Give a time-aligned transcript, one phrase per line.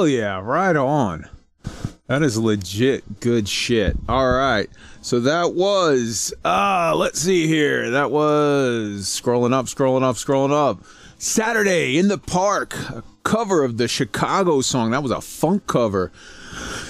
[0.00, 1.28] Hell yeah, right on.
[2.06, 3.98] That is legit good shit.
[4.08, 4.66] All right.
[5.02, 7.90] So that was uh let's see here.
[7.90, 10.82] That was scrolling up, scrolling up, scrolling up.
[11.18, 14.92] Saturday in the Park, a cover of the Chicago song.
[14.92, 16.10] That was a funk cover.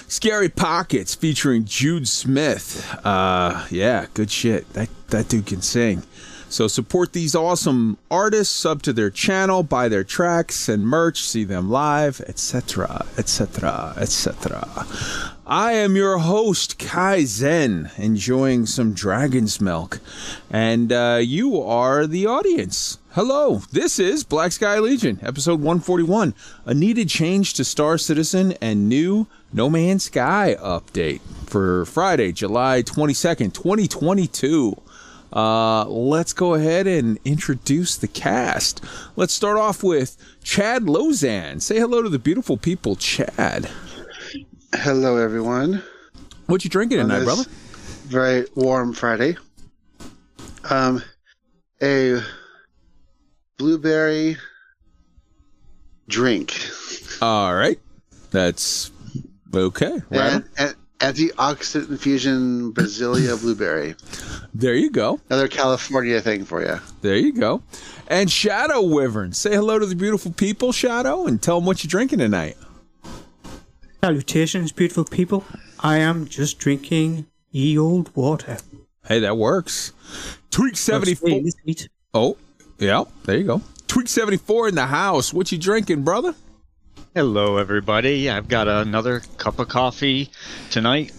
[0.07, 2.97] Scary Pockets featuring Jude Smith.
[3.05, 4.73] Uh yeah, good shit.
[4.75, 6.05] That that dude can sing.
[6.51, 11.45] So support these awesome artists, sub to their channel, buy their tracks and merch, see
[11.45, 14.85] them live, etc., etc., etc.
[15.47, 20.01] I am your host, Kai Zen, enjoying some dragon's milk,
[20.51, 22.99] and uh, you are the audience.
[23.11, 26.35] Hello, this is Black Sky Legion, episode 141,
[26.67, 32.83] a needed change to Star Citizen and new No Man's Sky update for Friday, July
[32.83, 34.83] 22nd, 2022.
[35.33, 38.85] Uh, let's go ahead and introduce the cast.
[39.17, 41.63] Let's start off with Chad Lozan.
[41.63, 43.71] Say hello to the beautiful people, Chad.
[44.75, 45.83] Hello, everyone.
[46.47, 47.45] What you drinking On tonight, brother?
[48.07, 49.37] Very warm Friday.
[50.69, 51.03] Um,
[51.83, 52.21] a
[53.57, 54.37] blueberry
[56.09, 56.59] drink
[57.23, 57.79] All right,
[58.31, 58.91] that's
[59.55, 60.01] okay.
[60.11, 63.95] Right and, and antioxidant infusion Brasilia blueberry.
[64.55, 65.21] there you go.
[65.29, 66.79] Another California thing for you.
[67.03, 67.63] There you go.
[68.09, 69.33] And Shadow Wyvern.
[69.33, 72.57] Say hello to the beautiful people, Shadow, and tell them what you're drinking tonight.
[74.03, 75.45] Salutations, beautiful people.
[75.81, 78.59] I am just drinking ye old water.
[79.07, 79.93] Hey, that works.
[80.51, 81.29] Tweak seventy four.
[81.29, 81.89] Stay sweet.
[82.15, 82.37] Oh,
[82.79, 83.05] yeah.
[83.25, 83.63] There you go.
[83.89, 85.33] Tweak seventy four in the house.
[85.33, 86.35] What you drinking, brother?
[87.13, 88.31] Hello, everybody.
[88.31, 90.31] I've got another cup of coffee
[90.71, 91.11] tonight,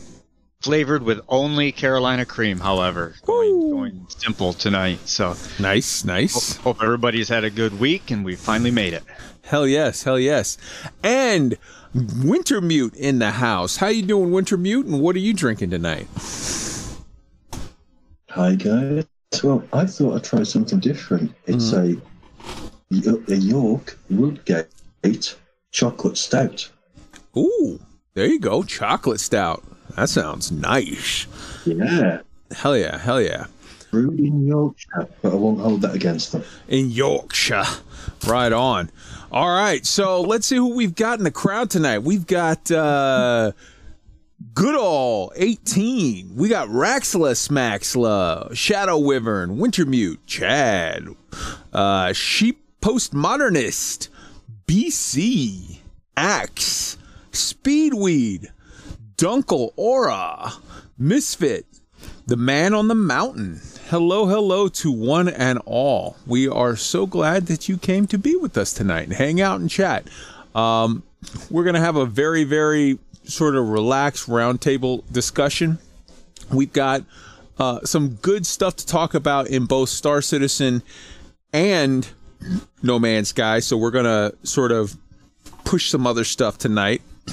[0.62, 2.62] flavored with only Carolina cream.
[2.62, 5.00] However, going, going simple tonight.
[5.06, 6.56] So Nice, nice.
[6.56, 9.04] hope everybody's had a good week, and we finally made it.
[9.44, 10.58] Hell yes, hell yes.
[11.04, 11.58] And
[11.94, 13.76] Wintermute in the house.
[13.76, 14.86] How you doing, Wintermute?
[14.86, 16.08] And what are you drinking tonight?
[18.30, 19.04] Hi guys.
[19.44, 21.34] Well, I thought I'd try something different.
[21.48, 22.00] It's hmm.
[22.94, 24.68] a a York Woodgate
[25.72, 26.70] chocolate stout.
[27.38, 27.80] Ooh,
[28.14, 28.64] there you go.
[28.64, 29.64] Chocolate stout.
[29.96, 31.28] That sounds nice.
[31.66, 32.22] Yeah,
[32.56, 33.46] Hell yeah, hell yeah.
[33.92, 36.44] brewed in Yorkshire, but I won't hold that against them.
[36.68, 37.64] In Yorkshire.
[38.28, 38.90] Right on.
[39.32, 42.00] All right, so let's see who we've got in the crowd tonight.
[42.00, 43.52] We've got uh
[44.56, 46.36] Goodall, 18.
[46.36, 51.08] We got Raxla Smaxla, Shadow Wyvern, Wintermute, Chad,
[51.72, 54.10] uh, Sheep Postmodernist,
[54.72, 55.80] BC,
[56.16, 56.98] Axe,
[57.34, 58.52] Speedweed,
[59.18, 60.54] Dunkel Aura,
[60.98, 61.66] Misfit,
[62.26, 63.60] the man on the mountain.
[63.90, 66.16] Hello, hello to one and all.
[66.26, 69.60] We are so glad that you came to be with us tonight and hang out
[69.60, 70.08] and chat.
[70.56, 71.04] Um,
[71.50, 75.80] we're going to have a very, very sort of relaxed roundtable discussion.
[76.50, 77.04] We've got
[77.60, 80.82] uh, some good stuff to talk about in both Star Citizen
[81.52, 82.08] and
[82.82, 83.60] No Man's Sky.
[83.60, 84.96] So we're to sort of
[85.64, 87.02] push some other stuff tonight.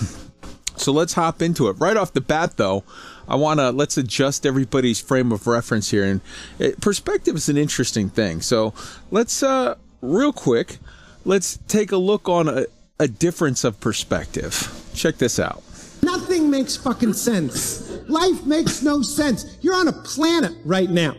[0.81, 1.73] So let's hop into it.
[1.73, 2.85] Right off the bat, though,
[3.27, 6.05] I want to let's adjust everybody's frame of reference here.
[6.05, 6.21] And
[6.59, 8.41] it, perspective is an interesting thing.
[8.41, 8.73] So
[9.11, 10.79] let's, uh, real quick,
[11.25, 12.67] let's take a look on a,
[13.01, 14.91] a difference of perspective.
[14.95, 15.63] Check this out.
[16.03, 17.91] Nothing makes fucking sense.
[18.09, 19.59] Life makes no sense.
[19.61, 21.17] You're on a planet right now.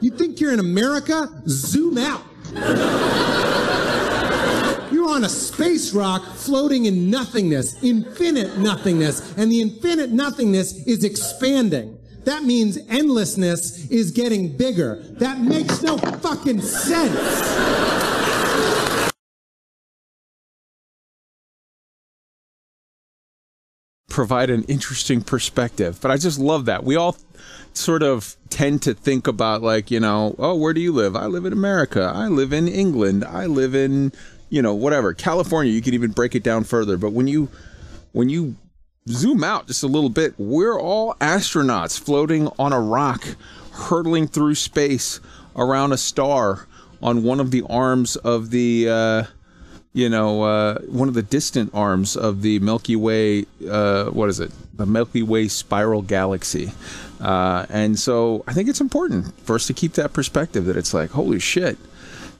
[0.00, 1.28] You think you're in America?
[1.46, 2.22] Zoom out.
[5.20, 11.98] On a space rock floating in nothingness, infinite nothingness, and the infinite nothingness is expanding.
[12.24, 14.96] That means endlessness is getting bigger.
[15.18, 17.60] That makes no fucking sense.
[24.08, 25.98] provide an interesting perspective.
[26.02, 26.84] But I just love that.
[26.84, 27.16] We all
[27.72, 31.16] sort of tend to think about like, you know, oh, where do you live?
[31.16, 32.12] I live in America.
[32.14, 33.24] I live in England.
[33.24, 34.12] I live in,
[34.48, 35.14] you know, whatever.
[35.14, 36.96] California, you could even break it down further.
[36.96, 37.48] But when you
[38.12, 38.56] when you
[39.08, 43.24] zoom out just a little bit, we're all astronauts floating on a rock,
[43.72, 45.20] hurtling through space
[45.56, 46.66] around a star
[47.02, 49.24] on one of the arms of the uh
[49.92, 53.46] you know, uh, one of the distant arms of the Milky Way.
[53.68, 54.52] Uh, what is it?
[54.76, 56.72] The Milky Way spiral galaxy.
[57.20, 60.94] Uh, and so I think it's important for us to keep that perspective that it's
[60.94, 61.76] like, holy shit,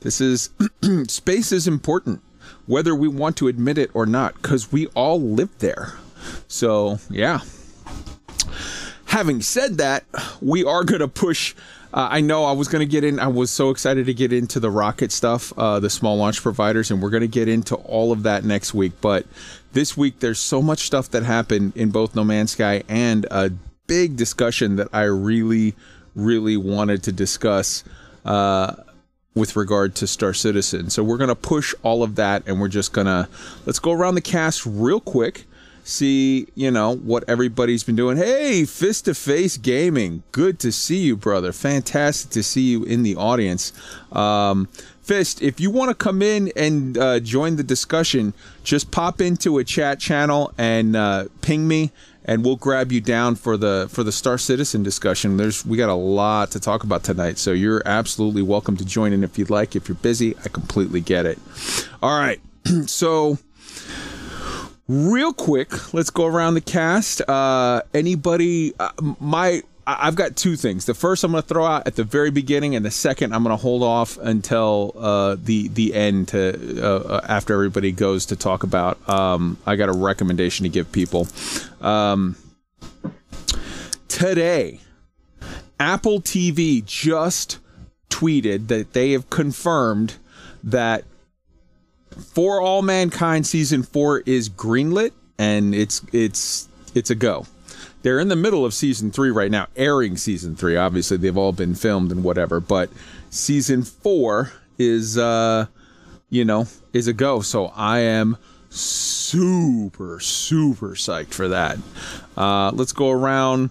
[0.01, 0.51] this is
[1.09, 2.23] space is important,
[2.67, 5.95] whether we want to admit it or not, because we all live there.
[6.49, 7.41] So yeah.
[9.07, 10.05] Having said that,
[10.41, 11.57] we are going to push
[11.93, 13.19] uh, I know I was going to get in.
[13.19, 16.91] I was so excited to get into the rocket stuff, uh, the small launch providers,
[16.91, 18.93] and we're going to get into all of that next week.
[19.01, 19.27] But
[19.73, 23.51] this week, there's so much stuff that happened in both No Man's Sky and a
[23.89, 25.75] big discussion that I really,
[26.15, 27.83] really wanted to discuss
[28.25, 28.77] uh,
[29.35, 30.91] with regard to Star Citizen.
[30.91, 33.29] So we're going to push all of that, and we're just going to
[33.67, 35.45] let's go around the cast real quick
[35.85, 38.17] see, you know, what everybody's been doing.
[38.17, 40.23] Hey, Fist to Face Gaming.
[40.33, 41.53] Good to see you, brother.
[41.53, 43.73] Fantastic to see you in the audience.
[44.13, 44.69] Um,
[45.03, 48.33] Fist, if you want to come in and uh, join the discussion,
[48.63, 51.91] just pop into a chat channel and uh, ping me,
[52.25, 55.37] and we'll grab you down for the for the Star Citizen discussion.
[55.37, 59.13] There's we got a lot to talk about tonight, so you're absolutely welcome to join
[59.13, 59.75] in if you'd like.
[59.75, 61.41] If you're busy, I completely get it.
[62.03, 62.41] All right,
[62.87, 63.39] so
[64.91, 67.23] real quick let's go around the cast.
[67.29, 70.87] Uh anybody uh, my i've got two things.
[70.87, 73.45] The first i'm going to throw out at the very beginning and the second i'm
[73.45, 78.27] going to hold off until uh the the end to uh, uh, after everybody goes
[78.27, 81.29] to talk about um i got a recommendation to give people.
[81.81, 82.35] Um
[84.09, 84.81] today
[85.79, 87.59] apple tv just
[88.09, 90.17] tweeted that they have confirmed
[90.65, 91.05] that
[92.21, 97.47] for All Mankind season four is greenlit and it's it's it's a go.
[98.03, 100.77] They're in the middle of season three right now, airing season three.
[100.77, 102.91] Obviously, they've all been filmed and whatever, but
[103.31, 105.67] season four is uh
[106.29, 107.41] you know is a go.
[107.41, 108.37] So I am
[108.69, 111.79] super super psyched for that.
[112.37, 113.71] Uh, let's go around.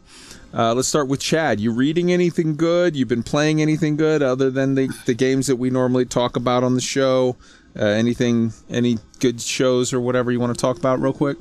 [0.51, 1.59] Uh, let's start with Chad.
[1.59, 2.95] You reading anything good?
[2.95, 6.63] You've been playing anything good other than the, the games that we normally talk about
[6.63, 7.37] on the show?
[7.77, 11.37] Uh, anything, any good shows or whatever you want to talk about, real quick?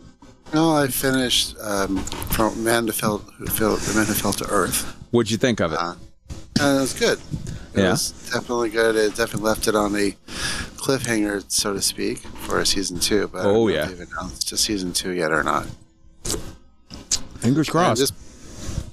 [0.54, 4.46] No, I finished um, from Man to Fell, who fell, the Man Who Fell to
[4.48, 4.94] Earth.
[5.10, 5.78] What'd you think of it?
[5.78, 5.94] Uh,
[6.58, 7.18] it was good.
[7.74, 7.90] It Yeah.
[7.90, 8.96] was definitely good.
[8.96, 10.16] It definitely left it on a
[10.76, 13.28] cliffhanger, so to speak, for a season two.
[13.28, 13.84] But I don't Oh, know if yeah.
[13.86, 15.66] they've announced a season two yet or not.
[17.40, 18.00] Fingers crossed.
[18.00, 18.14] just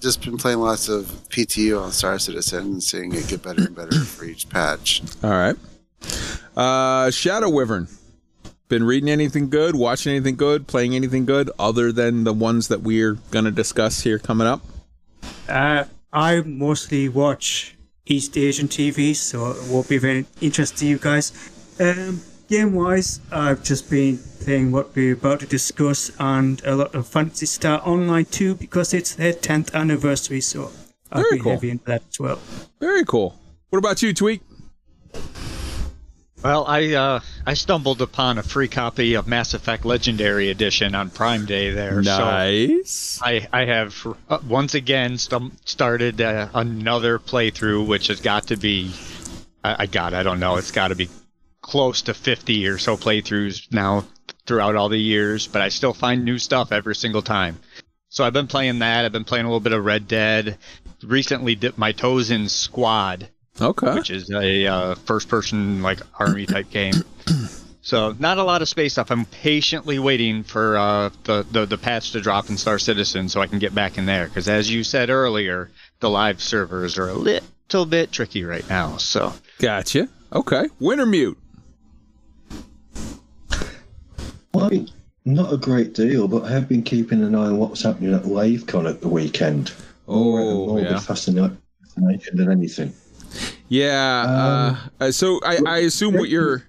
[0.01, 3.75] just been playing lots of PTU on Star Citizen and seeing it get better and
[3.75, 5.01] better for each patch.
[5.23, 5.55] All right.
[6.55, 7.87] Uh, Shadow Wyvern.
[8.67, 9.75] Been reading anything good?
[9.75, 10.67] Watching anything good?
[10.67, 14.61] Playing anything good other than the ones that we're gonna discuss here coming up?
[15.47, 17.75] Uh, I mostly watch
[18.07, 21.31] East Asian TV, so it won't be very interesting to you guys.
[21.79, 26.95] Um, game wise, I've just been playing what we're about to discuss and a lot
[26.95, 30.71] of Phantasy Star Online 2 because it's their 10th anniversary, so
[31.11, 31.51] I've Very been cool.
[31.53, 32.39] heavy into that as well.
[32.79, 33.35] Very cool.
[33.69, 34.41] What about you, Tweak?
[36.43, 41.09] Well, I uh, I stumbled upon a free copy of Mass Effect Legendary Edition on
[41.09, 42.03] Prime Day there.
[42.03, 43.19] So Nice.
[43.23, 43.95] I I have
[44.29, 48.91] uh, once again stum- started uh, another playthrough, which has got to be
[49.63, 51.09] I, I got I don't know it's got to be
[51.61, 54.05] close to 50 or so playthroughs now
[54.45, 57.57] throughout all the years, but I still find new stuff every single time.
[58.09, 59.03] So I've been playing that.
[59.03, 60.59] I've been playing a little bit of Red Dead.
[61.03, 63.93] Recently dipped my toes in Squad, Okay.
[63.93, 66.93] which is a uh, first-person like army type game.
[67.85, 69.11] So not a lot of space stuff.
[69.11, 73.41] I'm patiently waiting for uh, the, the the patch to drop in Star Citizen so
[73.41, 74.25] I can get back in there.
[74.25, 75.69] Because as you said earlier,
[75.99, 78.97] the live servers are a little bit tricky right now.
[78.97, 80.09] So Gotcha.
[80.33, 80.63] Okay.
[80.81, 81.35] Wintermute.
[84.51, 84.71] Well,
[85.23, 88.23] not a great deal, but I have been keeping an eye on what's happening at
[88.23, 89.71] LaveCon at the weekend.
[90.07, 90.93] Oh, more yeah.
[90.93, 91.55] with fascina-
[91.95, 92.93] than anything.
[93.67, 94.77] Yeah.
[94.99, 96.59] uh, uh, so I, I assume what you're.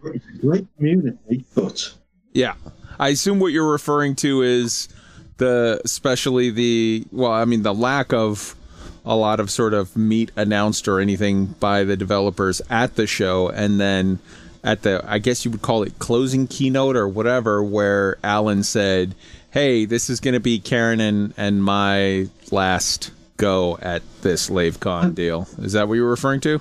[0.40, 1.92] Great community, but
[2.32, 2.54] Yeah,
[2.98, 4.88] I assume what you're referring to is
[5.38, 7.04] the, especially the.
[7.12, 8.54] Well, I mean the lack of
[9.04, 13.48] a lot of sort of meat announced or anything by the developers at the show,
[13.48, 14.18] and then
[14.64, 19.14] at the, I guess you would call it closing keynote or whatever, where Alan said,
[19.50, 25.14] "Hey, this is going to be Karen and and my last." Go at this LaveCon
[25.14, 25.46] deal.
[25.58, 26.60] Is that what you were referring to?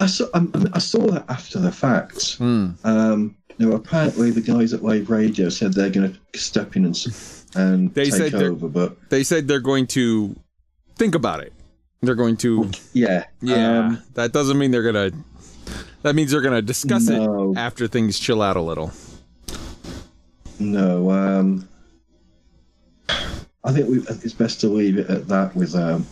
[0.00, 2.36] I saw um, I saw that after the fact.
[2.36, 2.70] Hmm.
[2.84, 6.96] Um, now apparently the guys at Lave Radio said they're going to step in and
[7.56, 10.36] and They said take they're- over, but They said they're going to
[10.96, 11.52] think about it.
[12.02, 15.10] They're going to yeah, Yeah, um, that doesn't mean they're gonna.
[16.02, 17.52] That means they're gonna discuss No.
[17.52, 18.92] it after things chill out a little.
[20.60, 21.10] no.
[21.10, 21.68] Um,
[23.64, 26.06] I think we, it's best to leave it at that with um,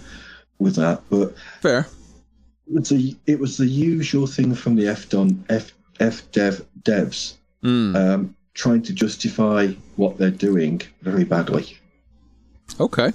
[0.58, 1.02] with that.
[1.10, 1.86] But Fair.
[2.72, 7.34] it's a, it was the usual thing from the F Don F F Dev devs
[7.64, 7.96] Mm.
[7.96, 11.76] um, trying to justify what they're doing very badly.
[12.78, 13.12] Okay.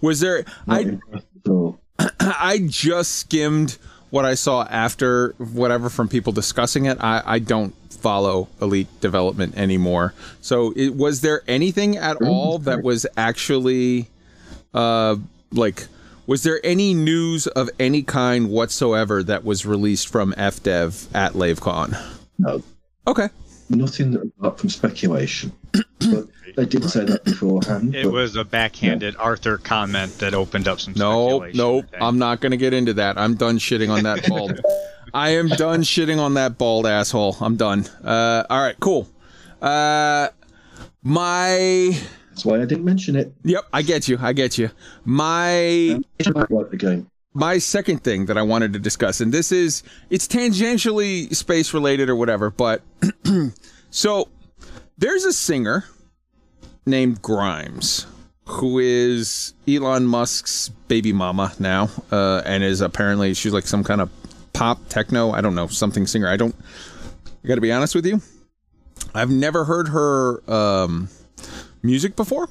[0.00, 0.44] Was there?
[0.66, 1.80] Not I impressed at all.
[2.20, 3.78] I just skimmed
[4.10, 6.98] what I saw after whatever from people discussing it.
[7.00, 10.14] I I don't follow elite development anymore.
[10.40, 14.08] So it, was there anything at all that was actually,
[14.74, 15.16] uh,
[15.52, 15.86] like.
[16.24, 22.00] Was there any news of any kind whatsoever that was released from FDev at LaveCon?
[22.38, 22.62] No,
[23.08, 23.28] Okay.
[23.68, 25.50] nothing apart from speculation.
[25.72, 27.96] but they did say that beforehand.
[27.96, 31.58] It but was a backhanded Arthur comment that opened up some Nope, speculation.
[31.58, 31.84] nope.
[31.88, 32.02] I think.
[32.04, 33.18] I'm not gonna get into that.
[33.18, 34.60] I'm done shitting on that bald.
[35.14, 37.36] I am done shitting on that bald asshole.
[37.40, 37.84] I'm done.
[38.02, 39.08] Uh, all right, cool.
[39.60, 40.28] Uh,
[41.02, 41.98] my
[42.30, 43.32] That's why I didn't mention it.
[43.44, 44.18] yep, I get you.
[44.20, 44.70] I get you.
[45.04, 47.08] My It's about like the game.
[47.34, 52.08] my second thing that I wanted to discuss, and this is it's tangentially space related
[52.08, 52.82] or whatever, but
[53.90, 54.28] so
[54.98, 55.84] there's a singer
[56.86, 58.06] named Grimes
[58.46, 64.00] who is Elon Musk's baby mama now, uh, and is apparently she's like some kind
[64.00, 64.10] of
[64.52, 66.28] pop techno, I don't know, something singer.
[66.28, 66.54] I don't.
[67.44, 68.20] I got to be honest with you.
[69.14, 71.08] I've never heard her um,
[71.82, 72.48] music before.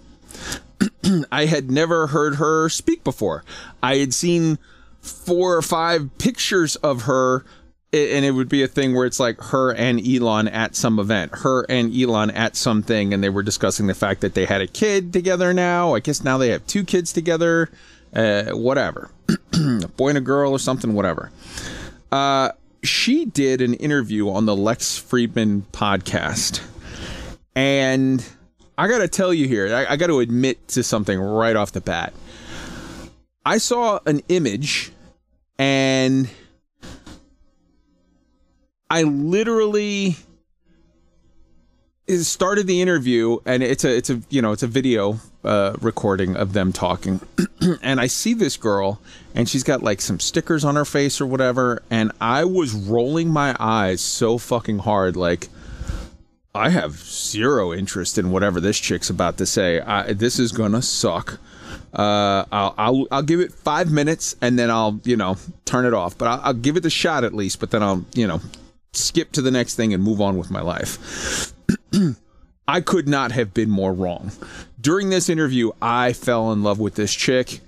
[1.32, 3.44] I had never heard her speak before.
[3.82, 4.58] I had seen
[5.02, 7.46] four or five pictures of her,
[7.94, 11.32] and it would be a thing where it's like her and Elon at some event,
[11.40, 14.68] her and Elon at something, and they were discussing the fact that they had a
[14.68, 15.96] kid together now.
[15.96, 17.70] I guess now they have two kids together,
[18.14, 19.10] uh, whatever,
[19.54, 21.32] a boy and a girl or something, whatever.
[22.12, 22.52] Uh,
[22.84, 26.62] she did an interview on the Lex Fridman podcast.
[27.56, 28.26] And
[28.78, 31.72] I got to tell you here, I, I got to admit to something right off
[31.72, 32.14] the bat.
[33.46, 34.92] I saw an image
[35.58, 36.30] and
[38.90, 40.16] I literally
[42.20, 46.36] started the interview and it's a it's a you know it's a video uh, recording
[46.36, 47.20] of them talking
[47.82, 49.02] and I see this girl
[49.34, 53.30] and she's got like some stickers on her face or whatever and I was rolling
[53.30, 55.50] my eyes so fucking hard like
[56.54, 59.80] I have zero interest in whatever this chick's about to say.
[59.80, 61.40] I, this is gonna suck.
[61.94, 65.94] Uh, I'll, I'll I'll give it five minutes and then I'll you know turn it
[65.94, 66.18] off.
[66.18, 67.62] But I'll, I'll give it the shot at least.
[67.62, 68.42] But then I'll you know
[68.92, 71.54] skip to the next thing and move on with my life.
[72.68, 74.32] I could not have been more wrong.
[74.80, 77.60] During this interview, I fell in love with this chick.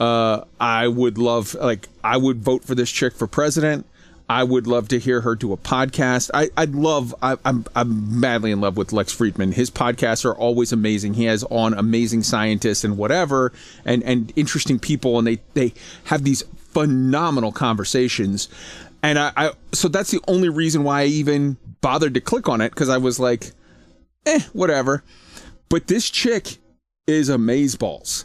[0.00, 3.86] Uh, I would love, like, I would vote for this chick for president.
[4.28, 6.30] I would love to hear her do a podcast.
[6.34, 7.14] I, I'd love.
[7.22, 9.54] I, I'm I'm madly in love with Lex Fridman.
[9.54, 11.14] His podcasts are always amazing.
[11.14, 13.52] He has on amazing scientists and whatever,
[13.84, 18.48] and and interesting people, and they they have these phenomenal conversations.
[19.00, 22.60] And I, I so that's the only reason why I even bothered to click on
[22.60, 23.52] it because I was like,
[24.24, 25.02] eh, whatever.
[25.68, 26.58] But this chick
[27.06, 28.24] is amazeballs.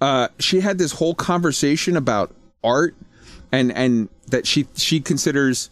[0.00, 2.94] Uh, she had this whole conversation about art
[3.52, 5.70] and and that she she considers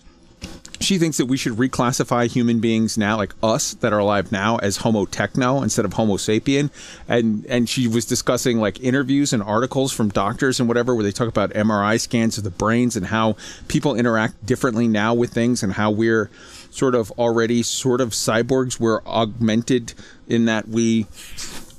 [0.80, 4.56] she thinks that we should reclassify human beings now like us that are alive now
[4.58, 6.70] as homo techno instead of homo sapien
[7.08, 11.12] and and she was discussing like interviews and articles from doctors and whatever where they
[11.12, 15.62] talk about MRI scans of the brains and how people interact differently now with things
[15.62, 16.30] and how we're
[16.70, 18.78] sort of already sort of cyborgs.
[18.80, 19.94] We're augmented
[20.28, 21.06] in that we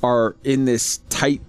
[0.01, 1.41] are in this tight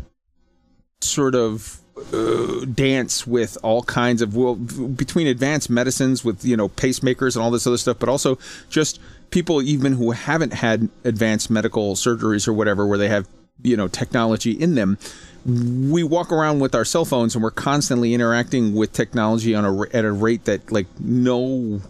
[1.01, 1.81] sort of
[2.13, 7.43] uh, dance with all kinds of well between advanced medicines with you know pacemakers and
[7.43, 8.39] all this other stuff but also
[8.71, 8.99] just
[9.31, 13.27] people even who haven't had advanced medical surgeries or whatever where they have
[13.63, 14.99] you know technology in them.
[15.47, 19.97] We walk around with our cell phones and we're constantly interacting with technology on a
[19.97, 21.81] at a rate that like no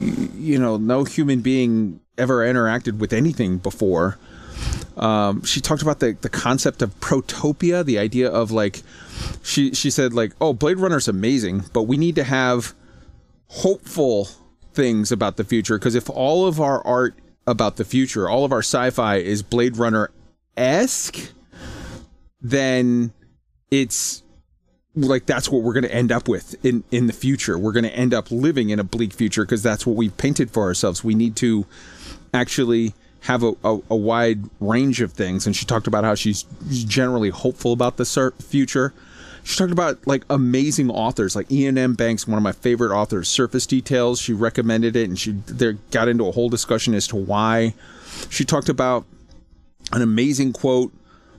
[0.00, 4.18] you know no human being ever interacted with anything before.
[4.96, 8.82] Um, she talked about the, the concept of protopia the idea of like
[9.42, 12.74] she she said like oh blade runner's amazing but we need to have
[13.48, 14.26] hopeful
[14.74, 17.14] things about the future because if all of our art
[17.46, 20.10] about the future all of our sci-fi is blade runner
[20.56, 21.32] esque
[22.42, 23.12] then
[23.70, 24.22] it's
[25.08, 27.58] like that's what we're going to end up with in in the future.
[27.58, 30.50] We're going to end up living in a bleak future because that's what we've painted
[30.50, 31.04] for ourselves.
[31.04, 31.66] We need to
[32.32, 35.46] actually have a, a, a wide range of things.
[35.46, 38.94] And she talked about how she's generally hopeful about the future.
[39.42, 41.94] She talked about like amazing authors like Iain M.
[41.94, 43.28] Banks, one of my favorite authors.
[43.28, 44.20] Surface Details.
[44.20, 47.74] She recommended it, and she there got into a whole discussion as to why.
[48.28, 49.06] She talked about
[49.92, 50.92] an amazing quote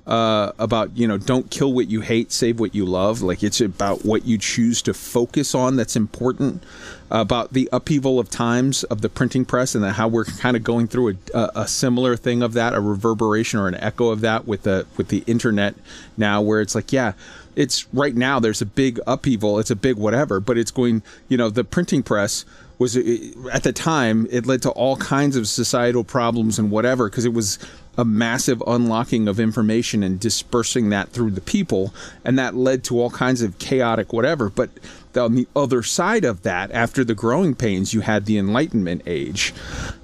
[0.07, 3.21] uh, about you know don't kill what you hate, save what you love.
[3.21, 6.63] Like it's about what you choose to focus on that's important.
[7.09, 10.87] About the upheaval of times of the printing press and how we're kind of going
[10.87, 14.47] through a, a, a similar thing of that, a reverberation or an echo of that
[14.47, 15.75] with the with the internet
[16.17, 17.13] now, where it's like yeah.
[17.53, 18.39] It's right now.
[18.39, 19.59] There's a big upheaval.
[19.59, 21.03] It's a big whatever, but it's going.
[21.27, 22.45] You know, the printing press
[22.81, 27.25] was at the time it led to all kinds of societal problems and whatever because
[27.25, 27.59] it was
[27.95, 31.93] a massive unlocking of information and dispersing that through the people
[32.25, 34.49] and that led to all kinds of chaotic whatever.
[34.49, 34.71] But
[35.15, 39.53] on the other side of that after the growing pains you had the enlightenment age.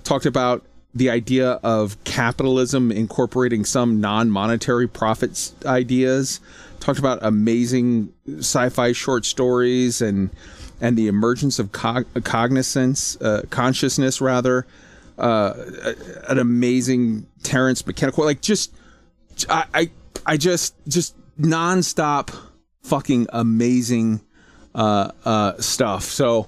[0.04, 0.64] Talked about
[0.94, 6.40] the idea of capitalism incorporating some non-monetary profits ideas.
[6.80, 10.30] Talked about amazing sci-fi short stories and
[10.80, 14.66] and the emergence of cog- cognizance uh, consciousness rather
[15.18, 15.54] uh,
[16.28, 18.74] an amazing Terence McKenna, like just
[19.50, 19.92] I, I
[20.26, 22.36] I just just nonstop
[22.84, 24.22] fucking amazing
[24.76, 26.04] uh, uh, stuff.
[26.04, 26.48] So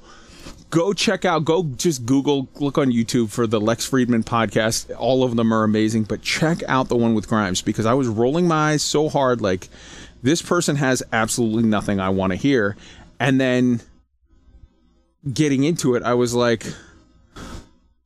[0.69, 5.23] go check out go just google look on youtube for the lex Fridman podcast all
[5.23, 8.47] of them are amazing but check out the one with grimes because i was rolling
[8.47, 9.67] my eyes so hard like
[10.21, 12.77] this person has absolutely nothing i want to hear
[13.19, 13.81] and then
[15.33, 16.65] getting into it i was like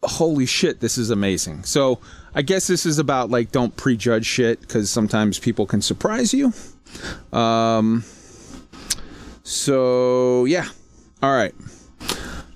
[0.06, 1.64] holy shit, this is amazing.
[1.64, 2.00] So
[2.36, 6.54] I guess this is about like don't prejudge shit because sometimes people can surprise you.
[7.32, 8.04] Um.
[9.44, 10.68] So yeah,
[11.22, 11.54] all right.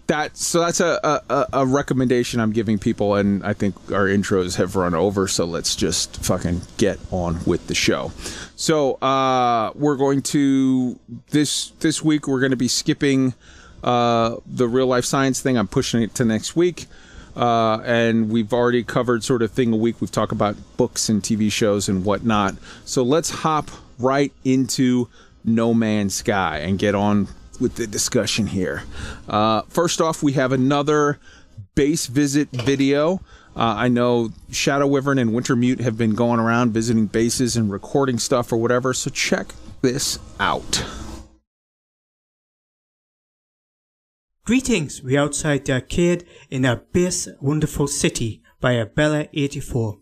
[0.07, 4.55] That so that's a, a a recommendation I'm giving people, and I think our intros
[4.55, 5.27] have run over.
[5.27, 8.13] So let's just fucking get on with the show.
[8.55, 10.97] So uh, we're going to
[11.31, 13.33] this this week we're going to be skipping
[13.83, 15.57] uh, the real life science thing.
[15.57, 16.87] I'm pushing it to next week.
[17.35, 20.01] Uh, and we've already covered sort of thing a week.
[20.01, 22.55] We've talked about books and TV shows and whatnot.
[22.83, 25.07] So let's hop right into
[25.43, 27.27] No Man's Sky and get on
[27.59, 28.83] with the discussion here.
[29.27, 31.19] Uh, first off, we have another
[31.75, 33.21] base visit video.
[33.55, 38.19] Uh, I know Shadow Wyvern and Wintermute have been going around visiting bases and recording
[38.19, 39.47] stuff or whatever, so check
[39.81, 40.85] this out.
[44.47, 49.99] Greetings, we outside the arcade in Abyss Wonderful City by Abella84.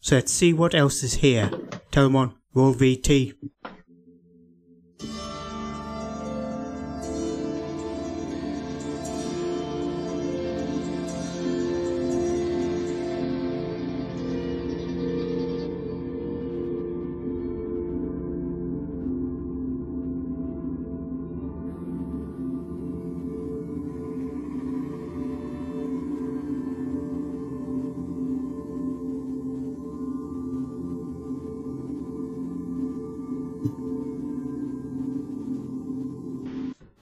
[0.00, 1.50] So let's see what else is here.
[1.90, 3.34] Tell them on Roll VT.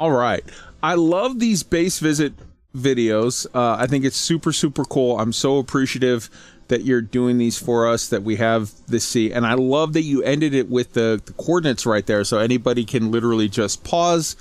[0.02, 0.42] All right.
[0.82, 2.32] I love these base visit
[2.76, 3.46] videos.
[3.54, 5.16] Uh, I think it's super, super cool.
[5.20, 6.28] I'm so appreciative
[6.66, 9.30] that you're doing these for us, that we have this see.
[9.32, 12.24] And I love that you ended it with the, the coordinates right there.
[12.24, 14.34] So anybody can literally just pause,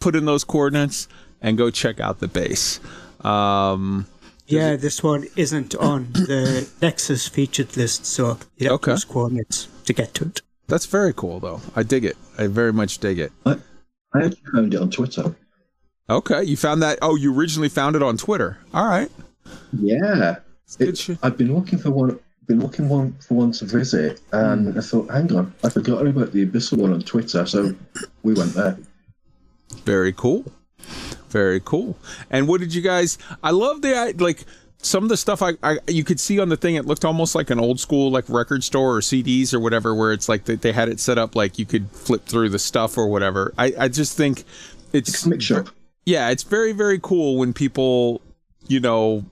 [0.00, 1.08] put in those coordinates,
[1.42, 2.80] and go check out the base.
[3.20, 4.06] Um,
[4.46, 8.92] Yeah, this one isn't on the Nexus featured list, so you have Okay.
[8.92, 10.40] those coordinates to get to it.
[10.68, 11.60] that's very cool, though.
[11.76, 12.16] I dig it.
[12.38, 13.30] I very much dig it.
[13.44, 13.58] I,
[14.14, 15.34] I actually found it on Twitter.
[16.08, 16.44] Okay.
[16.44, 16.98] You found that?
[17.02, 18.58] Oh, you originally found it on Twitter.
[18.72, 19.10] All right.
[19.72, 20.36] Yeah.
[20.78, 21.18] It-.
[21.22, 22.18] I've been looking for one.
[22.46, 24.78] Been looking one for one to visit, and hmm.
[24.78, 27.74] I thought, hang on, I forgot about the Abyssal one on Twitter, so
[28.22, 28.76] we went there.
[29.86, 30.44] Very cool.
[31.30, 31.96] Very cool.
[32.30, 33.16] And what did you guys?
[33.42, 34.44] I love the like
[34.84, 37.34] some of the stuff I, I you could see on the thing, it looked almost
[37.34, 40.56] like an old school like record store or CDs or whatever, where it's like they,
[40.56, 43.52] they had it set up like you could flip through the stuff or whatever.
[43.56, 44.44] I, I just think
[44.92, 45.68] it's Comic shop.
[46.04, 48.20] yeah, it's very very cool when people,
[48.68, 49.24] you know,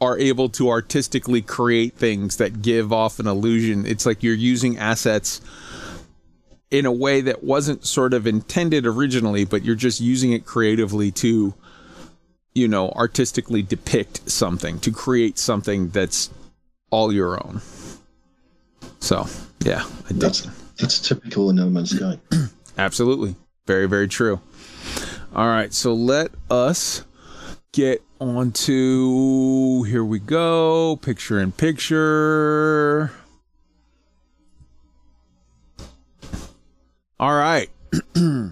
[0.00, 3.86] are able to artistically create things that give off an illusion.
[3.86, 5.40] It's like you're using assets
[6.70, 11.10] in a way that wasn't sort of intended originally, but you're just using it creatively
[11.10, 11.52] to,
[12.54, 16.30] you know, artistically depict something, to create something that's
[16.90, 17.60] all your own.
[19.00, 19.26] So,
[19.64, 22.18] yeah, I That's that's typical in No Man's Sky.
[22.78, 23.36] Absolutely.
[23.66, 24.40] Very, very true.
[25.34, 27.04] All right, so let us
[27.72, 30.96] get on to here we go.
[30.96, 33.12] Picture in picture.
[37.20, 37.70] All right.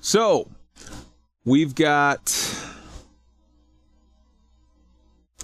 [0.00, 0.48] so
[1.44, 2.28] we've got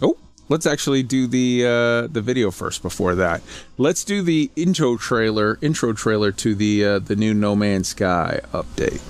[0.03, 0.17] Oh,
[0.49, 3.41] let's actually do the uh, the video first before that.
[3.79, 8.41] Let's do the intro trailer intro trailer to the uh, the new No Man's Sky
[8.53, 9.01] update.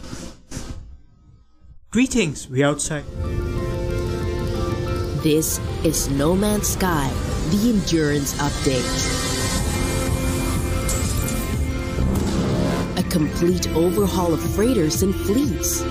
[1.90, 3.04] Greetings, we outside.
[5.22, 7.10] This is No Man's Sky,
[7.50, 8.86] the Endurance Update.
[12.98, 15.82] A complete overhaul of freighters and fleets.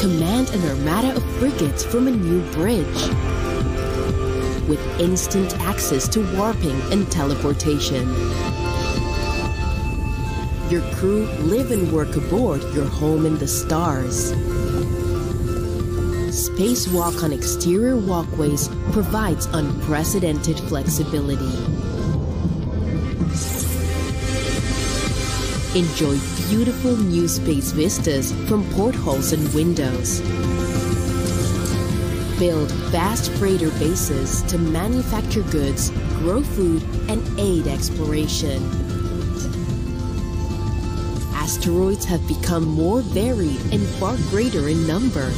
[0.00, 2.86] Command an armada of frigates from a new bridge.
[4.66, 8.08] With instant access to warping and teleportation.
[10.70, 14.32] Your crew live and work aboard your home in the stars.
[16.32, 21.79] Spacewalk on exterior walkways provides unprecedented flexibility.
[25.76, 30.20] Enjoy beautiful new space vistas from portholes and windows.
[32.40, 38.60] Build vast freighter bases to manufacture goods, grow food, and aid exploration.
[41.34, 45.30] Asteroids have become more varied and far greater in number.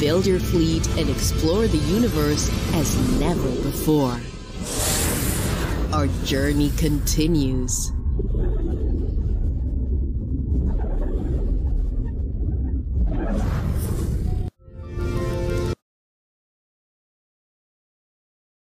[0.00, 4.18] Build your fleet and explore the universe as never before.
[5.94, 7.92] Our journey continues.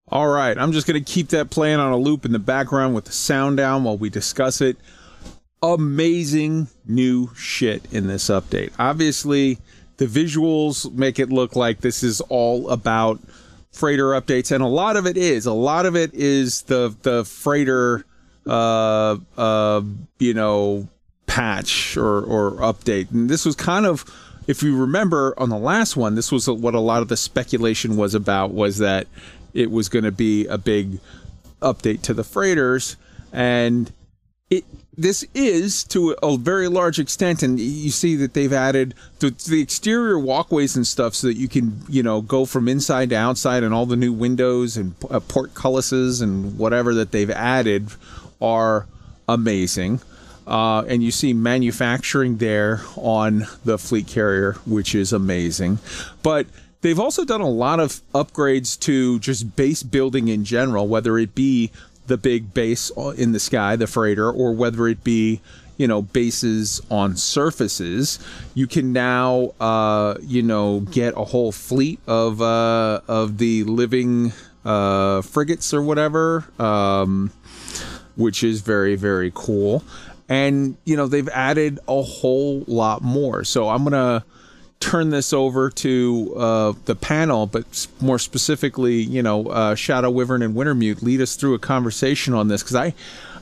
[0.10, 2.96] All right, I'm just going to keep that playing on a loop in the background
[2.96, 4.78] with the sound down while we discuss it.
[5.62, 8.72] Amazing new shit in this update.
[8.80, 9.60] Obviously,
[9.98, 13.20] the visuals make it look like this is all about
[13.72, 15.46] freighter updates, and a lot of it is.
[15.46, 18.06] A lot of it is the the freighter,
[18.46, 19.82] uh, uh,
[20.20, 20.88] you know,
[21.26, 23.12] patch or or update.
[23.12, 24.06] And this was kind of,
[24.48, 27.98] if you remember on the last one, this was what a lot of the speculation
[27.98, 28.52] was about.
[28.52, 29.08] Was that
[29.54, 31.00] it was going to be a big
[31.62, 32.98] update to the freighters,
[33.32, 33.92] and
[34.50, 34.64] it
[34.98, 39.62] this is to a very large extent and you see that they've added the, the
[39.62, 43.64] exterior walkways and stuff so that you can you know go from inside to outside
[43.64, 47.90] and all the new windows and uh, portcullises and whatever that they've added
[48.42, 48.88] are
[49.30, 50.02] amazing.
[50.48, 55.78] Uh, and you see manufacturing there on the fleet carrier which is amazing.
[56.24, 56.48] But
[56.82, 61.36] they've also done a lot of upgrades to just base building in general whether it
[61.36, 61.72] be
[62.08, 65.42] the big base in the sky, the freighter, or whether it be
[65.78, 68.18] you know bases on surfaces
[68.56, 74.34] you can now uh, you know get a whole fleet of uh, of the living
[74.66, 77.32] uh, frigates or whatever um,
[78.16, 79.84] which is very very cool.
[80.30, 83.46] And you know they've added a whole lot more.
[83.46, 84.26] So i'm gonna
[84.80, 90.42] turn this over to uh, the panel, but more specifically, you know, uh, Shadow Wyvern
[90.42, 92.94] and Wintermute lead us through a conversation on this because I,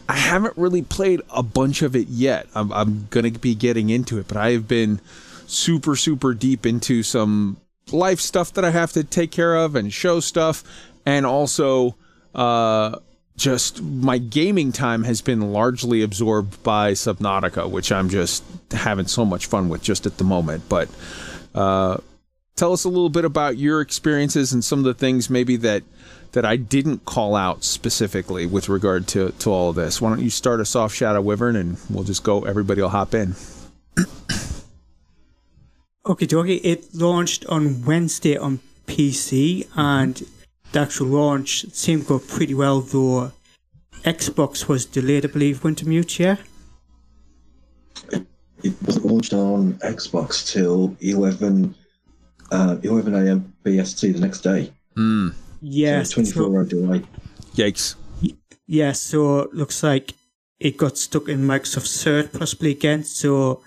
[0.07, 2.47] I haven't really played a bunch of it yet.
[2.55, 5.01] I'm, I'm going to be getting into it, but I have been
[5.47, 7.57] super, super deep into some
[7.91, 10.63] life stuff that I have to take care of and show stuff,
[11.05, 11.95] and also.
[12.33, 12.99] Uh,
[13.37, 19.25] just my gaming time has been largely absorbed by Subnautica, which I'm just having so
[19.25, 20.69] much fun with just at the moment.
[20.69, 20.89] But
[21.53, 21.97] uh,
[22.55, 25.83] tell us a little bit about your experiences and some of the things maybe that
[26.31, 30.01] that I didn't call out specifically with regard to to all of this.
[30.01, 32.45] Why don't you start us off, Shadow Wyvern, and we'll just go.
[32.45, 33.35] Everybody will hop in.
[36.07, 36.61] Okay, dokie.
[36.63, 40.21] It launched on Wednesday on PC, and
[40.75, 43.31] the actual launch seemed to go pretty well, though
[44.03, 46.35] Xbox was delayed, I believe, Wintermute, yeah?
[48.61, 51.73] It wasn't launched on Xbox till 11,
[52.51, 53.53] uh, 11 a.m.
[53.63, 54.73] BST the next day.
[55.61, 56.09] Yes.
[56.09, 57.01] so 24 hour delay.
[57.55, 57.95] Yikes.
[58.67, 60.13] Yeah, so it looks like
[60.59, 63.05] it got stuck in Microsoft Cert possibly again.
[63.05, 63.61] So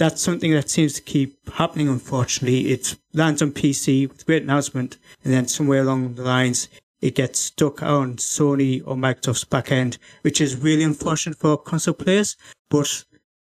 [0.00, 2.70] that's something that seems to keep happening, unfortunately.
[2.70, 6.68] It lands on PC with great announcement, and then somewhere along the lines,
[7.02, 12.38] it gets stuck on Sony or Microsoft's backend, which is really unfortunate for console players.
[12.70, 13.04] But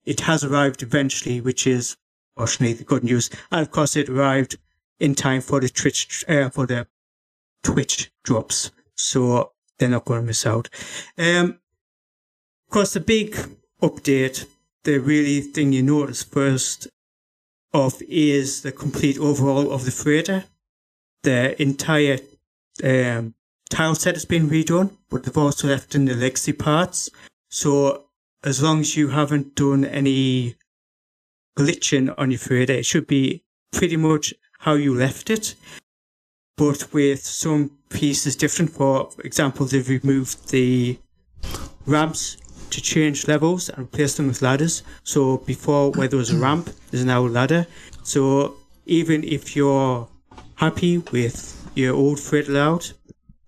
[0.04, 1.96] it has arrived eventually, which is
[2.36, 3.28] unfortunately the good news.
[3.50, 4.56] And of course, it arrived
[5.00, 6.86] in time for the Twitch, uh, for the
[7.64, 8.70] Twitch drops.
[8.94, 10.68] So they're not going to miss out.
[11.18, 11.58] Um,
[12.68, 13.36] of course, the big
[13.82, 14.46] update,
[14.86, 16.88] the really thing you notice first
[17.74, 20.44] off is the complete overhaul of the freighter.
[21.22, 22.18] The entire
[22.82, 23.34] um,
[23.68, 27.10] tile set has been redone, but they've also left in the legacy parts.
[27.50, 28.06] So
[28.42, 30.54] as long as you haven't done any
[31.58, 35.54] glitching on your freighter, it should be pretty much how you left it
[36.56, 38.70] but with some pieces different.
[38.70, 40.98] For example, they've removed the
[41.86, 42.36] ramps
[42.70, 44.82] to change levels and replace them with ladders.
[45.04, 47.66] So before, where there was a ramp, there's now a ladder.
[48.02, 50.08] So even if you're
[50.56, 52.92] happy with your old freight layout,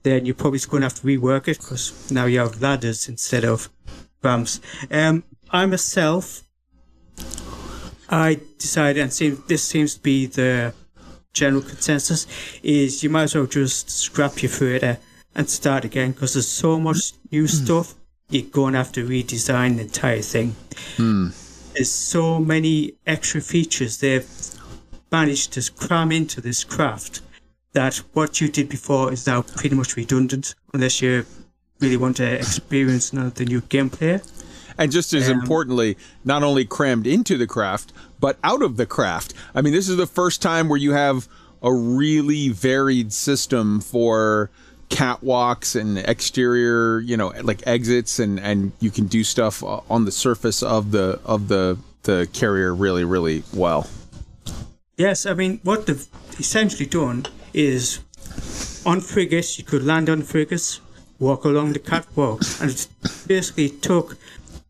[0.02, 3.44] then you're probably going to have to rework it because now you have ladders instead
[3.44, 3.68] of
[4.22, 4.60] ramps.
[4.90, 6.42] Um, I myself,
[8.08, 10.74] I decided, and seem, this seems to be the
[11.32, 12.26] general consensus
[12.62, 14.98] is you might as well just scrap your freighter
[15.34, 17.94] and start again because there's so much new stuff
[18.30, 20.54] you're going to have to redesign the entire thing.
[20.96, 21.28] Hmm.
[21.74, 24.28] There's so many extra features they've
[25.10, 27.22] managed to cram into this craft
[27.72, 31.24] that what you did before is now pretty much redundant unless you
[31.80, 34.22] really want to experience none of the new gameplay.
[34.76, 38.86] And just as um, importantly, not only crammed into the craft, but out of the
[38.86, 39.34] craft.
[39.54, 41.28] I mean, this is the first time where you have
[41.62, 44.50] a really varied system for
[44.88, 50.12] catwalks and exterior, you know, like exits and and you can do stuff on the
[50.12, 53.86] surface of the of the the carrier really really well.
[54.96, 56.06] Yes, I mean, what they've
[56.38, 58.00] essentially done is
[58.84, 60.80] on frigates, you could land on frigates,
[61.18, 62.88] walk along the catwalk, and it
[63.26, 64.16] basically took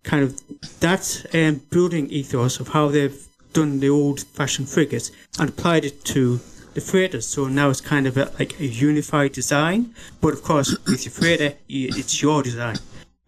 [0.02, 5.48] kind of that um, building ethos of how they've done the old fashioned frigates and
[5.50, 6.40] applied it to
[6.74, 7.26] the freighters.
[7.26, 9.94] So now it's kind of a, like a unified design.
[10.20, 12.78] But of course, with your freighter, it's your design.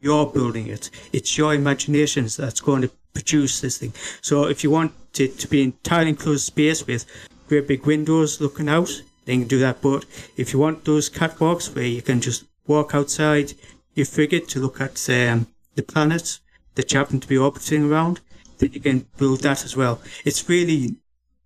[0.00, 0.90] You're building it.
[1.12, 3.92] It's your imaginations that's going to produce this thing.
[4.20, 7.04] So if you want it to be an entirely enclosed space with
[7.48, 8.90] great big windows looking out,
[9.24, 9.82] then you can do that.
[9.82, 10.04] But
[10.36, 13.52] if you want those catwalks where you can just walk outside
[13.94, 16.40] your frigate to look at um, the planets
[16.76, 18.20] that you happen to be orbiting around,
[18.58, 20.00] then you can build that as well.
[20.24, 20.96] It's really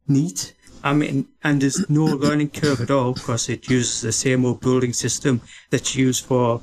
[0.06, 0.54] neat.
[0.84, 4.60] I mean, and there's no learning curve at all because it uses the same old
[4.60, 6.60] building system that you used for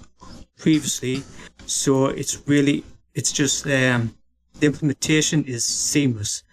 [0.59, 1.23] previously.
[1.65, 2.83] So it's really,
[3.15, 4.15] it's just um,
[4.59, 6.43] the implementation is seamless.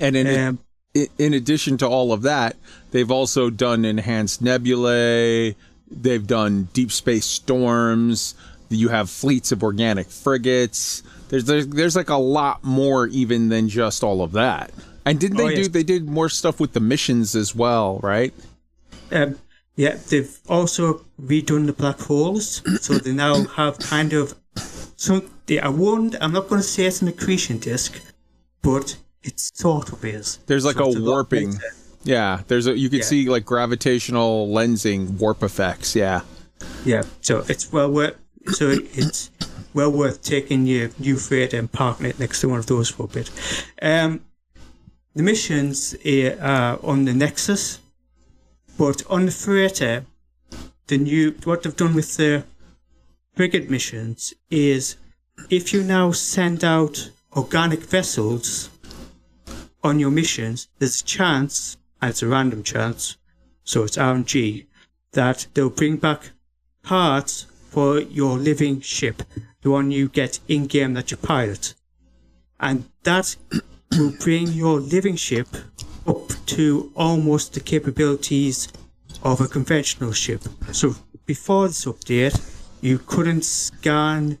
[0.00, 0.58] And in Um,
[0.94, 2.56] in addition to all of that,
[2.90, 5.54] they've also done enhanced nebulae.
[5.88, 8.34] They've done deep space storms.
[8.68, 11.02] You have fleets of organic frigates.
[11.28, 14.70] There's there's, there's like a lot more even than just all of that.
[15.04, 15.56] And didn't they Oh, do?
[15.62, 15.68] yes.
[15.68, 18.32] They did more stuff with the missions as well, right?
[19.10, 19.38] Um,
[19.76, 24.34] yeah, they've also redone the black holes, so they now have kind of
[24.96, 26.14] so they, I won't.
[26.20, 28.00] I'm not going to say it's an accretion disk,
[28.62, 30.38] but it sort of is.
[30.46, 31.58] There's like So a warping.
[32.04, 33.04] Yeah, there's a you can Yeah.
[33.04, 35.96] see like gravitational lensing warp effects.
[35.96, 36.20] Yeah.
[36.84, 38.16] Yeah, so it's well worth.
[38.52, 39.30] So it's
[39.74, 43.04] well worth taking your new freighter and parking it next to one of those for
[43.04, 43.30] a bit.
[43.80, 44.20] Um,
[45.14, 47.80] the missions eh, are on the Nexus,
[48.78, 50.06] but on the freighter,
[50.86, 52.44] the new what they've done with the
[53.34, 54.96] frigate missions is
[55.50, 58.70] if you now send out organic vessels
[59.82, 63.16] on your missions, there's a chance, and it's a random chance,
[63.64, 64.66] so it's RNG,
[65.12, 66.30] that they'll bring back
[66.82, 69.22] parts for your living ship,
[69.62, 71.74] the one you get in game that you pilot.
[72.60, 73.36] And that
[73.98, 75.48] will bring your living ship
[76.06, 78.68] up to almost the capabilities
[79.22, 80.42] of a conventional ship.
[80.72, 80.94] So
[81.26, 82.36] before this update,
[82.80, 84.38] you couldn't scan,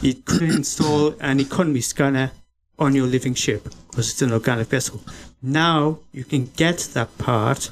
[0.00, 2.32] you couldn't install an economy scanner
[2.78, 5.00] on your living ship because it's an organic vessel.
[5.42, 7.70] Now you can get that part,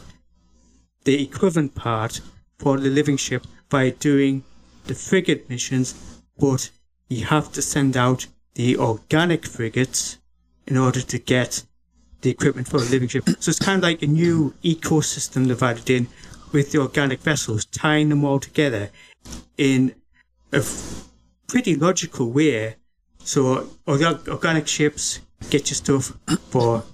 [1.05, 2.21] the equivalent part,
[2.59, 4.45] for the living ship by doing
[4.87, 5.95] the frigate missions,
[6.38, 6.71] but
[7.09, 10.19] you have to send out the organic frigates
[10.66, 11.64] in order to get
[12.22, 13.24] the equipment for the living ship.
[13.40, 16.09] So it's kind of like a new ecosystem added in
[16.52, 18.90] with the organic vessels, tying them all together
[19.57, 19.94] in
[20.52, 20.64] a
[21.46, 22.76] pretty logical way.
[23.18, 26.12] So orga- organic ships get your stuff
[26.50, 26.85] for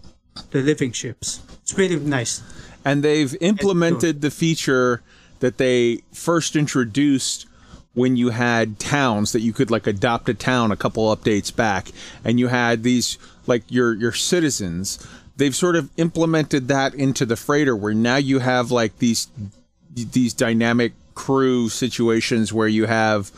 [0.50, 1.40] the living ships.
[1.62, 2.42] It's really nice.
[2.84, 5.02] and they've implemented the feature
[5.38, 7.46] that they first introduced
[7.94, 11.88] when you had towns that you could like adopt a town a couple updates back
[12.24, 17.36] and you had these like your your citizens they've sort of implemented that into the
[17.36, 19.28] freighter where now you have like these
[19.94, 23.30] these dynamic crew situations where you have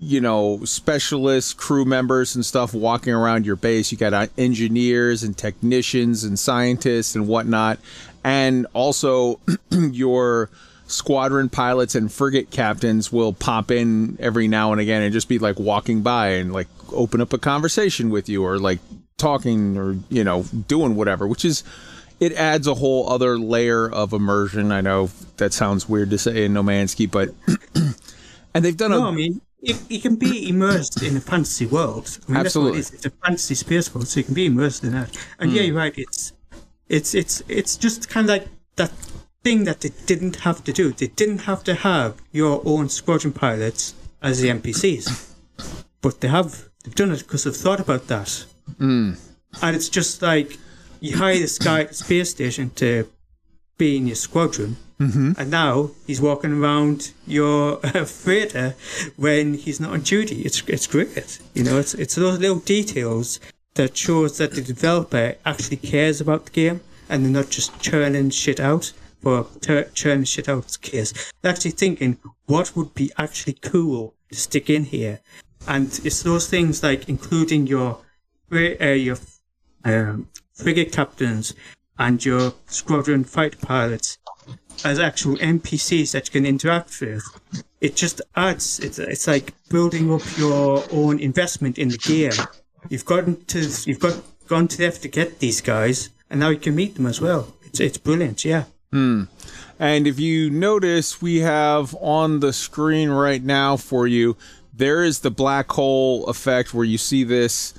[0.00, 3.90] you know specialist crew members and stuff walking around your base.
[3.90, 7.78] You got uh, engineers and technicians and scientists and whatnot.
[8.22, 10.50] And also your
[10.94, 15.38] squadron pilots and frigate captains will pop in every now and again and just be
[15.38, 18.78] like walking by and like open up a conversation with you or like
[19.16, 21.62] talking or you know doing whatever which is
[22.20, 26.44] it adds a whole other layer of immersion i know that sounds weird to say
[26.44, 27.30] in No Man's Sky but
[28.54, 31.66] and they've done No, a I mean, you, you can be immersed in a fantasy
[31.66, 32.18] world.
[32.28, 32.80] I mean, Absolutely.
[32.80, 33.06] That's what it is.
[33.06, 35.16] It's a fantasy space world, so you can be immersed in that.
[35.38, 35.66] And yeah, hmm.
[35.68, 35.94] you're right.
[35.96, 36.32] It's
[36.88, 38.92] it's it's it's just kind of like that
[39.44, 40.92] thing that they didn't have to do.
[40.92, 45.34] They didn't have to have your own squadron pilots as the NPCs,
[46.00, 46.68] but they have.
[46.82, 48.44] They've done it because they've thought about that.
[49.62, 50.58] And it's just like
[51.00, 53.08] you hire this guy at the space station to
[53.78, 54.76] be in your squadron,
[55.38, 58.74] and now he's walking around your uh, freighter
[59.16, 60.42] when he's not on duty.
[60.42, 61.78] It's it's great, you know.
[61.78, 63.40] It's it's those little details
[63.74, 68.30] that shows that the developer actually cares about the game, and they're not just churning
[68.30, 68.92] shit out
[69.24, 71.32] for tur- churning shit out's case.
[71.40, 75.20] They're actually thinking what would be actually cool to stick in here,
[75.66, 77.98] and it's those things like including your
[78.52, 79.16] uh, your
[79.84, 81.54] um, frigate captains
[81.98, 84.18] and your squadron fighter pilots
[84.84, 87.24] as actual NPCs that you can interact with.
[87.80, 88.78] It just adds.
[88.80, 92.46] It's it's like building up your own investment in the game.
[92.90, 96.50] You've gotten to you've got gone to the effort to get these guys, and now
[96.50, 97.54] you can meet them as well.
[97.64, 98.44] It's it's brilliant.
[98.44, 98.64] Yeah.
[98.94, 104.36] And if you notice, we have on the screen right now for you,
[104.72, 107.74] there is the black hole effect where you see this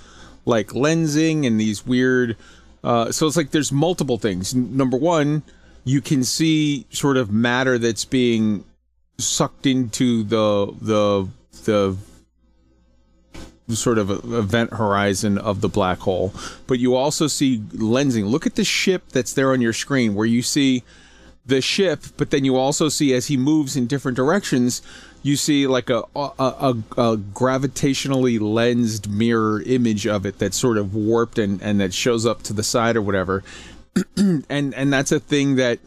[0.46, 2.38] like lensing and these weird.
[2.84, 4.54] Uh, so it's like there's multiple things.
[4.54, 5.44] N- Number one,
[5.86, 8.64] you can see sort of matter that's being
[9.18, 11.28] sucked into the the
[13.68, 16.34] the sort of event horizon of the black hole.
[16.68, 18.30] But you also see lensing.
[18.30, 20.84] Look at the ship that's there on your screen where you see
[21.46, 24.82] the ship, but then you also see as he moves in different directions,
[25.22, 30.78] you see like a a, a, a gravitationally lensed mirror image of it that's sort
[30.78, 33.44] of warped and, and that shows up to the side or whatever.
[34.18, 35.80] and and that's a thing that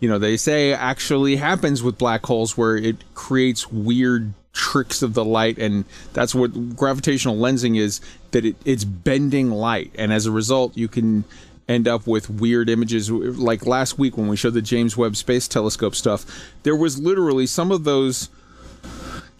[0.00, 5.14] you know they say actually happens with black holes where it creates weird tricks of
[5.14, 10.26] the light and that's what gravitational lensing is that it, it's bending light and as
[10.26, 11.24] a result you can
[11.68, 15.48] end up with weird images like last week when we showed the James Webb Space
[15.48, 16.24] Telescope stuff
[16.62, 18.28] there was literally some of those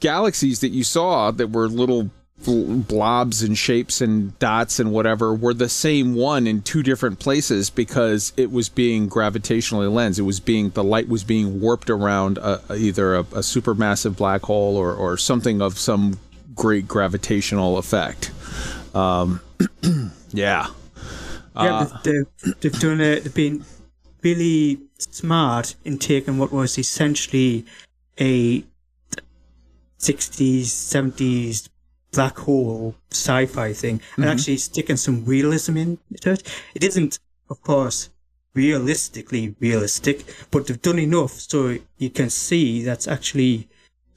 [0.00, 2.10] galaxies that you saw that were little
[2.46, 7.70] blobs and shapes and dots and whatever were the same one in two different places
[7.70, 10.18] because it was being gravitationally lensed.
[10.18, 14.42] It was being the light was being warped around a, either a, a supermassive black
[14.42, 16.18] hole or, or something of some
[16.54, 18.30] great gravitational effect.
[18.94, 19.40] Um,
[20.32, 20.68] yeah.
[21.54, 23.24] Yeah, uh, they've, they've, they've done it.
[23.24, 23.64] They've been
[24.22, 27.64] really smart in taking what was essentially
[28.18, 28.64] a
[29.98, 31.68] 60s, 70s
[32.12, 34.32] black hole sci-fi thing and mm-hmm.
[34.32, 36.42] actually sticking some realism into it.
[36.74, 37.18] It isn't,
[37.50, 38.10] of course,
[38.54, 43.68] realistically realistic, but they've done enough so you can see that's actually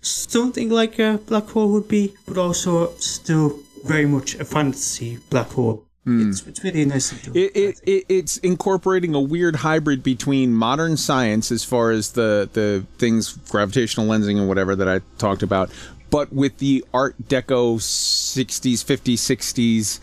[0.01, 5.49] something like a black hole would be, but also still very much a fantasy black
[5.49, 5.86] hole.
[6.08, 7.10] It's, it's really nice.
[7.10, 7.39] to do.
[7.39, 12.49] It, it, it it's incorporating a weird hybrid between modern science as far as the
[12.53, 15.70] the things gravitational lensing and whatever that I talked about,
[16.10, 19.99] but with the Art Deco 60s, 50s, 60s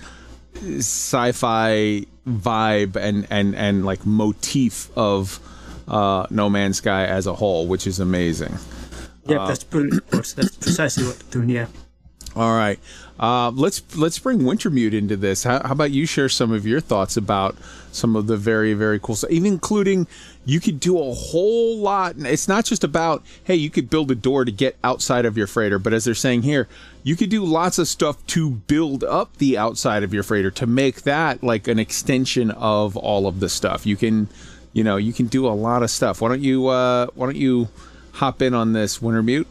[0.79, 5.41] sci-fi vibe and and and like motif of
[5.89, 8.55] uh, No Man's Sky as a whole, which is amazing.
[9.27, 10.03] Yeah, that's brilliant.
[10.13, 10.35] of.
[10.35, 11.49] That's precisely what they're doing.
[11.51, 11.67] Yeah.
[12.37, 12.79] All right.
[13.19, 15.45] Uh, let's let's bring Wintermute into this.
[15.45, 17.57] How, how about you share some of your thoughts about
[17.93, 20.09] some of the very very cool stuff, even including
[20.45, 22.17] you could do a whole lot.
[22.19, 25.47] It's not just about hey, you could build a door to get outside of your
[25.47, 26.67] freighter, but as they're saying here,
[27.05, 30.67] you could do lots of stuff to build up the outside of your freighter to
[30.67, 33.87] make that like an extension of all of the stuff.
[33.87, 34.29] You can,
[34.73, 36.21] you know, you can do a lot of stuff.
[36.21, 37.69] Why don't you uh, why don't you
[38.15, 39.47] hop in on this, Wintermute?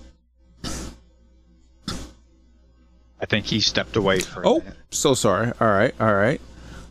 [3.24, 4.62] I think he stepped away for Oh,
[4.92, 5.54] so sorry.
[5.62, 6.42] All right, all right.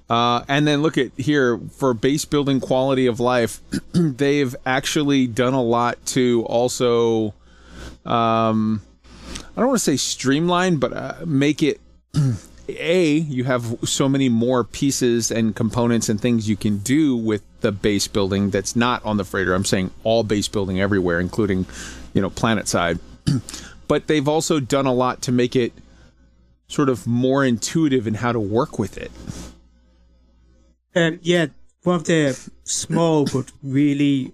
[0.09, 3.61] Uh, and then look at here for base building quality of life.
[3.93, 7.35] they've actually done a lot to also,
[8.07, 8.81] um,
[9.29, 11.81] I don't want to say streamline, but uh, make it.
[12.69, 17.43] A, you have so many more pieces and components and things you can do with
[17.61, 19.53] the base building that's not on the freighter.
[19.53, 21.67] I'm saying all base building everywhere, including,
[22.15, 23.01] you know, planet side.
[23.89, 25.73] but they've also done a lot to make it
[26.73, 29.13] sort of more intuitive in how to work with it.
[30.95, 31.47] Um, yeah,
[31.83, 34.33] one of the small but really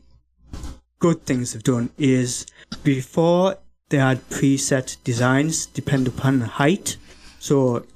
[1.01, 2.47] good things they've done is
[2.85, 3.59] before
[3.89, 6.97] they had preset designs depend upon height.
[7.41, 7.87] So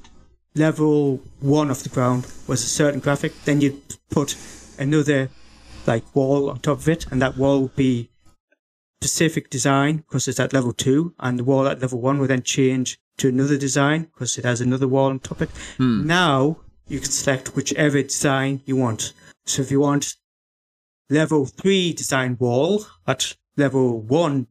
[0.54, 3.80] level one of the ground was a certain graphic, then you'd
[4.10, 4.36] put
[4.78, 5.28] another
[5.86, 8.08] like wall on top of it, and that wall would be
[9.00, 12.42] specific design because it's at level two, and the wall at level one will then
[12.42, 15.50] change to another design because it has another wall on top of it.
[16.06, 16.58] Now
[16.88, 19.12] you can select whichever design you want.
[19.46, 20.14] So if you want
[21.10, 24.46] level three design wall at level one,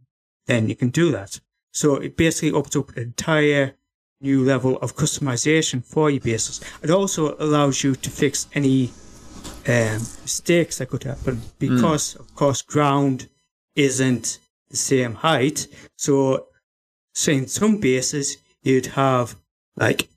[0.47, 1.39] then you can do that.
[1.71, 3.75] So it basically opens up an entire
[4.21, 6.61] new level of customization for your bases.
[6.83, 8.91] It also allows you to fix any
[9.67, 13.29] um, mistakes that could happen because, of course, ground
[13.75, 14.37] isn't
[14.69, 15.67] the same height.
[15.97, 16.47] So,
[17.13, 19.35] so in some bases, you'd have
[19.75, 20.09] like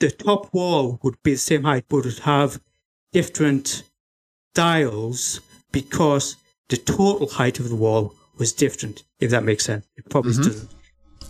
[0.00, 2.60] the top wall would be the same height, but it would have
[3.12, 3.84] different
[4.54, 5.40] dials
[5.70, 6.36] because
[6.68, 9.04] the total height of the wall was different.
[9.20, 10.42] If that makes sense, it probably mm-hmm.
[10.42, 10.70] doesn't.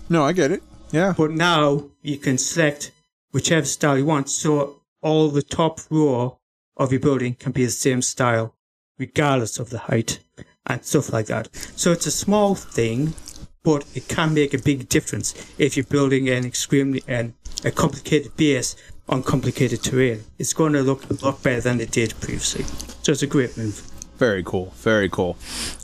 [0.08, 0.62] No, I get it.
[0.90, 1.14] Yeah.
[1.16, 2.92] But now you can select
[3.32, 4.30] whichever style you want.
[4.30, 6.38] So all the top row
[6.76, 8.54] of your building can be the same style,
[8.98, 10.20] regardless of the height
[10.66, 11.48] and stuff like that.
[11.76, 13.14] So it's a small thing,
[13.62, 17.34] but it can make a big difference if you're building an extremely and
[17.64, 18.74] a complicated base
[19.08, 20.24] on complicated terrain.
[20.38, 22.64] It's going to look a lot better than it did previously.
[23.02, 23.80] So it's a great move.
[24.16, 24.72] Very cool.
[24.76, 25.36] Very cool.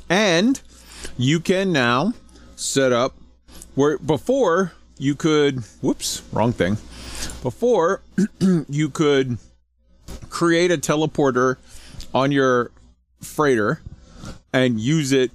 [0.08, 0.60] And
[1.16, 2.14] you can now
[2.56, 3.16] set up
[3.74, 6.74] where before you could whoops, wrong thing.
[7.42, 8.02] Before
[8.68, 9.38] you could
[10.30, 11.56] create a teleporter
[12.14, 12.70] on your
[13.20, 13.80] freighter
[14.52, 15.30] and use it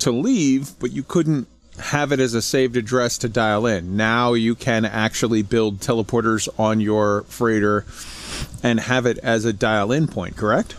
[0.00, 1.48] to leave, but you couldn't
[1.78, 3.96] have it as a saved address to dial in.
[3.96, 7.84] Now you can actually build teleporters on your freighter
[8.62, 10.76] and have it as a dial in point, correct?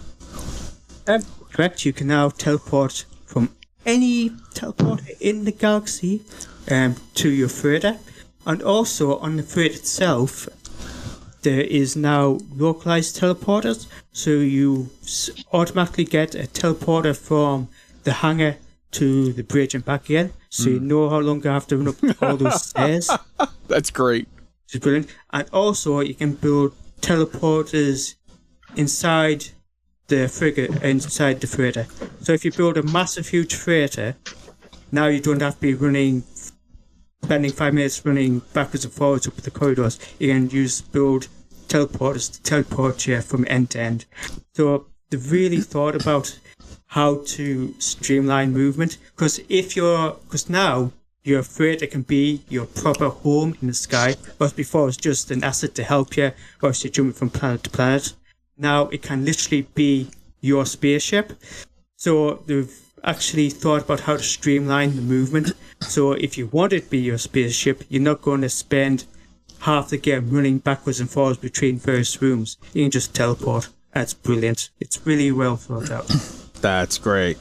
[1.07, 3.55] Um, correct, you can now teleport from
[3.85, 6.21] any teleporter in the galaxy
[6.69, 7.97] um, to your freighter.
[8.45, 10.47] And also on the freighter itself,
[11.41, 14.89] there is now localized teleporters, so you
[15.51, 17.67] automatically get a teleporter from
[18.03, 18.57] the hangar
[18.91, 20.87] to the bridge and back again, so you hmm.
[20.87, 23.09] no longer have to run up all those stairs.
[23.67, 24.27] That's great.
[24.65, 25.07] which is brilliant.
[25.31, 28.15] And also, you can build teleporters
[28.75, 29.45] inside
[30.07, 31.87] the frigate, inside the freighter.
[32.21, 34.15] So if you build a massive, huge freighter,
[34.91, 36.23] now you don't have to be running,
[37.23, 39.99] spending five minutes running backwards and forwards up the corridors.
[40.19, 41.27] You can use build
[41.67, 44.05] teleporters to teleport you from end to end.
[44.53, 46.37] So they really thought about
[46.91, 48.97] how to streamline movement.
[49.15, 50.91] Because if you're because now
[51.23, 55.31] your freighter can be your proper home in the sky whereas before it was just
[55.31, 56.31] an asset to help you
[56.61, 58.13] whilst you're jumping from planet to planet
[58.57, 60.09] now it can literally be
[60.41, 61.31] your spaceship.
[61.95, 65.53] So they've actually thought about how to streamline the movement.
[65.81, 69.05] So if you want it to be your spaceship you're not going to spend
[69.59, 72.57] half the game running backwards and forwards between various rooms.
[72.73, 73.69] You can just teleport.
[73.93, 74.71] That's brilliant.
[74.81, 77.37] It's really well thought out That's great.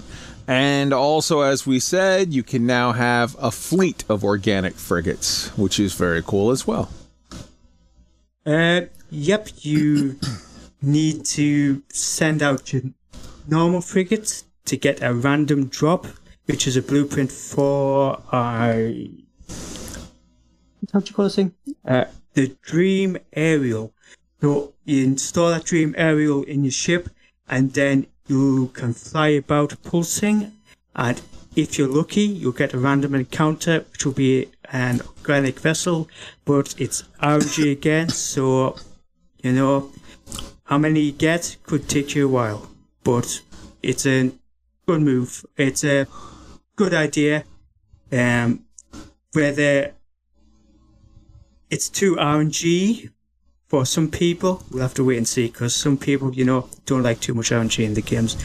[0.46, 5.78] And also, as we said, you can now have a fleet of organic frigates, which
[5.78, 6.90] is very cool as well.
[8.44, 10.18] Uh, yep, you
[10.82, 12.82] need to send out your
[13.46, 16.06] normal frigates to get a random drop,
[16.46, 18.90] which is a blueprint for uh,
[20.92, 21.54] how do you call this thing?
[21.86, 22.04] Uh,
[22.34, 23.92] the Dream Aerial.
[24.40, 27.10] So you install that Dream Aerial in your ship,
[27.48, 30.53] and then you can fly about pulsing,
[30.95, 31.20] and
[31.57, 36.09] if you're lucky, you'll get a random encounter, which will be an organic vessel,
[36.45, 38.76] but it's RNG again, so
[39.43, 39.91] you know
[40.64, 42.70] how many you get could take you a while.
[43.03, 43.43] But
[43.83, 44.31] it's a
[44.87, 45.45] good move.
[45.57, 46.07] It's a
[46.76, 47.45] good idea.
[48.12, 48.64] Um,
[49.33, 49.93] whether
[51.68, 53.11] it's too RNG
[53.70, 57.04] for some people, we'll have to wait and see because some people, you know, don't
[57.04, 58.36] like too much RNG in the games.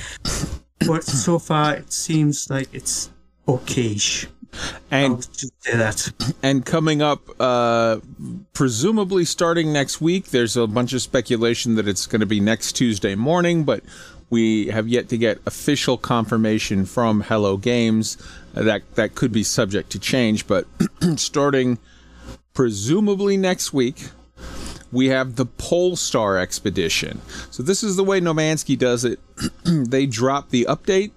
[0.86, 3.10] But so far, it seems like it's
[3.48, 4.28] okayish.
[4.92, 6.12] And just say that.
[6.44, 8.02] and coming up, uh,
[8.54, 12.74] presumably starting next week, there's a bunch of speculation that it's going to be next
[12.74, 13.84] Tuesday morning, but
[14.30, 18.16] we have yet to get official confirmation from Hello Games.
[18.54, 20.68] That that could be subject to change, but
[21.18, 21.80] starting
[22.54, 24.10] presumably next week,
[24.92, 27.22] we have the Polestar expedition.
[27.52, 29.20] So this is the way No Man's Sky does it.
[29.64, 31.12] they drop the update,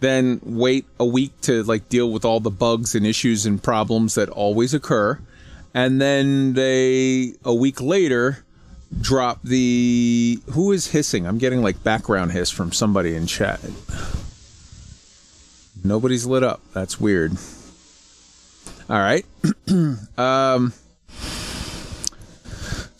[0.00, 4.14] then wait a week to like deal with all the bugs and issues and problems
[4.14, 5.18] that always occur,
[5.72, 8.44] and then they a week later
[9.00, 11.26] drop the who is hissing?
[11.26, 13.60] I'm getting like background hiss from somebody in chat.
[15.82, 16.60] Nobody's lit up.
[16.72, 17.32] That's weird.
[18.88, 19.24] All right.
[20.18, 20.72] um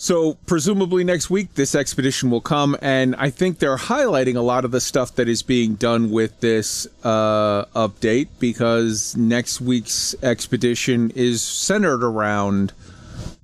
[0.05, 4.67] so presumably next week this expedition will come and I think they're highlighting a lot
[4.67, 11.11] of the stuff that is being done with this uh, update because next week's expedition
[11.15, 12.75] is centered around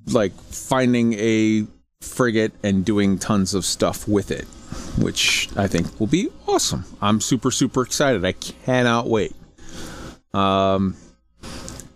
[0.09, 1.67] like finding a
[2.03, 4.45] frigate and doing tons of stuff with it,
[5.03, 6.85] which I think will be awesome.
[7.01, 8.23] I'm super super excited.
[8.23, 9.35] I cannot wait.
[10.35, 10.95] Um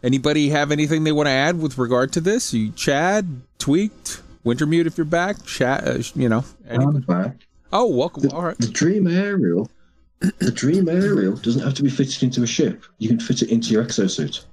[0.02, 2.54] anybody have anything they want to add with regard to this?
[2.54, 6.45] You Chad, tweaked, Wintermute if you're back, chat, uh, you know.
[6.68, 7.47] I'm back.
[7.72, 8.24] Oh, welcome.
[8.24, 8.59] The, All right.
[8.59, 9.70] the Dream Aerial,
[10.38, 12.84] the Dream Aerial doesn't have to be fitted into a ship.
[12.99, 14.45] You can fit it into your exosuit,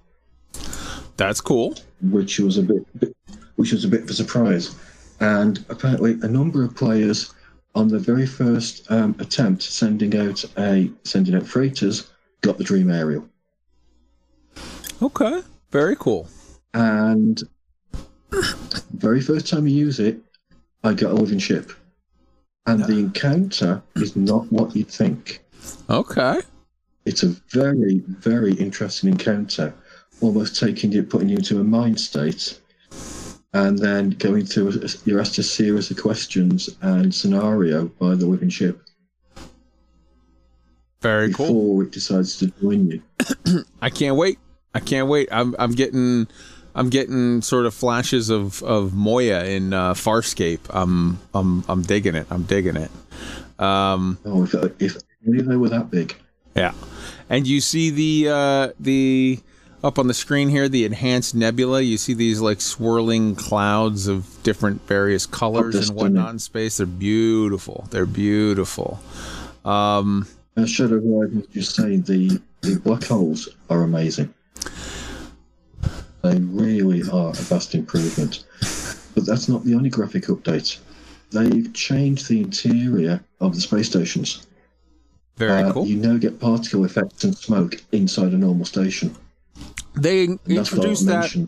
[1.17, 1.75] That's cool.
[2.01, 3.15] which was a bit, bit
[3.57, 4.75] which was a bit of a surprise.
[5.19, 7.33] And apparently, a number of players
[7.75, 12.09] on the very first um, attempt sending out a sending out freighters
[12.41, 13.27] got the Dream Aerial.
[15.01, 15.41] Okay.
[15.69, 16.27] Very cool.
[16.73, 17.43] and
[18.93, 20.19] very first time you use it,
[20.83, 21.71] I get a living ship,
[22.65, 25.41] and the encounter is not what you'd think.
[25.89, 26.39] Okay.
[27.05, 29.73] It's a very, very interesting encounter,
[30.21, 32.59] almost taking you, putting you into a mind state,
[33.53, 34.69] and then going through.
[34.69, 38.81] A, you're asked a series of questions and scenario by the living ship
[41.01, 41.47] Very cool.
[41.47, 43.01] before it decides to join you.
[43.81, 44.39] I can't wait.
[44.73, 45.27] I can't wait.
[45.31, 46.27] I'm I'm getting
[46.75, 50.59] I'm getting sort of flashes of of Moya in uh, Farscape.
[50.69, 52.27] I'm I'm I'm digging it.
[52.29, 52.91] I'm digging it.
[53.59, 54.97] Um, Oh, if, if
[55.27, 56.15] only they were that big.
[56.55, 56.73] yeah.
[57.29, 59.39] And you see the uh, the
[59.83, 61.81] up on the screen here the enhanced nebula.
[61.81, 66.77] You see these like swirling clouds of different various colors and whatnot in space.
[66.77, 67.87] They're beautiful.
[67.89, 68.99] They're beautiful.
[69.65, 70.27] Um,
[70.65, 74.33] Shadow Rising was just saying, the, the black holes are amazing.
[76.21, 78.43] They really are a vast improvement.
[79.15, 80.77] But that's not the only graphic update.
[81.31, 84.47] They've changed the interior of the space stations.
[85.37, 85.87] very Uh, cool.
[85.87, 89.15] You now get particle effects and smoke inside a normal station.
[89.95, 91.47] they And that's what I introduced that.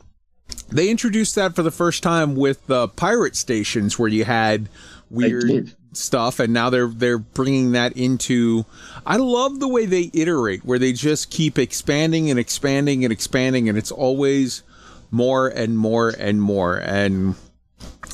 [0.69, 4.69] They introduced that for the first time with the pirate stations where you had
[5.09, 5.75] weird.
[5.97, 8.65] Stuff and now they're they're bringing that into
[9.05, 13.69] I love the way they iterate where they just keep expanding and expanding and expanding
[13.69, 14.63] and it's always
[15.11, 16.77] more and more and more.
[16.77, 17.35] And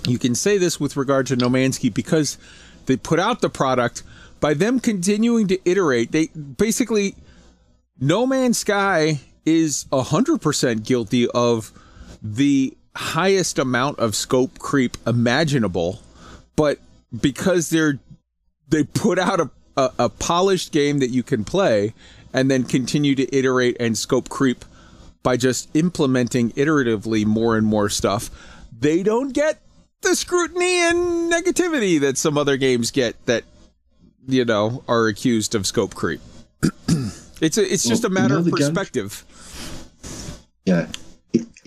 [0.08, 2.38] you can say this with regard to No Man's Sky because
[2.86, 4.04] they put out the product
[4.40, 7.16] by them continuing to iterate they basically
[8.00, 11.72] no Man's Sky is 100% guilty of
[12.22, 16.02] the highest amount of scope creep imaginable,
[16.56, 16.80] but
[17.18, 18.00] because they're
[18.68, 21.94] they put out a, a, a polished game that you can play
[22.34, 24.64] and then continue to iterate and scope creep
[25.24, 28.30] by just implementing iteratively more and more stuff,
[28.78, 29.60] they don't get
[30.02, 33.44] the scrutiny and negativity that some other games get that
[34.28, 36.22] you know are accused of scope creep.
[37.42, 39.26] it's a, it's just a matter of game- perspective.
[40.66, 40.88] Yeah.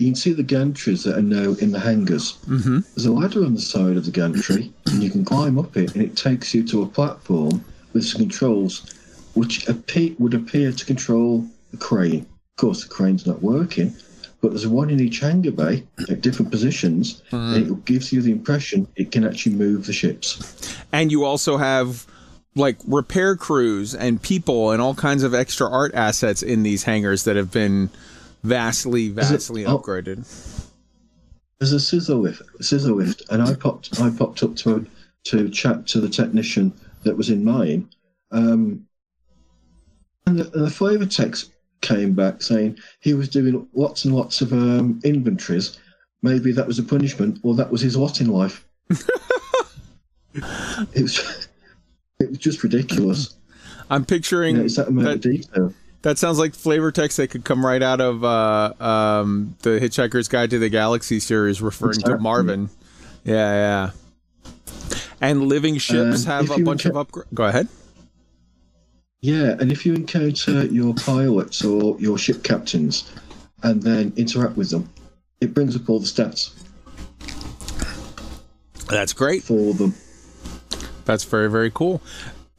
[0.03, 2.33] You can see the gantries that are now in the hangars.
[2.47, 2.79] Mm-hmm.
[2.93, 5.93] There's a ladder on the side of the gantry, and you can climb up it,
[5.95, 8.93] and it takes you to a platform with some controls,
[9.33, 12.23] which appear, would appear to control the crane.
[12.23, 13.95] Of course, the crane's not working,
[14.41, 18.33] but there's one in each hangar bay at different positions, and it gives you the
[18.33, 20.75] impression it can actually move the ships.
[20.91, 22.05] and you also have
[22.55, 27.23] like repair crews and people and all kinds of extra art assets in these hangars
[27.23, 27.89] that have been
[28.43, 29.77] vastly, it- vastly oh.
[29.77, 30.25] upgraded.
[31.59, 34.85] There's a scissor lift, scissor lift, and I popped, I popped up to
[35.25, 36.73] to chat to the technician
[37.03, 37.87] that was in mine,
[38.31, 38.85] um,
[40.25, 44.51] and the, the flavour text came back saying he was doing lots and lots of
[44.51, 45.79] um, inventories.
[46.21, 48.65] Maybe that was a punishment, or that was his lot in life.
[50.33, 51.47] it was,
[52.19, 53.35] it was just ridiculous.
[53.89, 55.73] I'm You picturing know, it's that that, detail.
[56.03, 60.27] That sounds like flavor text that could come right out of uh, um, the Hitchhiker's
[60.27, 62.17] Guide to the Galaxy series, referring to.
[62.19, 62.69] Marvin.
[63.23, 64.51] Yeah, yeah.
[65.21, 67.33] And living ships Um, have a bunch of upgrades.
[67.33, 67.67] Go ahead.
[69.21, 73.09] Yeah, and if you encounter your pilots or your ship captains
[73.63, 74.89] and then interact with them,
[75.39, 76.51] it brings up all the stats
[78.89, 79.43] That's great.
[79.43, 79.93] for them.
[81.05, 82.01] That's very very cool.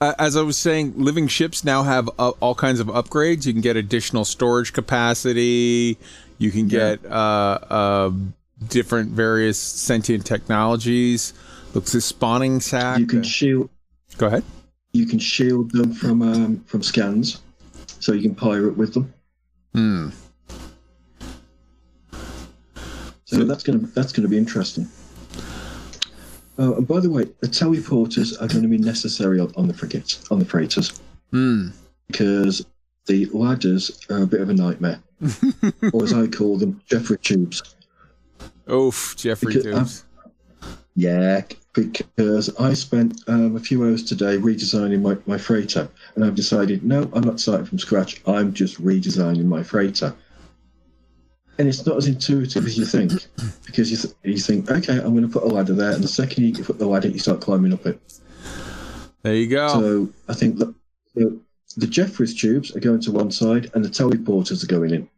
[0.04, 3.46] Uh, as I was saying, living ships now have uh, all kinds of upgrades.
[3.46, 5.96] You can get additional storage capacity.
[6.36, 8.10] You can get uh, uh,
[8.68, 11.32] different various sentient technologies.
[11.72, 12.98] Looks like spawning sack.
[12.98, 13.70] You can shield
[14.18, 14.44] Go ahead.
[14.92, 17.40] you can shield them from um, from scans,
[17.98, 19.10] so you can pirate with them.
[19.72, 20.10] Hmm.
[23.24, 24.86] So that's gonna that's gonna be interesting.
[26.58, 29.74] Oh, and by the way, the teleporters are going to be necessary on, on the
[29.74, 31.00] frigates, on the freighters,
[31.32, 31.68] Hmm.
[32.06, 32.64] because
[33.06, 35.00] the ladders are a bit of a nightmare,
[35.92, 37.62] or as I call them, Jefferies tubes.
[38.70, 40.04] Oof, Jefferies Because- Tubes.
[40.96, 41.42] Yeah,
[41.72, 46.84] because I spent um, a few hours today redesigning my, my freighter, and I've decided
[46.84, 48.22] no, I'm not starting from scratch.
[48.28, 50.14] I'm just redesigning my freighter.
[51.58, 53.12] And it's not as intuitive as you think,
[53.64, 56.08] because you, th- you think, okay, I'm going to put a ladder there, and the
[56.08, 58.00] second you put the ladder, you start climbing up it.
[59.22, 59.68] There you go.
[59.68, 60.74] So I think that
[61.14, 61.38] the,
[61.76, 65.08] the Jefferies tubes are going to one side, and the teleporters are going in.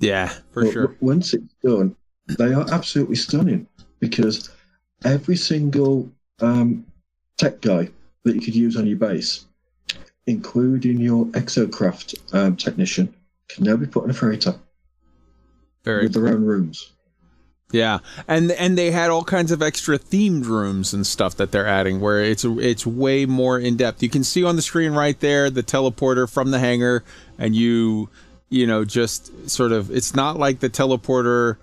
[0.00, 0.82] yeah, for But sure.
[0.88, 1.94] w- Once it's done,
[2.38, 3.66] they are absolutely stunning
[4.00, 4.50] because
[5.04, 6.10] every single
[6.40, 6.84] um,
[7.38, 7.88] tech guy
[8.24, 9.44] that you could use on your base,
[10.26, 13.14] including your exocraft um, technician,
[13.48, 14.54] can now be put in a freighter
[15.84, 16.92] Very with their own rooms.
[17.72, 21.66] Yeah, and and they had all kinds of extra themed rooms and stuff that they're
[21.66, 24.02] adding, where it's it's way more in depth.
[24.02, 27.02] You can see on the screen right there the teleporter from the hangar,
[27.38, 28.10] and you
[28.50, 31.56] you know just sort of it's not like the teleporter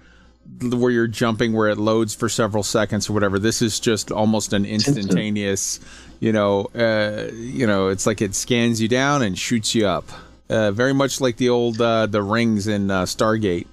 [0.62, 3.38] where you're jumping where it loads for several seconds or whatever.
[3.38, 5.80] This is just almost an instantaneous.
[6.20, 10.06] You know, uh, you know, it's like it scans you down and shoots you up.
[10.50, 13.68] Uh, very much like the old uh, the rings in uh, Stargate,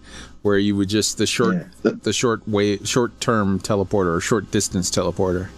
[0.47, 4.49] where you would just the short Yeah, the short way short term teleporter or short
[4.53, 5.49] distance teleporter.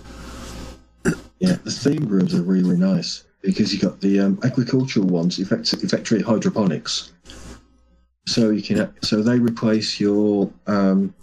[1.41, 5.73] Yeah, the theme rooms are really nice because you got the um, agricultural ones, effect-
[5.75, 7.13] effectively hydroponics.
[8.27, 11.15] So you can so they replace your um,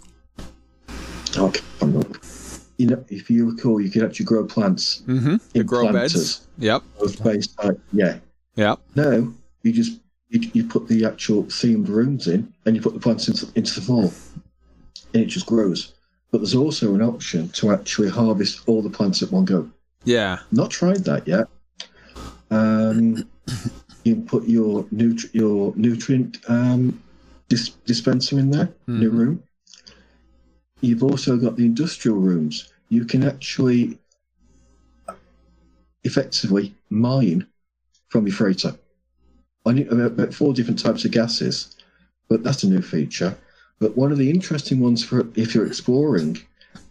[1.36, 1.52] oh,
[2.78, 5.36] you know if you recall you could actually grow plants Mm-hmm.
[5.52, 6.48] The in grow planters beds.
[6.58, 6.82] Yep.
[7.00, 7.80] of base type.
[7.92, 8.18] Yeah.
[8.54, 8.78] Yep.
[8.94, 13.00] No, you just you, you put the actual themed rooms in and you put the
[13.00, 14.10] plants into, into the floor
[15.14, 15.94] and it just grows.
[16.30, 19.70] But there's also an option to actually harvest all the plants at one go.
[20.04, 20.38] Yeah.
[20.50, 21.46] Not tried that yet.
[22.50, 23.28] Um,
[24.04, 27.00] you put your nutri- your nutrient um,
[27.48, 29.18] dis- dispenser in there in your Mhm.
[29.18, 29.42] room.
[30.80, 32.72] You've also got the industrial rooms.
[32.88, 33.98] You can actually
[36.04, 37.46] effectively mine
[38.08, 38.76] from your freighter.
[39.66, 41.76] I knew about, about four different types of gases,
[42.28, 43.36] but that's a new feature.
[43.78, 46.38] But one of the interesting ones for if you're exploring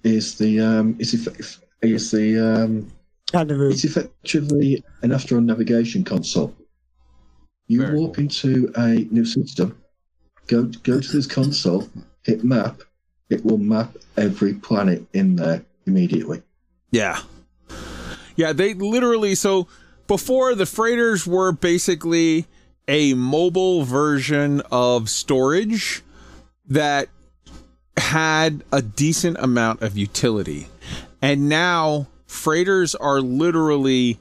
[0.03, 2.91] is the um, is if, is the um,
[3.33, 3.71] And the room.
[3.71, 6.53] it's effectively an astro navigation console.
[7.67, 9.75] You Very walk into a new system,
[10.47, 11.89] go go to this console,
[12.23, 12.81] hit map.
[13.29, 16.43] It will map every planet in there immediately.
[16.91, 17.19] Yeah.
[18.35, 19.67] Yeah, they literally so
[20.05, 22.45] before the freighters were basically
[22.87, 26.03] a mobile version of storage
[26.67, 27.09] that
[27.97, 30.67] had a decent amount of utility.
[31.21, 34.19] And now freighters are literally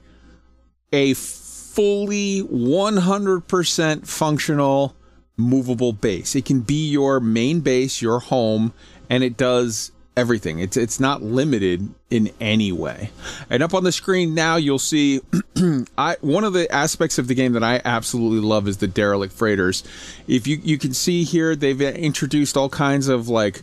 [0.92, 4.94] a fully 100% functional
[5.36, 6.36] movable base.
[6.36, 8.72] It can be your main base, your home,
[9.10, 10.58] and it does everything.
[10.58, 13.10] It's it's not limited in any way.
[13.50, 15.20] And up on the screen now you'll see
[15.98, 19.32] I one of the aspects of the game that I absolutely love is the derelict
[19.32, 19.82] freighters.
[20.26, 23.62] If you you can see here they've introduced all kinds of like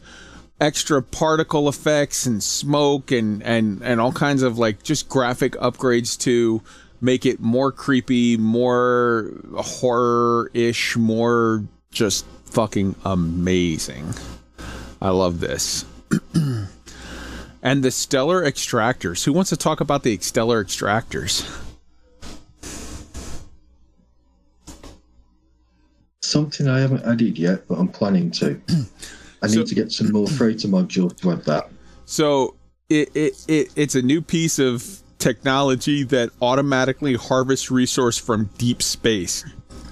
[0.60, 6.20] extra particle effects and smoke and and and all kinds of like just graphic upgrades
[6.20, 6.62] to
[7.02, 14.14] make it more creepy, more horror-ish, more just fucking amazing.
[15.02, 15.84] I love this.
[17.64, 19.24] and the stellar extractors.
[19.24, 21.47] Who wants to talk about the stellar extractors?
[26.22, 28.59] Something I haven't added yet, but I'm planning to.
[29.41, 31.70] I need So- to get some more freighter modules to add that.
[32.05, 32.55] So
[32.89, 38.82] it, it, it it's a new piece of technology that automatically harvests resource from deep
[38.82, 39.45] space.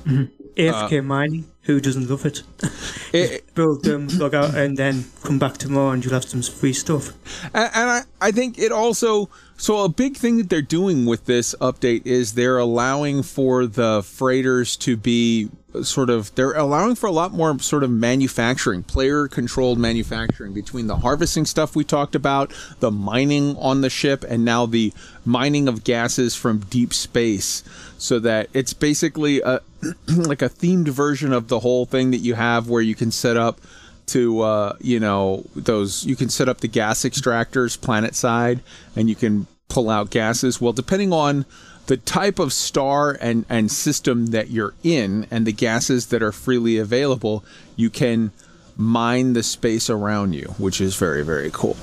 [0.03, 0.25] Mm-hmm.
[0.55, 2.43] AFK uh, mining, who doesn't love it?
[3.11, 6.73] It, Build them, log out, and then come back tomorrow and you'll have some free
[6.73, 7.09] stuff.
[7.55, 11.25] and and I, I think it also so a big thing that they're doing with
[11.25, 15.49] this update is they're allowing for the freighters to be
[15.83, 20.87] sort of they're allowing for a lot more sort of manufacturing player controlled manufacturing between
[20.87, 24.93] the harvesting stuff we talked about the mining on the ship and now the
[25.25, 27.63] mining of gases from deep space
[27.97, 29.59] so that it's basically a
[30.07, 33.37] like a themed version of the whole thing that you have where you can set
[33.37, 33.59] up
[34.07, 38.59] to uh, you know those you can set up the gas extractors planet side
[38.95, 40.59] and you can pull out gases.
[40.59, 41.45] Well depending on
[41.85, 46.31] the type of star and and system that you're in and the gases that are
[46.31, 47.43] freely available
[47.75, 48.31] you can
[48.77, 51.77] mine the space around you which is very very cool.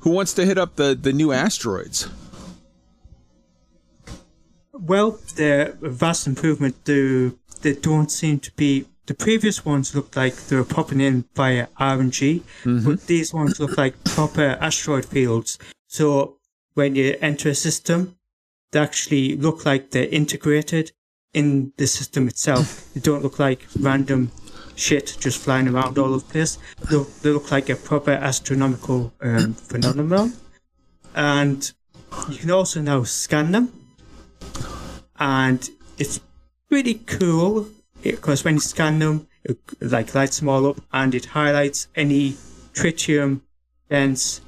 [0.00, 2.08] Who wants to hit up the the new asteroids
[4.80, 6.84] Well, they're a vast improvement.
[6.84, 8.86] They, they don't seem to be.
[9.06, 12.42] The previous ones looked like they were popping in via RNG,
[12.84, 15.58] but these ones look like proper asteroid fields.
[15.88, 16.36] So
[16.74, 18.16] when you enter a system,
[18.70, 20.92] they actually look like they're integrated
[21.34, 22.88] in the system itself.
[22.94, 24.30] they don't look like random
[24.76, 26.58] shit just flying around all over the place.
[26.88, 30.34] They, they look like a proper astronomical um, phenomenon.
[31.14, 31.72] And
[32.28, 33.79] you can also now scan them
[35.18, 35.68] and
[35.98, 36.20] it's
[36.68, 37.68] pretty cool
[38.02, 42.32] because when you scan them, it like lights them all up and it highlights any
[42.72, 43.42] tritium
[43.88, 44.40] dense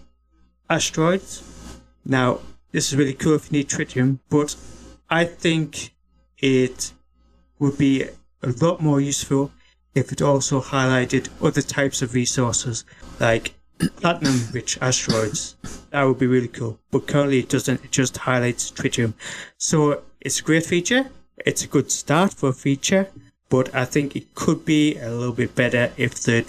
[0.68, 1.42] asteroids.
[2.04, 2.40] Now,
[2.72, 4.56] this is really cool if you need tritium, but
[5.10, 5.94] I think
[6.38, 6.92] it
[7.58, 8.04] would be
[8.42, 9.52] a lot more useful
[9.94, 12.84] if it also highlighted other types of resources
[13.20, 13.54] like
[13.88, 15.56] platinum rich asteroids.
[15.90, 16.78] That would be really cool.
[16.90, 19.14] But currently it doesn't, it just highlights tritium.
[19.58, 21.10] So it's a great feature.
[21.44, 23.08] It's a good start for a feature,
[23.48, 26.44] but I think it could be a little bit better if they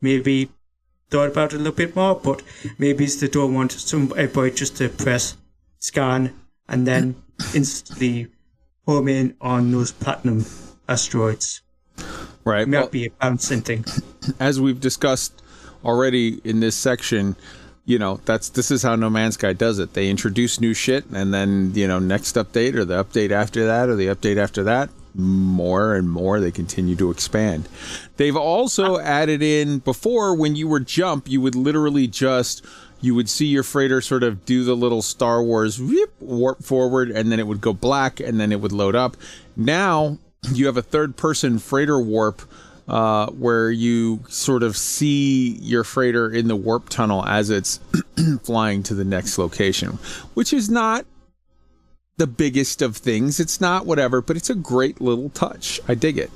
[0.00, 0.50] maybe
[1.10, 2.42] thought about it a little bit more, but
[2.78, 5.36] maybe they don't want somebody just to press
[5.78, 6.34] scan
[6.68, 7.16] and then
[7.54, 8.28] instantly
[8.86, 10.44] home in on those platinum
[10.88, 11.62] asteroids.
[12.44, 13.84] right might be a balancing thing.
[14.40, 15.42] as we've discussed
[15.84, 17.36] already in this section,
[17.84, 19.94] you know, that's this is how No Man's Sky does it.
[19.94, 23.88] They introduce new shit and then, you know, next update or the update after that
[23.88, 27.68] or the update after that, more and more they continue to expand.
[28.16, 32.64] They've also added in before when you were jump, you would literally just
[33.00, 37.10] you would see your freighter sort of do the little Star Wars whoop, warp forward
[37.10, 39.16] and then it would go black and then it would load up.
[39.56, 40.18] Now
[40.52, 42.42] you have a third person freighter warp
[42.92, 47.80] uh, where you sort of see your freighter in the warp tunnel as it's
[48.42, 49.98] flying to the next location,
[50.34, 51.06] which is not
[52.18, 53.40] the biggest of things.
[53.40, 55.80] It's not whatever, but it's a great little touch.
[55.88, 56.30] I dig it.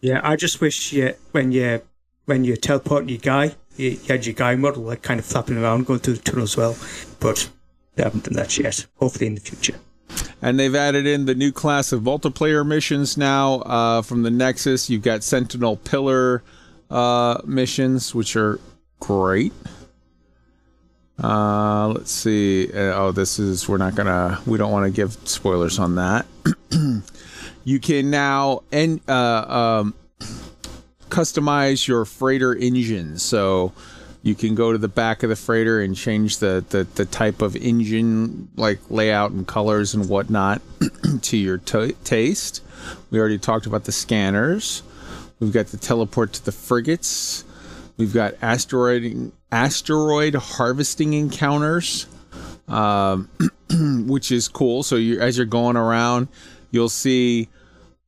[0.00, 1.82] Yeah, I just wish you, when you
[2.24, 5.56] when you teleport your guy, you, you had your guy model like kind of flapping
[5.56, 6.76] around going through the tunnel as well.
[7.20, 7.48] But
[7.94, 8.86] they haven't done that yet.
[8.96, 9.78] Hopefully in the future.
[10.40, 14.90] And they've added in the new class of multiplayer missions now uh, from the Nexus.
[14.90, 16.42] You've got Sentinel Pillar
[16.90, 18.58] uh, missions, which are
[18.98, 19.52] great.
[21.22, 22.72] Uh, let's see.
[22.72, 24.40] Uh, oh, this is we're not gonna.
[24.46, 26.26] We don't want to give spoilers on that.
[27.64, 29.94] you can now and uh, um,
[31.08, 33.18] customize your freighter engine.
[33.18, 33.72] So
[34.22, 37.42] you can go to the back of the freighter and change the, the, the type
[37.42, 40.62] of engine, like layout and colors and whatnot,
[41.22, 42.62] to your t- taste.
[43.10, 44.82] We already talked about the scanners.
[45.40, 47.44] We've got the teleport to the frigates.
[47.96, 52.06] We've got asteroid asteroid harvesting encounters,
[52.68, 53.28] um,
[54.06, 54.84] which is cool.
[54.84, 56.28] So you, as you're going around,
[56.70, 57.48] you'll see,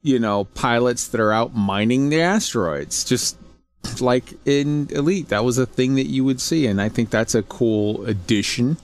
[0.03, 3.37] you know, pilots that are out mining the asteroids, just
[4.01, 5.29] like in Elite.
[5.29, 8.77] That was a thing that you would see, and I think that's a cool addition.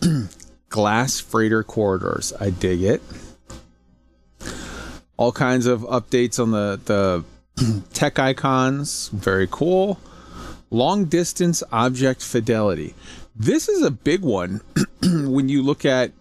[0.68, 3.02] Glass freighter corridors, I dig it.
[5.16, 9.98] All kinds of updates on the the tech icons, very cool.
[10.70, 12.94] Long distance object fidelity.
[13.34, 14.60] This is a big one
[15.02, 16.12] when you look at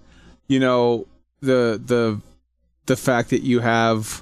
[0.47, 1.07] you know
[1.41, 2.21] the the
[2.85, 4.21] the fact that you have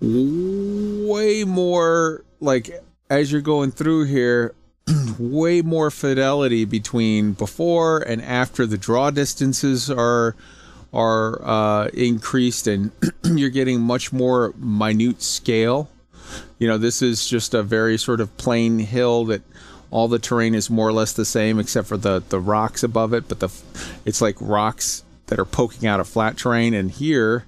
[0.00, 2.70] way more like
[3.10, 4.54] as you're going through here
[5.18, 10.34] way more fidelity between before and after the draw distances are
[10.92, 12.90] are uh, increased and
[13.24, 15.88] you're getting much more minute scale.
[16.58, 19.42] You know this is just a very sort of plain hill that
[19.90, 23.14] all the terrain is more or less the same except for the the rocks above
[23.14, 23.48] it but the
[24.04, 26.74] it's like rocks that are poking out of flat terrain.
[26.74, 27.46] And here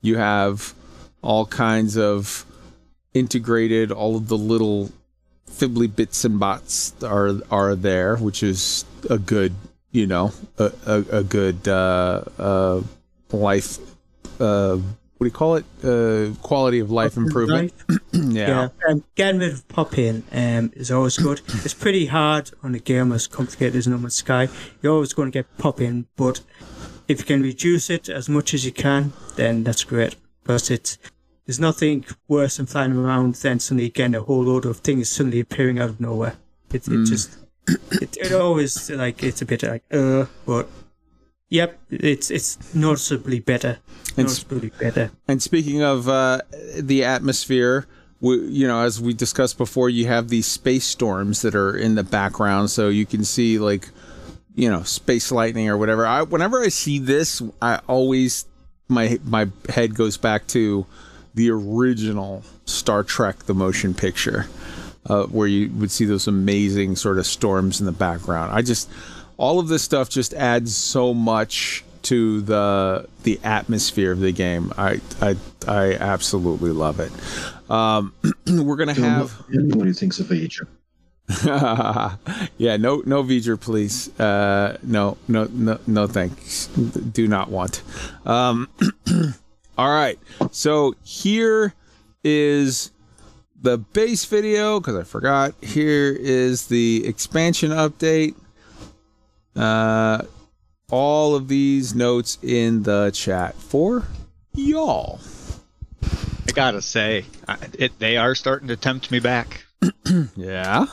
[0.00, 0.74] you have
[1.22, 2.44] all kinds of
[3.14, 4.90] integrated all of the little
[5.58, 9.54] fibbly bits and bots are are there which is a good
[9.92, 12.80] you know a, a, a good uh, uh,
[13.32, 13.78] life
[14.40, 17.72] uh, what do you call it uh, quality of life improvement
[18.12, 21.40] yeah, Um, getting rid of pop-in um, is always good.
[21.64, 24.48] it's pretty hard on a game as complicated as No Man's Sky.
[24.82, 26.40] You're always going to get pop-in, but
[27.08, 30.16] if you can reduce it as much as you can, then that's great.
[30.42, 30.98] Because it's
[31.46, 35.40] there's nothing worse than flying around than suddenly getting a whole load of things suddenly
[35.40, 36.36] appearing out of nowhere.
[36.72, 37.38] It, it just
[38.02, 40.68] it, it always like it's a bit like uh, but
[41.48, 43.78] yep, it's it's noticeably better.
[44.16, 45.10] It's- Noticeably better.
[45.28, 46.40] And speaking of uh,
[46.78, 47.86] the atmosphere,
[48.20, 51.94] we, you know, as we discussed before, you have these space storms that are in
[51.96, 53.88] the background, so you can see like,
[54.54, 56.06] you know, space lightning or whatever.
[56.06, 58.46] I, whenever I see this, I always
[58.88, 60.86] my my head goes back to
[61.36, 64.46] the original Star Trek: The Motion Picture,
[65.06, 68.52] uh, where you would see those amazing sort of storms in the background.
[68.52, 68.90] I just
[69.36, 74.72] all of this stuff just adds so much to the the atmosphere of the game.
[74.78, 75.36] I I
[75.68, 77.12] I absolutely love it.
[77.70, 78.12] Um,
[78.46, 80.66] we're gonna have the only one who thinks of V'ger.
[82.56, 84.18] yeah, no, no V'ger, please.
[84.20, 86.68] Uh, no, no, no, no, thanks.
[86.68, 87.82] Do not want.
[88.24, 88.68] Um,
[89.76, 90.18] all right.
[90.50, 91.74] So here
[92.24, 92.92] is
[93.60, 95.54] the base video because I forgot.
[95.62, 98.34] Here is the expansion update.
[99.54, 100.22] Uh,
[100.90, 104.04] all of these notes in the chat for
[104.54, 105.20] y'all.
[106.02, 107.24] I gotta say,
[107.78, 109.64] it, they are starting to tempt me back.
[110.36, 110.86] Yeah.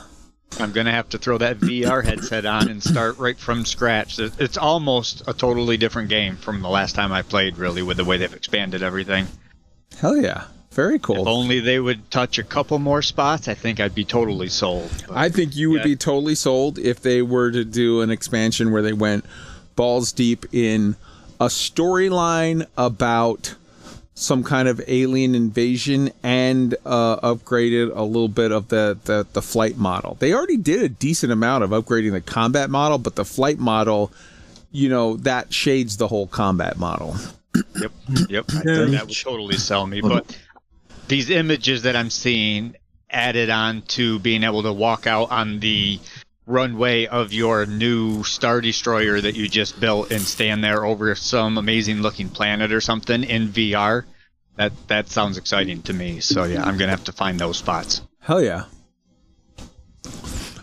[0.59, 4.19] I'm gonna have to throw that VR headset on and start right from scratch.
[4.19, 8.05] It's almost a totally different game from the last time I played, really, with the
[8.05, 9.27] way they've expanded everything.
[9.99, 10.45] Hell yeah.
[10.71, 11.29] Very If cool.
[11.29, 14.89] only they would touch a couple more spots, I think I'd be totally sold.
[15.07, 15.83] But I think you would Yeah.
[15.83, 19.23] be totally sold if they were to do an expansion where they went
[19.75, 20.95] balls deep in
[21.39, 23.55] a storyline about
[24.15, 29.41] some kind of alien invasion and uh, upgraded a little bit of the, the the
[29.41, 30.15] flight model.
[30.19, 34.11] They already did a decent amount of upgrading the combat model, but the flight model,
[34.71, 37.15] you know, that shades the whole combat model.
[37.79, 37.91] Yep,
[38.29, 38.47] yep.
[38.47, 40.01] That would totally sell me.
[40.01, 40.37] But
[41.07, 42.75] these images that I'm seeing
[43.09, 45.99] added on to being able to walk out on the
[46.45, 51.57] runway of your new Star Destroyer that you just built and stand there over some
[51.57, 54.03] amazing looking planet or something in VR.
[54.55, 56.19] That that sounds exciting to me.
[56.19, 58.01] So yeah, I'm gonna have to find those spots.
[58.19, 58.65] Hell yeah.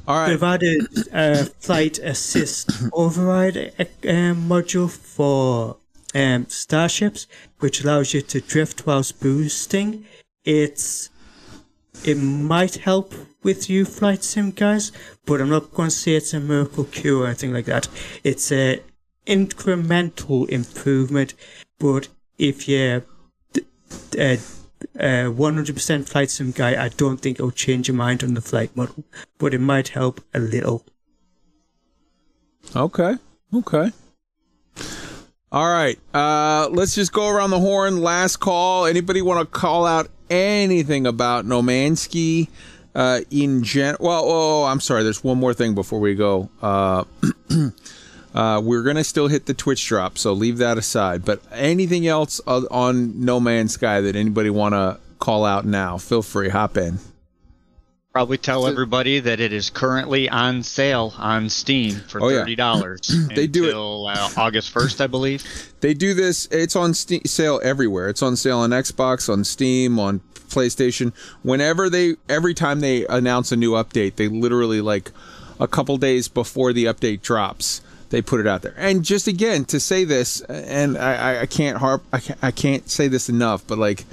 [0.07, 0.29] All right.
[0.31, 5.77] They've added a flight assist override uh, um, module for
[6.15, 7.27] um, starships,
[7.61, 10.05] which allows you to drift whilst boosting.
[10.45, 11.10] It's
[12.05, 14.93] it might help with you flight sim guys,
[15.27, 17.89] but I'm not going to say it's a miracle cure or anything like that.
[18.25, 18.83] It's a
[19.27, 21.35] incremental improvement,
[21.79, 23.05] but if you're
[23.53, 23.65] d-
[24.19, 24.37] uh,
[24.99, 28.75] uh, 100% flight sim guy, I don't think it'll change your mind on the flight
[28.77, 29.05] model,
[29.39, 30.85] but it might help a little.
[32.75, 33.15] Okay.
[33.55, 33.91] Okay.
[35.53, 35.99] All right.
[36.15, 38.01] Uh, let's just go around the horn.
[38.01, 38.87] Last call.
[38.87, 42.49] Anybody want to call out anything about No Man's Sky
[42.95, 43.97] uh, in gen?
[44.01, 45.03] Well, oh, I'm sorry.
[45.03, 46.49] There's one more thing before we go.
[46.63, 47.05] Uh,
[48.35, 51.25] uh, we're gonna still hit the Twitch drop, so leave that aside.
[51.25, 55.99] But anything else on No Man's Sky that anybody want to call out now?
[55.99, 56.49] Feel free.
[56.49, 56.99] Hop in.
[58.13, 62.41] Probably tell everybody that it is currently on sale on Steam for Oh, yeah.
[62.41, 63.01] thirty dollars.
[63.37, 65.45] They do it- until uh, August first, I believe.
[65.81, 66.47] They do this.
[66.51, 68.09] It's on Ste sale everywhere.
[68.09, 71.15] It's on sale on Xbox, on Steam, on PlayStation.
[71.43, 75.13] Whenever they, every time they announce a new update, they literally like
[75.61, 78.75] a couple days before the update drops, they put it out there.
[78.77, 82.51] And just again to say this, and I, I- I can't harp, I can't, I
[82.51, 84.05] can't say this enough, but like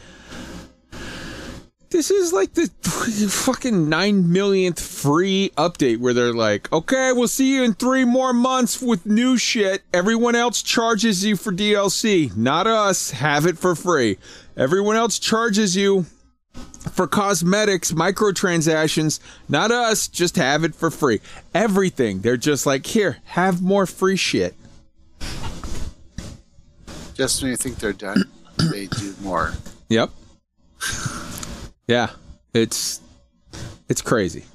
[1.90, 2.68] this is like the
[3.30, 8.34] fucking nine millionth free update where they're like, okay, we'll see you in three more
[8.34, 9.84] months with new shit.
[9.94, 13.12] Everyone else charges you for DLC, not us.
[13.12, 14.18] Have it for free.
[14.56, 16.06] Everyone else charges you
[16.92, 20.08] for cosmetics, microtransactions, not us.
[20.08, 21.22] Just have it for free.
[21.54, 22.22] Everything.
[22.22, 24.56] They're just like, here, have more free shit.
[27.14, 28.24] Just when you think they're done,
[28.72, 29.54] they do more.
[29.90, 30.12] Yep.
[31.88, 32.12] Yeah,
[32.54, 33.02] it's
[33.90, 34.46] it's crazy.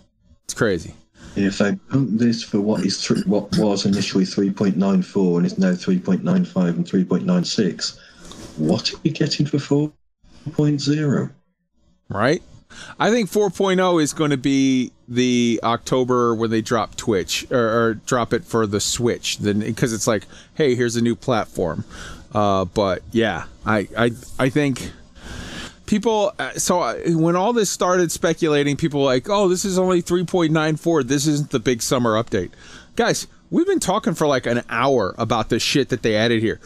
[0.44, 0.94] It's crazy.
[1.34, 5.70] If they pump this for what is th- what was initially 3.94 and is now
[5.70, 7.98] 3.95 and 3.96,
[8.58, 9.56] what are we getting for
[10.50, 11.30] 4.0?
[12.10, 12.42] right?
[12.98, 17.94] I think 4.0 is going to be the October when they drop Twitch or, or
[17.94, 21.84] drop it for the Switch, then because it's like, hey, here's a new platform.
[22.34, 24.90] Uh, but yeah, I I I think
[25.92, 26.32] people.
[26.38, 30.02] uh, So uh, when all this started speculating, people were like, oh, this is only
[30.02, 31.06] 3.94.
[31.06, 32.50] This isn't the big summer update,
[32.96, 33.26] guys.
[33.50, 36.58] We've been talking for like an hour about the shit that they added here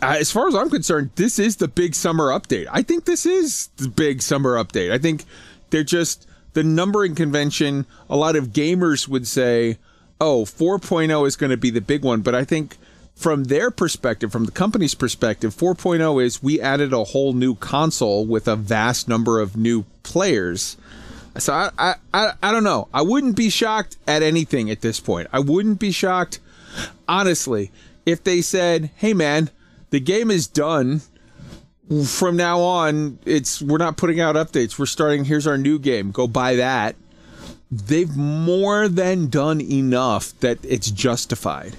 [0.00, 2.66] uh, as far as I'm concerned, this is the big summer update.
[2.70, 4.90] I think this is the big summer update.
[4.90, 5.24] I think
[5.70, 7.84] they're just the numbering convention.
[8.08, 9.78] A lot of gamers would say,
[10.20, 12.22] oh, 4.0 is going to be the big one.
[12.22, 12.78] But I think
[13.18, 18.24] from their perspective, from the company's perspective, 4.0 is we added a whole new console
[18.24, 20.76] with a vast number of new players.
[21.36, 22.86] So I, I, I, I don't know.
[22.94, 25.26] I wouldn't be shocked at anything at this point.
[25.32, 26.38] I wouldn't be shocked,
[27.08, 27.72] honestly,
[28.06, 29.50] if they said, hey, man,
[29.90, 31.02] the game is done.
[32.06, 34.78] From now on, it's we're not putting out updates.
[34.78, 35.24] We're starting.
[35.24, 36.12] Here's our new game.
[36.12, 36.94] Go buy that.
[37.70, 41.74] They've more than done enough that it's justified.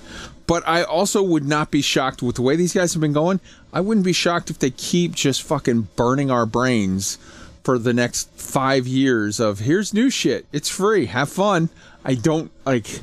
[0.50, 3.40] But I also would not be shocked with the way these guys have been going.
[3.72, 7.20] I wouldn't be shocked if they keep just fucking burning our brains
[7.64, 10.48] for the next five years of here's new shit.
[10.52, 11.06] It's free.
[11.06, 11.70] Have fun.
[12.04, 13.02] I don't like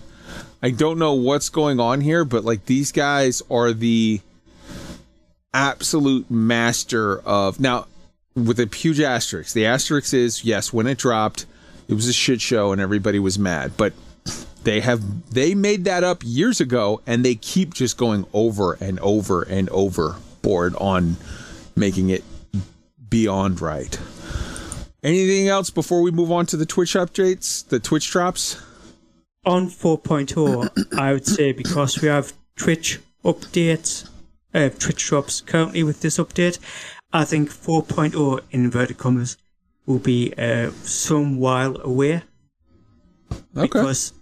[0.61, 4.21] I don't know what's going on here, but like these guys are the
[5.55, 7.87] absolute master of now
[8.35, 9.55] with a huge asterisk.
[9.55, 11.47] The asterisk is yes, when it dropped,
[11.87, 13.77] it was a shit show and everybody was mad.
[13.77, 13.93] But
[14.67, 18.99] they have they made that up years ago and they keep just going over and
[18.99, 21.17] over and over board on
[21.77, 22.25] making it
[23.09, 23.99] beyond right.
[25.05, 28.61] Anything else before we move on to the Twitch updates, the Twitch drops?
[29.45, 34.11] On 4.0, I would say because we have Twitch updates,
[34.53, 36.59] uh, Twitch drops currently with this update,
[37.13, 39.37] I think 4.0 in inverted commas
[39.87, 42.23] will be uh, some while away.
[43.55, 44.13] Because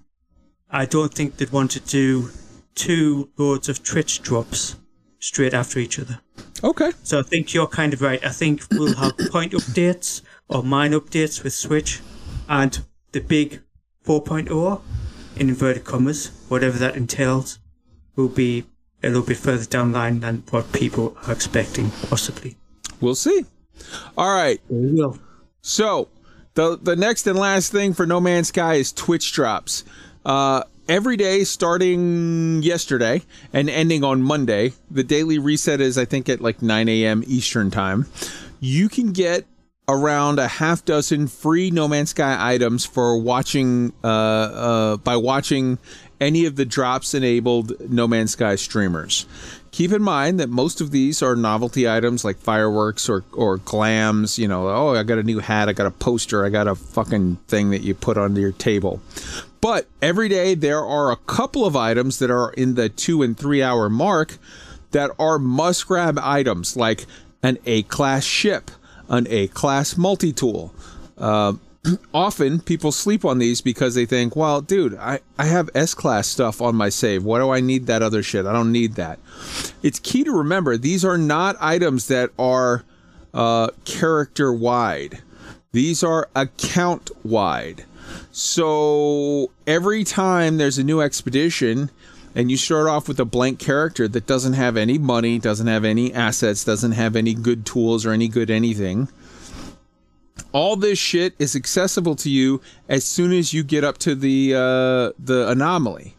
[0.75, 2.31] I don't think they'd want to do
[2.75, 4.75] two loads of Twitch drops
[5.20, 6.18] straight after each other.
[6.64, 6.91] Okay.
[7.05, 8.25] So I think you're kind of right.
[8.27, 12.01] I think we'll have point updates or mine updates with Switch
[12.49, 12.81] and
[13.12, 13.62] the big
[14.05, 14.81] 4.0
[15.37, 17.61] in inverted commas, whatever that entails,
[18.16, 18.64] will be
[19.01, 22.57] a little bit further down the line than what people are expecting, possibly.
[23.01, 23.47] We'll see.
[24.18, 24.61] All right.
[24.68, 25.20] We will.
[25.62, 26.09] So
[26.55, 29.85] the the next and last thing for No Man's Sky is Twitch drops.
[30.25, 33.22] Uh, every day, starting yesterday
[33.53, 37.22] and ending on Monday, the daily reset is I think at like 9 a.m.
[37.27, 38.07] Eastern time.
[38.61, 39.45] You can get
[39.89, 45.79] around a half dozen free No Man's Sky items for watching uh, uh, by watching
[46.20, 49.27] any of the drops enabled No Man's Sky streamers.
[49.72, 54.39] Keep in mind that most of these are novelty items like fireworks or, or glams.
[54.39, 56.77] You know, oh, I got a new hat, I got a poster, I got a
[56.77, 59.03] fucking thing that you put under your table.
[59.64, 63.34] But every day there are a couple of items that are in the two and
[63.34, 64.36] three hour mark
[64.90, 67.06] that are must grab items like
[67.42, 68.70] an A class ship,
[69.08, 70.74] an A class multi tool.
[71.16, 71.54] Uh,
[72.12, 76.28] often people sleep on these because they think, well, dude, I, I have S class
[76.28, 77.24] stuff on my save.
[77.24, 78.44] Why do I need that other shit?
[78.44, 79.18] I don't need that.
[79.82, 82.84] It's key to remember these are not items that are
[83.32, 85.22] uh, character wide,
[85.72, 87.86] these are account wide.
[88.37, 91.89] So every time there's a new expedition,
[92.35, 95.85] and you start off with a blank character that doesn't have any money, doesn't have
[95.85, 99.07] any assets, doesn't have any good tools or any good anything.
[100.51, 104.53] All this shit is accessible to you as soon as you get up to the
[104.53, 106.16] uh, the anomaly.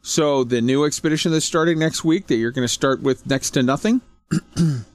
[0.00, 3.50] So the new expedition that's starting next week that you're going to start with next
[3.50, 4.00] to nothing.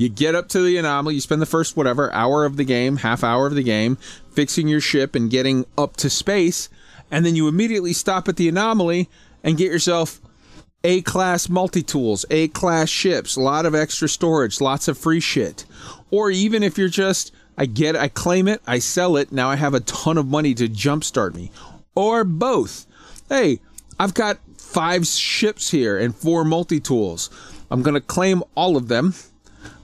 [0.00, 2.96] you get up to the anomaly, you spend the first whatever hour of the game,
[2.96, 3.96] half hour of the game,
[4.30, 6.70] fixing your ship and getting up to space,
[7.10, 9.10] and then you immediately stop at the anomaly
[9.44, 10.18] and get yourself
[10.84, 15.20] A class multi tools, A class ships, a lot of extra storage, lots of free
[15.20, 15.66] shit.
[16.10, 19.50] Or even if you're just I get it, I claim it, I sell it, now
[19.50, 21.50] I have a ton of money to jumpstart me.
[21.94, 22.86] Or both.
[23.28, 23.60] Hey,
[23.98, 27.28] I've got five ships here and four multi tools.
[27.70, 29.12] I'm going to claim all of them.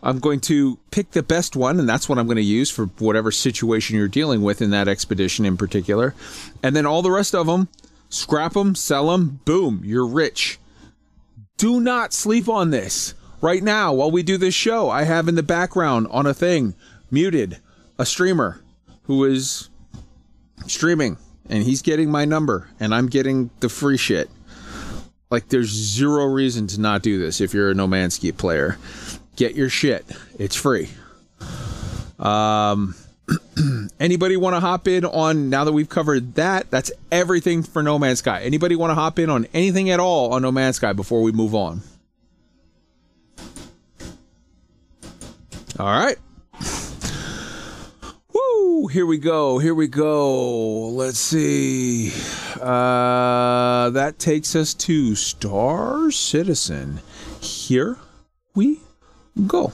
[0.03, 2.87] I'm going to pick the best one, and that's what I'm going to use for
[2.99, 6.15] whatever situation you're dealing with in that expedition in particular.
[6.63, 7.69] And then all the rest of them,
[8.09, 10.59] scrap them, sell them, boom, you're rich.
[11.57, 13.15] Do not sleep on this.
[13.41, 16.75] Right now, while we do this show, I have in the background on a thing,
[17.11, 17.59] muted,
[17.99, 18.61] a streamer
[19.05, 19.69] who is
[20.67, 21.19] streaming,
[21.49, 24.31] and he's getting my number, and I'm getting the free shit.
[25.31, 28.79] Like, there's zero reason to not do this if you're a No Man's Sky player.
[29.37, 30.07] Get your shit.
[30.39, 30.89] It's free.
[32.19, 32.95] Um,
[34.01, 36.71] anybody want to hop in on now that we've covered that?
[36.71, 38.43] That's everything for No Man's Sky.
[38.43, 41.33] Anybody want to hop in on anything at all on No Man's Sky before we
[41.33, 41.83] move on?
[45.79, 46.17] All right.
[48.33, 48.87] Woo!
[48.87, 49.59] Here we go.
[49.59, 50.89] Here we go.
[50.89, 52.11] Let's see.
[52.61, 57.01] Uh, that takes us to Star Citizen.
[57.43, 57.99] Here
[58.55, 58.81] we
[59.45, 59.73] go.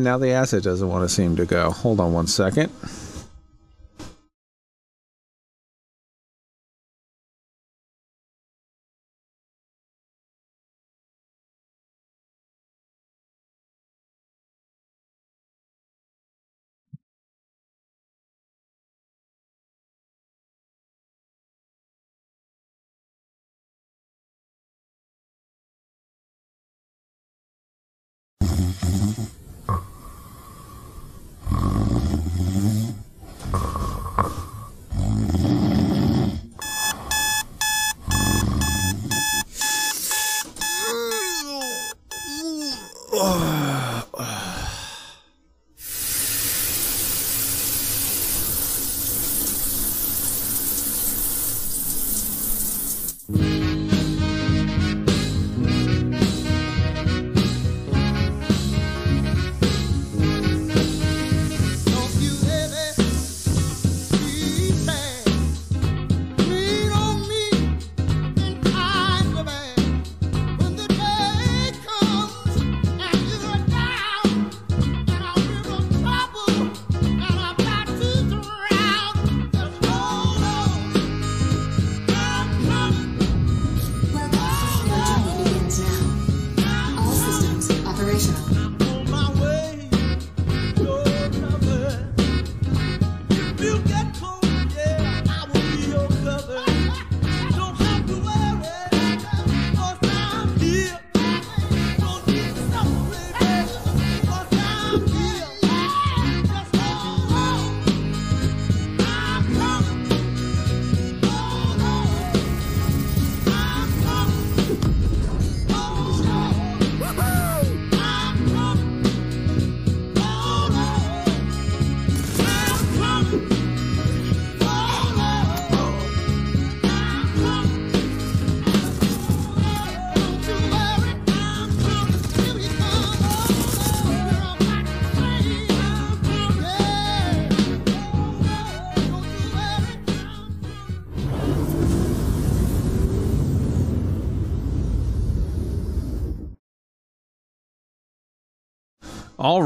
[0.00, 1.70] And now the asset doesn't want to seem to go.
[1.70, 2.72] Hold on one second.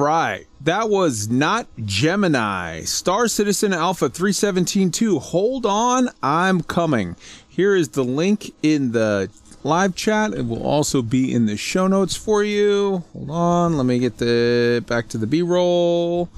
[0.05, 0.47] Right.
[0.61, 2.83] That was not Gemini.
[2.83, 5.21] Star Citizen Alpha 317.2.
[5.21, 6.11] Hold on.
[6.23, 7.17] I'm coming.
[7.49, 9.31] Here is the link in the
[9.63, 10.35] live chat.
[10.35, 13.03] It will also be in the show notes for you.
[13.15, 13.77] Hold on.
[13.79, 16.29] Let me get the back to the B roll.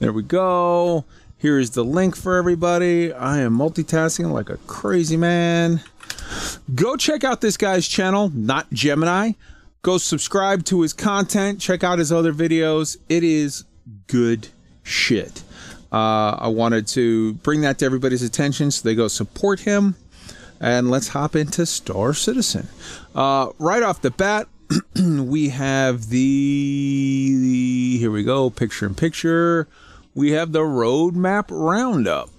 [0.00, 1.04] There we go.
[1.38, 3.12] Here is the link for everybody.
[3.12, 5.80] I am multitasking like a crazy man.
[6.74, 9.32] Go check out this guy's channel, not Gemini.
[9.82, 11.60] Go subscribe to his content.
[11.60, 12.96] Check out his other videos.
[13.08, 13.64] It is
[14.06, 14.46] good
[14.84, 15.42] shit.
[15.90, 19.96] Uh, I wanted to bring that to everybody's attention so they go support him.
[20.60, 22.68] And let's hop into Star Citizen.
[23.12, 24.46] Uh, right off the bat,
[24.96, 27.98] we have the.
[27.98, 28.50] Here we go.
[28.50, 29.66] Picture in picture.
[30.14, 32.30] we have the roadmap roundup.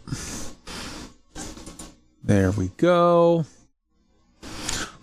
[2.23, 3.45] There we go.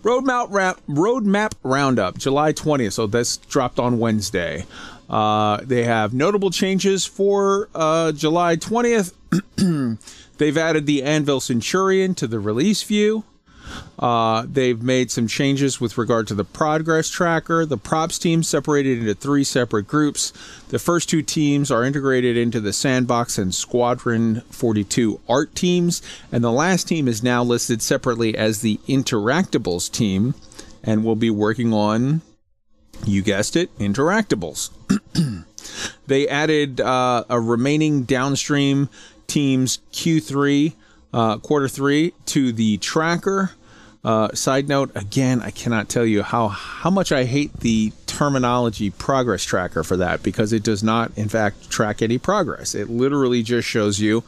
[0.01, 2.93] Roadmap wrap, roadmap roundup, July 20th.
[2.93, 4.65] So that's dropped on Wednesday.
[5.09, 9.13] Uh, they have notable changes for uh, July 20th.
[10.37, 13.25] They've added the Anvil Centurion to the release view.
[13.99, 17.65] Uh, they've made some changes with regard to the progress tracker.
[17.65, 20.33] The props team separated into three separate groups.
[20.69, 26.43] The first two teams are integrated into the Sandbox and Squadron 42 art teams, and
[26.43, 30.33] the last team is now listed separately as the Interactables team
[30.83, 32.21] and will be working on,
[33.05, 34.71] you guessed it, Interactables.
[36.07, 38.89] they added uh, a remaining downstream
[39.27, 40.73] teams Q3
[41.13, 43.51] uh, quarter three to the tracker.
[44.03, 48.89] Uh, side note, again, I cannot tell you how how much I hate the terminology
[48.89, 52.73] progress tracker for that because it does not, in fact, track any progress.
[52.73, 54.23] It literally just shows you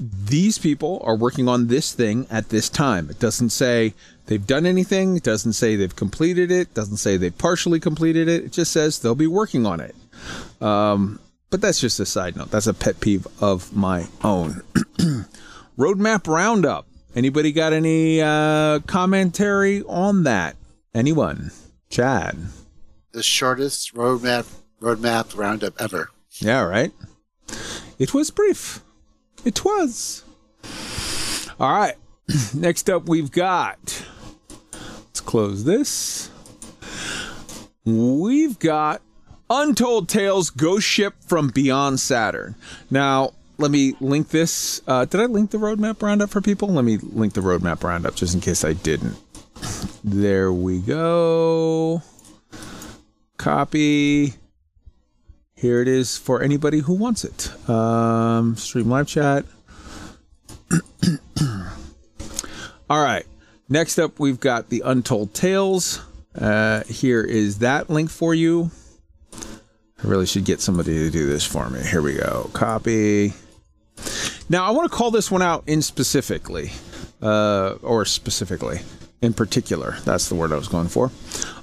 [0.00, 3.10] these people are working on this thing at this time.
[3.10, 3.94] It doesn't say
[4.26, 5.16] they've done anything.
[5.16, 6.60] It doesn't say they've completed it.
[6.60, 8.44] it doesn't say they've partially completed it.
[8.44, 9.94] It just says they'll be working on it.
[10.60, 11.20] Um,
[11.50, 12.50] but that's just a side note.
[12.50, 14.62] That's a pet peeve of my own.
[15.78, 16.86] Roadmap roundup.
[17.16, 20.54] Anybody got any uh, commentary on that?
[20.94, 21.50] Anyone?
[21.88, 22.36] Chad.
[23.12, 24.46] The shortest roadmap
[24.82, 26.10] roadmap roundup ever.
[26.40, 26.92] Yeah, right.
[27.98, 28.82] It was brief.
[29.46, 30.24] It was.
[31.58, 31.94] All right.
[32.54, 34.04] Next up, we've got.
[35.06, 36.28] Let's close this.
[37.86, 39.00] We've got
[39.48, 42.56] Untold Tales Ghost Ship from Beyond Saturn.
[42.90, 44.82] Now, let me link this.
[44.86, 46.68] Uh, did I link the roadmap roundup for people?
[46.68, 49.16] Let me link the roadmap roundup just in case I didn't.
[50.04, 52.02] There we go.
[53.36, 54.34] Copy.
[55.54, 57.50] Here it is for anybody who wants it.
[57.68, 59.44] Um, stream live chat.
[62.90, 63.24] All right.
[63.68, 66.00] Next up, we've got the Untold Tales.
[66.38, 68.70] Uh, here is that link for you.
[69.32, 71.82] I really should get somebody to do this for me.
[71.82, 72.50] Here we go.
[72.52, 73.32] Copy.
[74.48, 76.70] Now, I want to call this one out in specifically,
[77.20, 78.78] uh, or specifically,
[79.20, 79.96] in particular.
[80.04, 81.10] That's the word I was going for.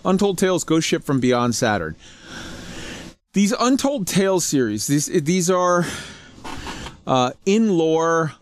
[0.03, 1.95] Untold Tales Ghost Ship from Beyond Saturn.
[3.31, 5.85] These Untold Tales series, these these are
[7.07, 8.33] uh, in lore,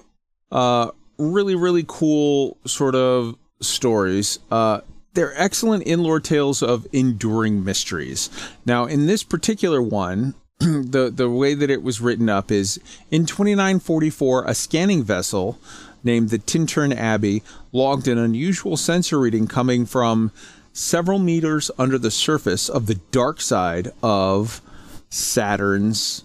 [0.52, 4.40] uh, really really cool sort of stories.
[4.50, 4.82] Uh,
[5.14, 8.30] they're excellent in lore tales of enduring mysteries.
[8.66, 10.34] Now, in this particular one,
[10.92, 12.80] the the way that it was written up is
[13.10, 15.58] in 2944 a scanning vessel
[16.04, 20.32] named the Tintern Abbey logged an unusual sensor reading coming from
[20.72, 24.62] several meters under the surface of the dark side of
[25.10, 26.24] Saturn's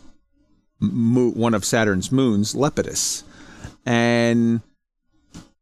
[0.81, 3.23] mo- one of Saturn's moons Lepidus
[3.87, 4.61] and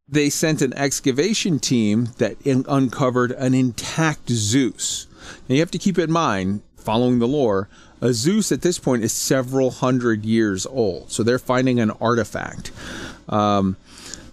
[0.05, 5.07] they sent an excavation team that in- uncovered an intact Zeus.
[5.47, 7.69] Now you have to keep in mind, following the lore,
[8.05, 11.11] a Zeus at this point is several hundred years old.
[11.11, 12.71] So they're finding an artifact.
[13.27, 13.75] Um,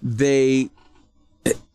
[0.03, 0.71] they,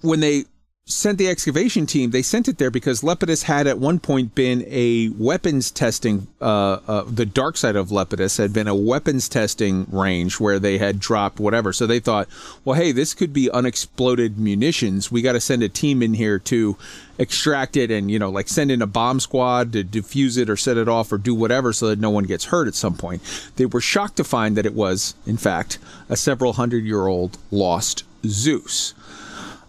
[0.02, 0.46] when they
[0.88, 4.64] sent the excavation team, they sent it there because Lepidus had at one point been
[4.68, 6.28] a weapons testing.
[6.42, 10.78] Uh, uh, the dark side of Lepidus had been a weapons testing range where they
[10.78, 11.74] had dropped whatever.
[11.74, 12.30] So they thought,
[12.64, 15.12] well, hey, this could be unexploded munitions.
[15.12, 16.78] We got to send a team in here to
[17.20, 20.56] extract it and you know like send in a bomb squad to defuse it or
[20.56, 23.22] set it off or do whatever so that no one gets hurt at some point.
[23.58, 27.38] They were shocked to find that it was, in fact, a several hundred year old
[27.52, 28.94] lost Zeus.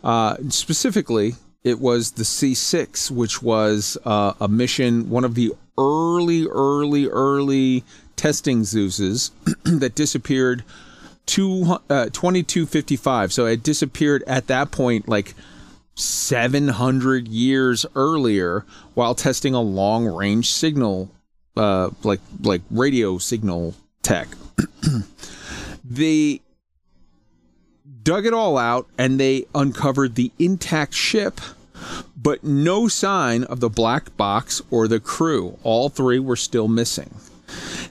[0.02, 1.34] Uh, specifically,
[1.64, 7.84] it was the C6, which was uh, a mission, one of the early, early, early
[8.16, 9.30] testing Zeuses
[9.64, 10.64] that disappeared
[11.26, 13.32] two, uh, 2255.
[13.32, 15.34] So it disappeared at that point, like
[15.94, 18.64] 700 years earlier,
[18.94, 21.10] while testing a long range signal,
[21.56, 24.28] uh, like like radio signal tech.
[25.84, 26.40] the
[28.08, 31.42] dug it all out and they uncovered the intact ship,
[32.16, 35.58] but no sign of the black box or the crew.
[35.62, 37.14] All three were still missing.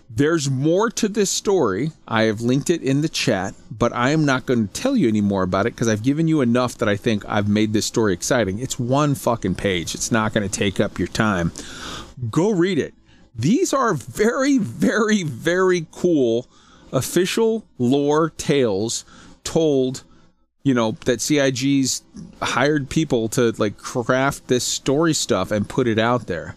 [0.10, 1.92] There's more to this story.
[2.08, 5.08] I have linked it in the chat, but I am not going to tell you
[5.08, 7.86] any more about it because I've given you enough that I think I've made this
[7.86, 8.58] story exciting.
[8.58, 9.94] It's one fucking page.
[9.94, 11.52] It's not going to take up your time.
[12.32, 12.96] Go read it.
[13.36, 16.48] These are very, very, very cool
[16.92, 19.06] official lore tales
[19.44, 20.04] told
[20.68, 22.04] you know that CIG's
[22.42, 26.56] hired people to like craft this story stuff and put it out there.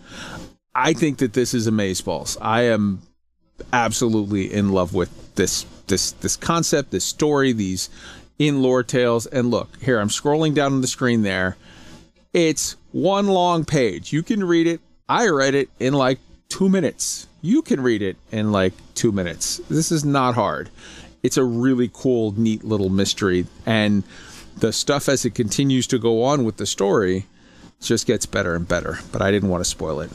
[0.75, 2.37] I think that this is amazeballs.
[2.41, 3.03] I am
[3.73, 7.89] absolutely in love with this this this concept, this story, these
[8.37, 9.27] in lore tales.
[9.27, 11.57] And look, here I'm scrolling down on the screen there.
[12.33, 14.13] It's one long page.
[14.13, 14.81] You can read it.
[15.09, 16.19] I read it in like
[16.49, 17.29] two minutes.
[17.43, 19.61] You can read it in like two minutes.
[19.71, 20.69] This is not hard.
[21.23, 23.47] It's a really cool, neat little mystery.
[23.67, 24.05] And
[24.57, 27.27] the stuff as it continues to go on with the story
[27.81, 28.99] just gets better and better.
[29.13, 30.11] But I didn't want to spoil it.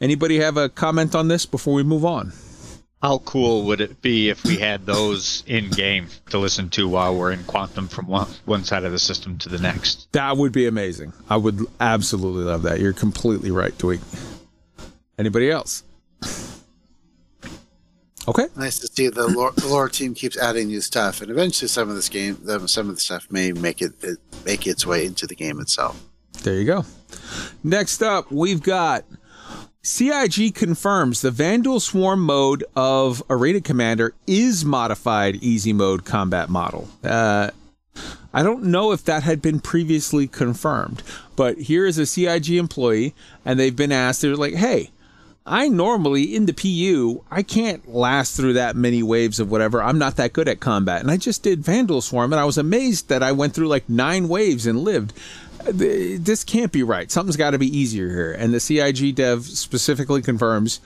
[0.00, 2.32] Anybody have a comment on this before we move on?
[3.02, 7.14] How cool would it be if we had those in game to listen to while
[7.14, 10.10] we're in quantum from one, one side of the system to the next?
[10.12, 11.12] That would be amazing.
[11.28, 12.80] I would absolutely love that.
[12.80, 14.00] You're completely right, Tweak.
[15.18, 15.84] Anybody else?
[18.26, 18.46] Okay.
[18.56, 21.90] Nice to see the lore, the lore team keeps adding new stuff, and eventually some
[21.90, 25.26] of this game, some of the stuff may make it, it make its way into
[25.26, 26.02] the game itself.
[26.42, 26.84] There you go.
[27.62, 29.04] Next up, we've got
[29.82, 36.88] CIG confirms the Vandal Swarm mode of Arena Commander is modified easy mode combat model.
[37.02, 37.50] Uh,
[38.32, 41.02] I don't know if that had been previously confirmed,
[41.36, 43.14] but here is a CIG employee,
[43.44, 44.90] and they've been asked, they're like, hey,
[45.46, 49.82] I normally in the PU, I can't last through that many waves of whatever.
[49.82, 51.02] I'm not that good at combat.
[51.02, 53.88] And I just did Vandal Swarm and I was amazed that I went through like
[53.88, 55.12] nine waves and lived.
[55.60, 57.10] Uh, This can't be right.
[57.10, 58.32] Something's got to be easier here.
[58.32, 60.80] And the CIG dev specifically confirms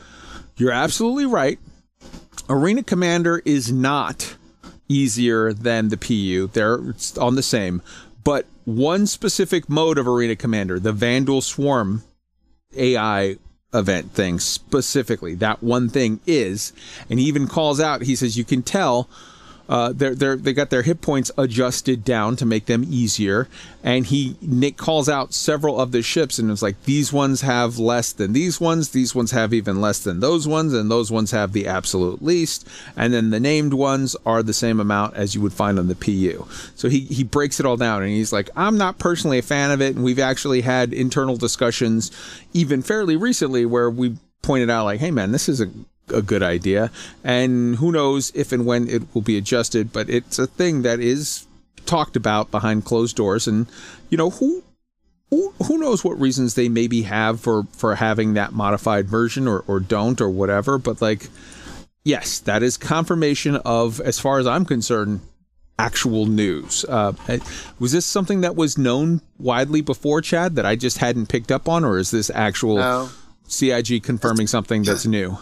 [0.57, 1.61] you're absolutely right.
[2.49, 4.35] Arena Commander is not
[4.89, 6.49] easier than the PU.
[6.53, 6.81] They're
[7.21, 7.81] on the same.
[8.25, 12.03] But one specific mode of Arena Commander, the Vandal Swarm
[12.77, 13.37] AI
[13.75, 15.35] event thing specifically.
[15.35, 16.73] That one thing is,
[17.11, 18.03] and he even calls out.
[18.03, 19.09] He says you can tell
[19.69, 23.49] uh, they're they're they got their hit points adjusted down to make them easier.
[23.85, 27.79] And he Nick calls out several of the ships and it's like these ones have
[27.79, 28.91] less than these ones.
[28.91, 32.67] These ones have even less than those ones, and those ones have the absolute least.
[32.97, 35.95] And then the named ones are the same amount as you would find on the
[35.95, 36.47] PU.
[36.75, 39.71] So he he breaks it all down and he's like, I'm not personally a fan
[39.71, 42.11] of it, and we've actually had internal discussions
[42.53, 45.71] even fairly recently where we pointed out like, hey man, this is a
[46.13, 46.91] a good idea.
[47.23, 51.01] And who knows if and when it will be adjusted, but it's a thing that
[51.01, 51.47] is
[51.87, 53.47] talked about behind closed doors.
[53.47, 53.67] And,
[54.11, 54.63] you know, who.
[55.31, 59.63] Who, who knows what reasons they maybe have for, for having that modified version or,
[59.67, 61.29] or don't or whatever, but like,
[62.03, 65.21] yes, that is confirmation of, as far as I'm concerned,
[65.79, 66.87] actual news.
[66.89, 67.13] Uh,
[67.79, 71.69] was this something that was known widely before, Chad, that I just hadn't picked up
[71.69, 73.11] on, or is this actual No.
[73.49, 75.37] CIG confirming something that's new?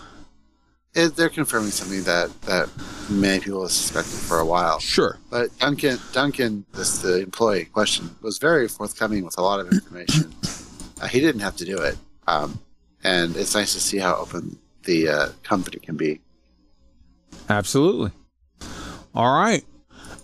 [0.96, 2.70] It, they're confirming something that, that
[3.10, 4.78] many people have suspected for a while.
[4.80, 5.18] Sure.
[5.30, 9.70] But Duncan, Duncan, this the employee in question, was very forthcoming with a lot of
[9.70, 10.34] information.
[11.02, 11.96] uh, he didn't have to do it,
[12.26, 12.58] um,
[13.04, 16.20] and it's nice to see how open the uh, company can be.
[17.50, 18.12] Absolutely.
[19.14, 19.64] All right.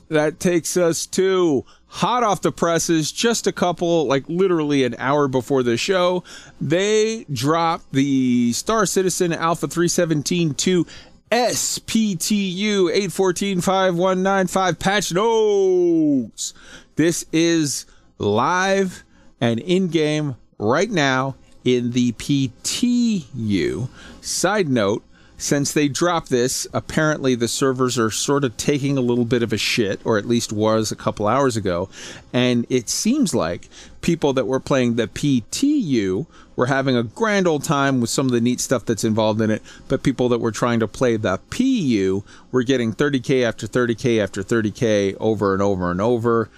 [0.09, 5.28] That takes us to hot off the presses, just a couple, like literally an hour
[5.28, 6.24] before the show.
[6.59, 10.86] They dropped the Star Citizen Alpha 317 to
[11.31, 16.55] SPTU 8145195 patch notes.
[16.97, 17.85] This is
[18.16, 19.05] live
[19.39, 23.89] and in game right now in the PTU.
[24.23, 25.05] Side note,
[25.43, 29.52] since they dropped this, apparently the servers are sort of taking a little bit of
[29.52, 31.89] a shit, or at least was a couple hours ago.
[32.32, 33.69] And it seems like
[34.02, 38.32] people that were playing the PTU were having a grand old time with some of
[38.32, 39.62] the neat stuff that's involved in it.
[39.89, 44.44] But people that were trying to play the PU were getting 30k after 30k after
[44.44, 46.51] 30k over and over and over.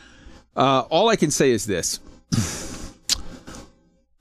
[0.54, 2.00] Uh, all I can say is this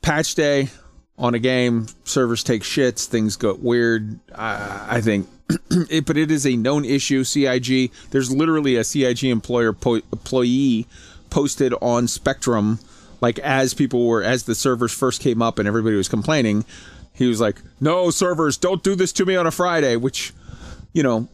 [0.02, 0.70] patch day
[1.18, 4.20] on a game, servers take shits, things go weird.
[4.34, 5.28] I, I think,
[5.72, 7.24] it, but it is a known issue.
[7.24, 10.88] CIG, there's literally a CIG employer po- employee
[11.30, 12.80] posted on Spectrum,
[13.22, 16.66] like as people were as the servers first came up and everybody was complaining.
[17.14, 20.34] He was like, "No servers, don't do this to me on a Friday," which,
[20.94, 21.28] you know,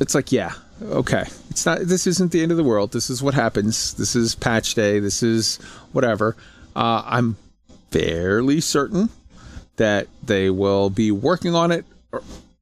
[0.00, 0.52] it's like, yeah,
[0.82, 1.24] okay.
[1.50, 1.80] It's not.
[1.82, 2.92] This isn't the end of the world.
[2.92, 3.94] This is what happens.
[3.94, 4.98] This is patch day.
[4.98, 5.56] This is
[5.92, 6.36] whatever.
[6.74, 7.36] Uh, I'm
[7.90, 9.08] fairly certain
[9.80, 11.86] that they will be working on it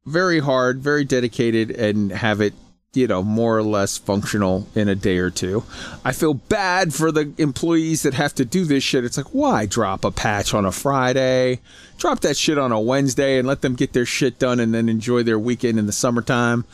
[0.06, 2.54] very hard, very dedicated, and have it,
[2.94, 5.62] you know, more or less functional in a day or two.
[6.04, 9.04] I feel bad for the employees that have to do this shit.
[9.04, 11.60] It's like, why drop a patch on a Friday?
[11.98, 14.88] Drop that shit on a Wednesday and let them get their shit done and then
[14.88, 16.64] enjoy their weekend in the summertime.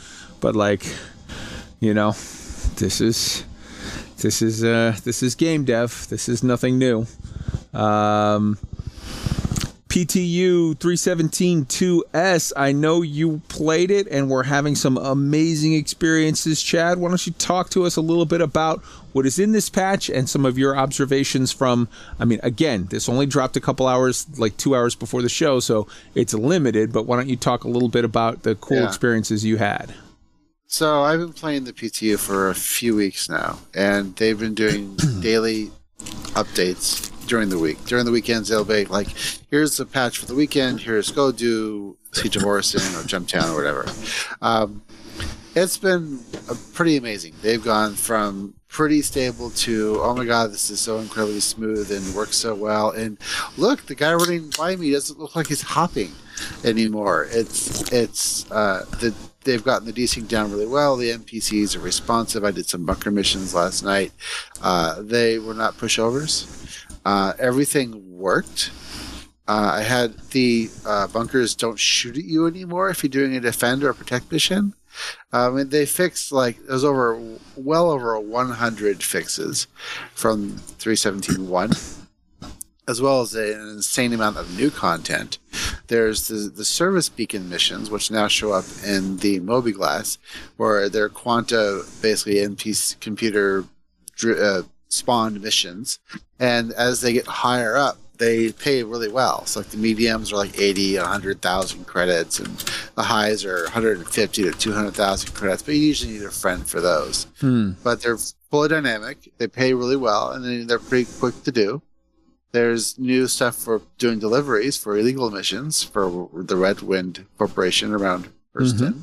[0.40, 0.86] But like,
[1.80, 2.12] you know,
[2.76, 3.44] this is
[4.18, 6.06] this is uh this is game dev.
[6.08, 7.06] This is nothing new.
[7.72, 8.58] Um
[9.98, 12.52] PTU 317 2S.
[12.56, 16.60] I know you played it and we're having some amazing experiences.
[16.60, 19.70] Chad, why don't you talk to us a little bit about what is in this
[19.70, 21.88] patch and some of your observations from?
[22.18, 25.60] I mean, again, this only dropped a couple hours, like two hours before the show,
[25.60, 28.88] so it's limited, but why don't you talk a little bit about the cool Yeah.
[28.88, 29.94] experiences you had?
[30.66, 34.96] So I've been playing the PTU for a few weeks now, and they've been doing
[35.20, 35.70] daily
[36.34, 37.84] updates during the week.
[37.84, 39.08] During the weekends, they'll be like,
[39.50, 40.80] "Here's the patch for the weekend.
[40.80, 43.86] Here's go do Siege of Orison or Jumptown or whatever."
[44.42, 44.82] Um,
[45.54, 46.20] it's been
[46.72, 47.34] pretty amazing.
[47.42, 52.14] They've gone from pretty stable to oh my god, this is so incredibly smooth and
[52.14, 52.90] works so well.
[52.90, 53.18] And
[53.56, 56.12] look, the guy running by me doesn't look like he's hopping
[56.64, 57.28] anymore.
[57.30, 59.14] It's it's uh, the
[59.44, 60.96] they've gotten the desync down really well.
[60.96, 62.44] The NPCs are responsive.
[62.44, 64.12] I did some bunker missions last night.
[64.62, 66.84] Uh, they were not pushovers.
[67.04, 68.70] Uh, everything worked.
[69.46, 73.40] Uh, I had the uh, bunkers don't shoot at you anymore if you're doing a
[73.40, 74.74] defend or protect mission.
[75.32, 77.20] Um, and they fixed like it was over
[77.56, 79.66] well over 100 fixes
[80.14, 82.03] from 317.1
[82.86, 85.38] as well as an insane amount of new content.
[85.86, 90.18] There's the, the service beacon missions, which now show up in the mobiGlas,
[90.56, 93.64] where they're Quanta, basically NPC computer
[94.24, 95.98] uh, spawned missions.
[96.38, 99.44] And as they get higher up, they pay really well.
[99.46, 102.56] So like the mediums are like 80, 100,000 credits, and
[102.94, 105.62] the highs are 150 to 200,000 credits.
[105.62, 107.26] But you usually need a friend for those.
[107.82, 108.18] But they're
[108.50, 109.32] fully dynamic.
[109.38, 111.82] They pay really well, and then they're pretty quick to do.
[112.54, 118.28] There's new stuff for doing deliveries for illegal missions for the Red Wind Corporation around
[118.54, 119.00] Hurston.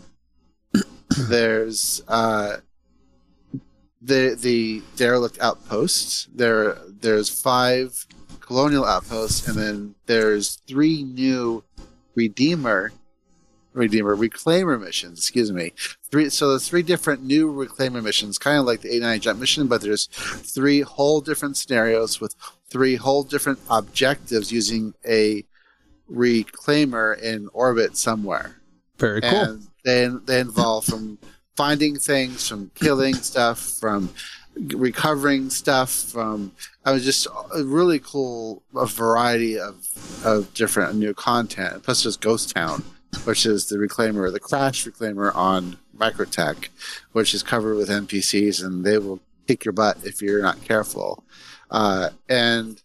[1.28, 2.60] There's uh,
[4.02, 6.30] the the derelict outposts.
[6.34, 8.07] There there's five
[8.40, 11.65] colonial outposts, and then there's three new
[12.15, 12.94] Redeemer
[13.73, 15.19] Redeemer Reclaimer missions.
[15.19, 15.73] Excuse me.
[16.10, 16.30] Three.
[16.30, 19.82] So there's three different new Reclaimer missions, kind of like the 89 jump mission, but
[19.82, 22.34] there's three whole different scenarios with
[22.72, 25.45] three whole different objectives using a
[26.11, 28.57] Reclaimer in orbit somewhere.
[28.98, 29.30] Very cool.
[29.30, 31.19] And they they involve from
[31.56, 34.10] finding things, from killing stuff, from
[34.56, 36.52] recovering stuff, from
[36.85, 39.88] I was just a really cool a variety of
[40.26, 41.84] of different new content.
[41.84, 42.84] Plus, there's Ghost Town,
[43.23, 46.68] which is the reclaimer, the crash reclaimer on Microtech,
[47.14, 51.23] which is covered with NPCs, and they will kick your butt if you're not careful.
[51.72, 52.81] Uh, and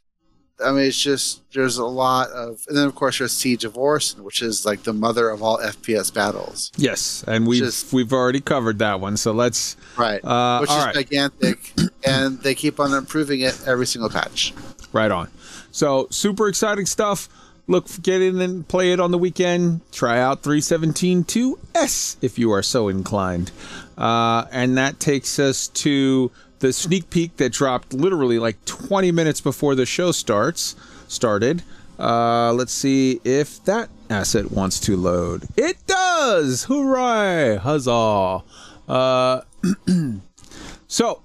[0.65, 3.77] I mean, it's just there's a lot of, and then of course there's Siege of
[3.77, 6.73] Orison, which is like the mother of all FPS battles.
[6.79, 9.17] Yes, and we've Just- we've already covered that one.
[9.19, 10.25] So let's Right.
[10.25, 10.95] Uh, which is right.
[10.95, 11.73] gigantic,
[12.07, 14.55] and they keep on improving it every single patch.
[14.93, 15.29] Right on.
[15.73, 17.29] So super exciting stuff.
[17.69, 19.81] Look, get in and play it on the weekend.
[19.91, 23.51] Try out 317.2S if you are so inclined.
[23.99, 29.41] Uh, and that takes us to the sneak peek that dropped literally like 20 minutes
[29.41, 30.77] before the show starts
[31.09, 31.63] started.
[31.99, 35.45] Uh, let's see if that asset wants to load.
[35.57, 36.65] It does!
[36.65, 37.57] Hooray!
[37.57, 38.43] Huzzah!
[38.89, 39.41] Uh,
[40.87, 41.23] so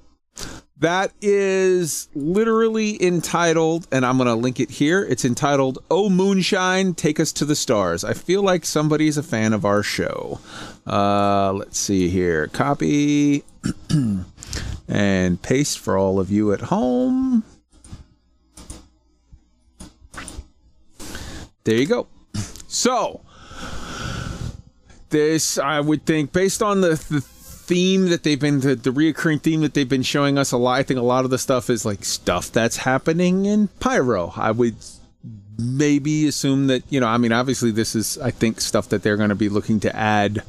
[0.82, 5.04] that is literally entitled, and I'm going to link it here.
[5.04, 8.04] It's entitled, Oh Moonshine, Take Us to the Stars.
[8.04, 10.40] I feel like somebody's a fan of our show.
[10.88, 12.48] Uh, let's see here.
[12.48, 13.44] Copy
[14.92, 17.44] and paste for all of you at home.
[21.64, 22.08] There you go.
[22.68, 23.22] So,
[25.10, 29.42] this I would think, based on the, the theme that they've been the, the reoccurring
[29.42, 30.80] theme that they've been showing us a lot.
[30.80, 34.34] I think a lot of the stuff is like stuff that's happening in Pyro.
[34.36, 34.76] I would
[35.58, 37.08] maybe assume that you know.
[37.08, 39.96] I mean, obviously, this is I think stuff that they're going to be looking to
[39.96, 40.44] add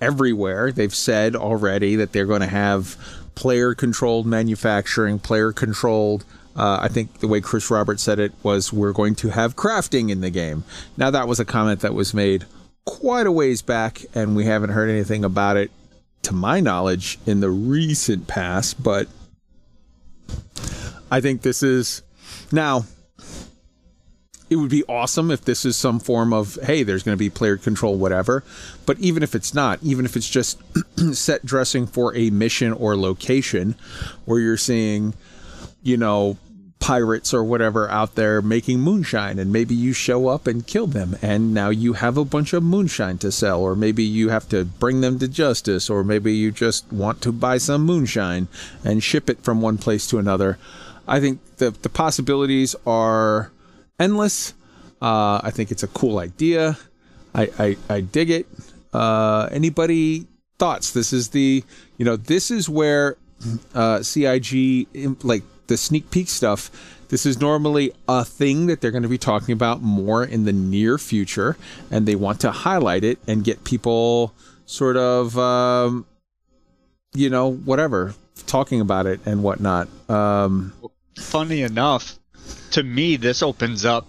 [0.00, 0.70] everywhere.
[0.70, 2.96] They've said already that they're going to have
[3.38, 6.24] player controlled manufacturing, player controlled.
[6.56, 10.10] Uh, I think the way Chris Roberts said it was, we're going to have crafting
[10.10, 10.64] in the game.
[10.96, 12.46] Now, that was a comment that was made
[12.84, 15.70] quite a ways back, and we haven't heard anything about it,
[16.22, 18.82] to my knowledge, in the recent past.
[18.82, 19.06] But
[21.08, 22.02] I think this is
[22.50, 22.86] now.
[24.50, 27.30] It would be awesome if this is some form of hey, there's going to be
[27.30, 28.44] player control, whatever.
[28.86, 30.60] But even if it's not, even if it's just
[31.12, 33.74] set dressing for a mission or location,
[34.24, 35.14] where you're seeing,
[35.82, 36.38] you know,
[36.80, 41.16] pirates or whatever out there making moonshine and maybe you show up and kill them
[41.20, 44.64] and now you have a bunch of moonshine to sell or maybe you have to
[44.64, 48.46] bring them to justice or maybe you just want to buy some moonshine
[48.84, 50.56] and ship it from one place to another
[51.06, 53.50] i think the the possibilities are
[53.98, 54.54] endless
[55.00, 56.76] Uh, I think it's a cool idea.
[57.34, 58.46] I I, I dig it.
[58.92, 60.26] Uh, anybody
[60.58, 60.90] thoughts?
[60.90, 61.62] This is the
[61.98, 63.16] you know this is where
[63.74, 64.88] uh, CIG
[65.22, 66.70] like the sneak peek stuff.
[67.10, 70.52] This is normally a thing that they're going to be talking about more in the
[70.52, 71.56] near future,
[71.90, 74.34] and they want to highlight it and get people
[74.66, 76.06] sort of um,
[77.14, 78.14] you know whatever
[78.46, 79.88] talking about it and whatnot.
[80.10, 80.72] Um,
[81.18, 82.18] Funny enough,
[82.72, 84.06] to me, this opens up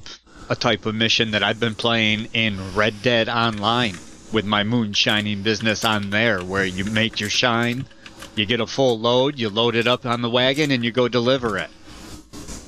[0.50, 3.96] a type of mission that I've been playing in Red Dead Online
[4.32, 7.86] with my moonshining business on there, where you make your shine,
[8.36, 11.08] you get a full load, you load it up on the wagon, and you go
[11.08, 11.70] deliver it.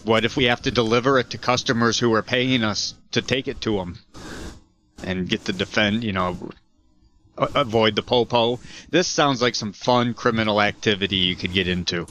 [0.03, 3.47] What if we have to deliver it to customers who are paying us to take
[3.47, 3.99] it to them
[5.03, 6.51] and get to defend, you know,
[7.37, 8.59] avoid the popo?
[8.89, 12.07] This sounds like some fun criminal activity you could get into.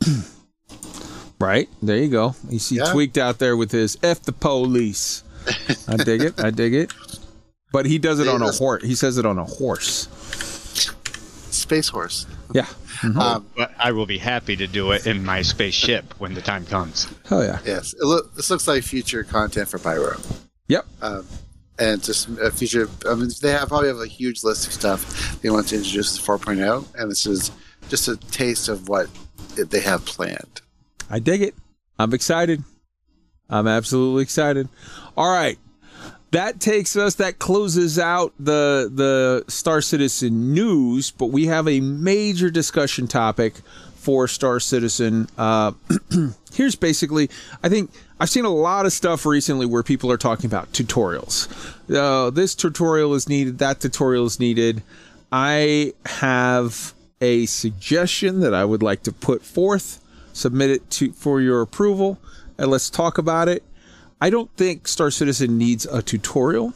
[1.38, 2.34] Right there, you go.
[2.48, 2.92] You see Yeah.
[2.92, 5.22] tweaked out there with his "f the police."
[5.88, 6.40] I dig it.
[6.42, 6.92] I dig it.
[7.72, 8.82] But he does it on a horse.
[8.82, 10.08] He says it on a horse.
[11.50, 12.26] Space Horse.
[12.52, 12.66] Yeah.
[13.02, 16.64] Um, But I will be happy to do it in my spaceship when the time
[16.66, 17.06] comes.
[17.28, 17.58] Hell yeah.
[17.64, 20.16] yes, it look, this looks like future content for Pyro.
[20.68, 20.86] Yep.
[21.02, 21.26] Um,
[21.78, 22.88] and just a future.
[23.08, 26.16] I mean, they have probably have a huge list of stuff they want to introduce
[26.16, 27.50] to 4.0, and this is
[27.88, 29.08] just a taste of what
[29.56, 30.62] they have planned.
[31.10, 31.54] I dig it.
[31.98, 32.62] I'm excited.
[33.48, 34.68] I'm absolutely excited.
[35.16, 35.58] All right.
[36.32, 41.80] That takes us that closes out the the Star Citizen news, but we have a
[41.80, 43.54] major discussion topic
[43.94, 45.28] for Star Citizen.
[45.38, 45.72] Uh,
[46.52, 47.30] here's basically
[47.62, 51.48] I think I've seen a lot of stuff recently where people are talking about tutorials.
[51.94, 54.82] Uh, this tutorial is needed, that tutorial is needed.
[55.30, 60.00] I have a suggestion that I would like to put forth,
[60.36, 62.18] submit it to for your approval,
[62.58, 63.64] and let's talk about it.
[64.20, 66.72] I don't think Star Citizen needs a tutorial.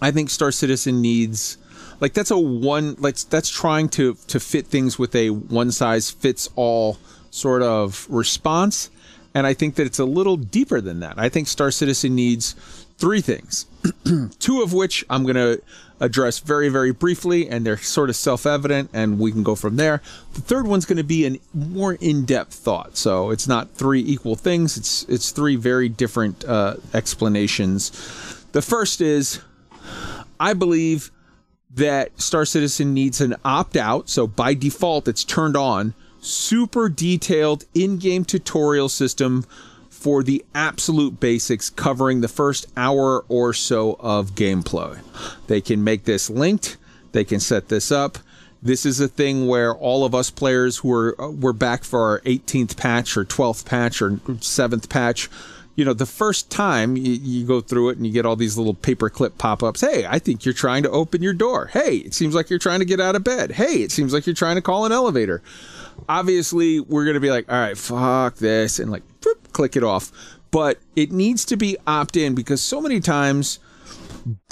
[0.00, 1.58] I think Star Citizen needs
[2.00, 6.10] like that's a one like that's trying to to fit things with a one size
[6.10, 6.98] fits all
[7.30, 8.90] sort of response
[9.34, 11.18] and I think that it's a little deeper than that.
[11.18, 12.52] I think Star Citizen needs
[12.98, 13.66] three things.
[14.38, 15.62] Two of which I'm going to
[16.00, 20.02] address very very briefly and they're sort of self-evident and we can go from there.
[20.34, 22.96] The third one's going to be a more in-depth thought.
[22.96, 24.76] So it's not three equal things.
[24.76, 27.90] It's it's three very different uh, explanations.
[28.52, 29.40] The first is
[30.40, 31.10] I believe
[31.74, 34.08] that Star Citizen needs an opt out.
[34.08, 35.94] So by default, it's turned on.
[36.20, 39.44] Super detailed in game tutorial system
[40.02, 44.98] for the absolute basics, covering the first hour or so of gameplay.
[45.46, 46.76] They can make this linked,
[47.12, 48.18] they can set this up.
[48.60, 52.00] This is a thing where all of us players who are uh, we're back for
[52.00, 55.28] our 18th patch or 12th patch or 7th patch
[55.74, 58.58] you know, the first time you, you go through it and you get all these
[58.58, 59.80] little paperclip pop ups.
[59.80, 61.70] Hey, I think you're trying to open your door.
[61.72, 63.52] Hey, it seems like you're trying to get out of bed.
[63.52, 65.42] Hey, it seems like you're trying to call an elevator.
[66.08, 69.84] Obviously, we're going to be like, all right, fuck this, and like, boop, click it
[69.84, 70.12] off.
[70.50, 73.58] But it needs to be opt in because so many times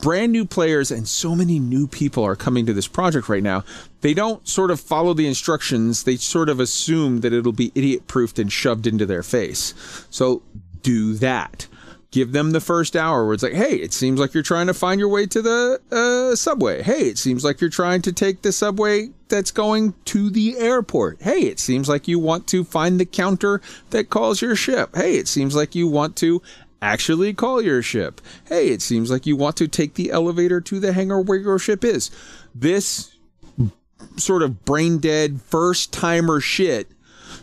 [0.03, 3.65] brand new players and so many new people are coming to this project right now.
[4.01, 6.05] They don't sort of follow the instructions.
[6.05, 9.75] They sort of assume that it'll be idiot proofed and shoved into their face.
[10.11, 10.43] So
[10.83, 11.67] do that.
[12.11, 14.75] Give them the first hour where it's like, hey, it seems like you're trying to
[14.75, 16.83] find your way to the uh, subway.
[16.83, 21.23] Hey, it seems like you're trying to take the subway that's going to the airport.
[21.23, 23.61] Hey, it seems like you want to find the counter
[23.91, 24.97] that calls your ship.
[24.97, 26.43] Hey, it seems like you want to
[26.83, 28.21] actually call your ship.
[28.47, 31.59] Hey, it seems like you want to take the elevator to the hangar where your
[31.59, 32.11] ship is.
[32.55, 33.15] This
[34.17, 36.89] sort of brain dead first timer shit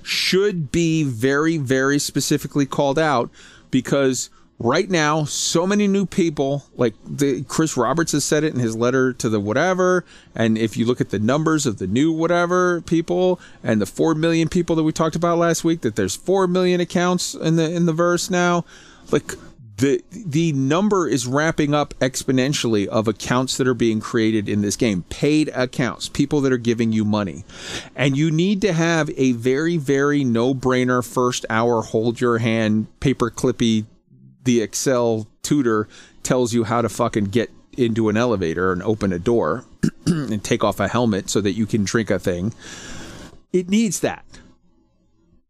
[0.03, 3.30] should be very, very specifically called out
[3.72, 8.59] because right now, so many new people, like the, Chris Roberts has said it in
[8.59, 10.03] his letter to the whatever.
[10.35, 14.15] And if you look at the numbers of the new whatever people and the 4
[14.15, 17.71] million people that we talked about last week, that there's 4 million accounts in the,
[17.71, 18.65] in the verse now,
[19.11, 19.34] like
[19.77, 24.75] the the number is ramping up exponentially of accounts that are being created in this
[24.75, 27.45] game paid accounts people that are giving you money
[27.95, 33.29] and you need to have a very very no-brainer first hour hold your hand paper
[33.29, 33.85] clippy
[34.47, 35.89] the excel tutor
[36.23, 39.65] tells you how to fucking get into an elevator and open a door
[40.05, 42.53] and take off a helmet so that you can drink a thing.
[43.51, 44.25] It needs that.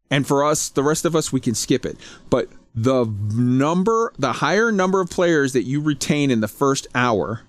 [0.09, 1.95] And for us the rest of us we can skip it.
[2.31, 7.41] But the number the higher number of players that you retain in the first hour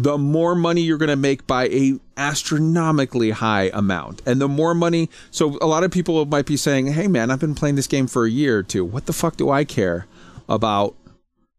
[0.00, 4.72] the more money you're going to make by a astronomically high amount and the more
[4.72, 7.88] money so a lot of people might be saying hey man i've been playing this
[7.88, 10.06] game for a year or two what the fuck do i care
[10.48, 10.94] about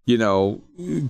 [0.05, 0.59] you know,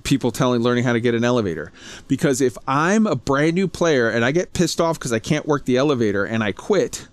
[0.04, 1.72] people telling learning how to get an elevator.
[2.10, 5.46] Because if I'm a brand new player and I get pissed off because I can't
[5.46, 7.08] work the elevator and I quit,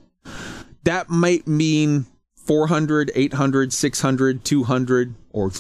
[0.83, 2.07] that might mean
[2.45, 5.53] 400, 800, 600, 200 or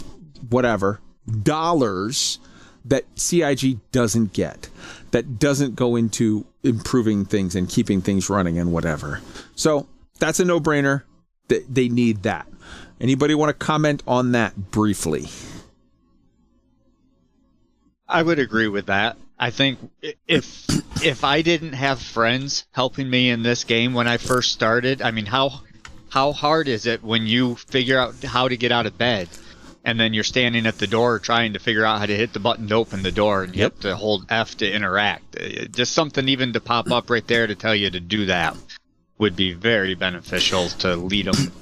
[0.50, 1.00] whatever
[1.42, 2.40] dollars
[2.88, 4.68] that CIG doesn't get,
[5.10, 9.20] that doesn't go into improving things and keeping things running and whatever.
[9.54, 9.86] So
[10.18, 11.02] that's a no brainer.
[11.48, 12.46] They, they need that.
[13.00, 15.28] Anybody want to comment on that briefly?
[18.08, 19.16] I would agree with that.
[19.38, 19.78] I think
[20.26, 20.66] if
[21.02, 25.10] if I didn't have friends helping me in this game when I first started, I
[25.10, 25.60] mean how
[26.08, 29.28] how hard is it when you figure out how to get out of bed
[29.86, 32.40] and then you're standing at the door trying to figure out how to hit the
[32.40, 33.72] button to open the door and you Yep.
[33.74, 35.36] have to hold F to interact.
[35.40, 38.56] Uh, Just something even to pop up right there to tell you to do that
[39.18, 41.52] would be very beneficial to lead them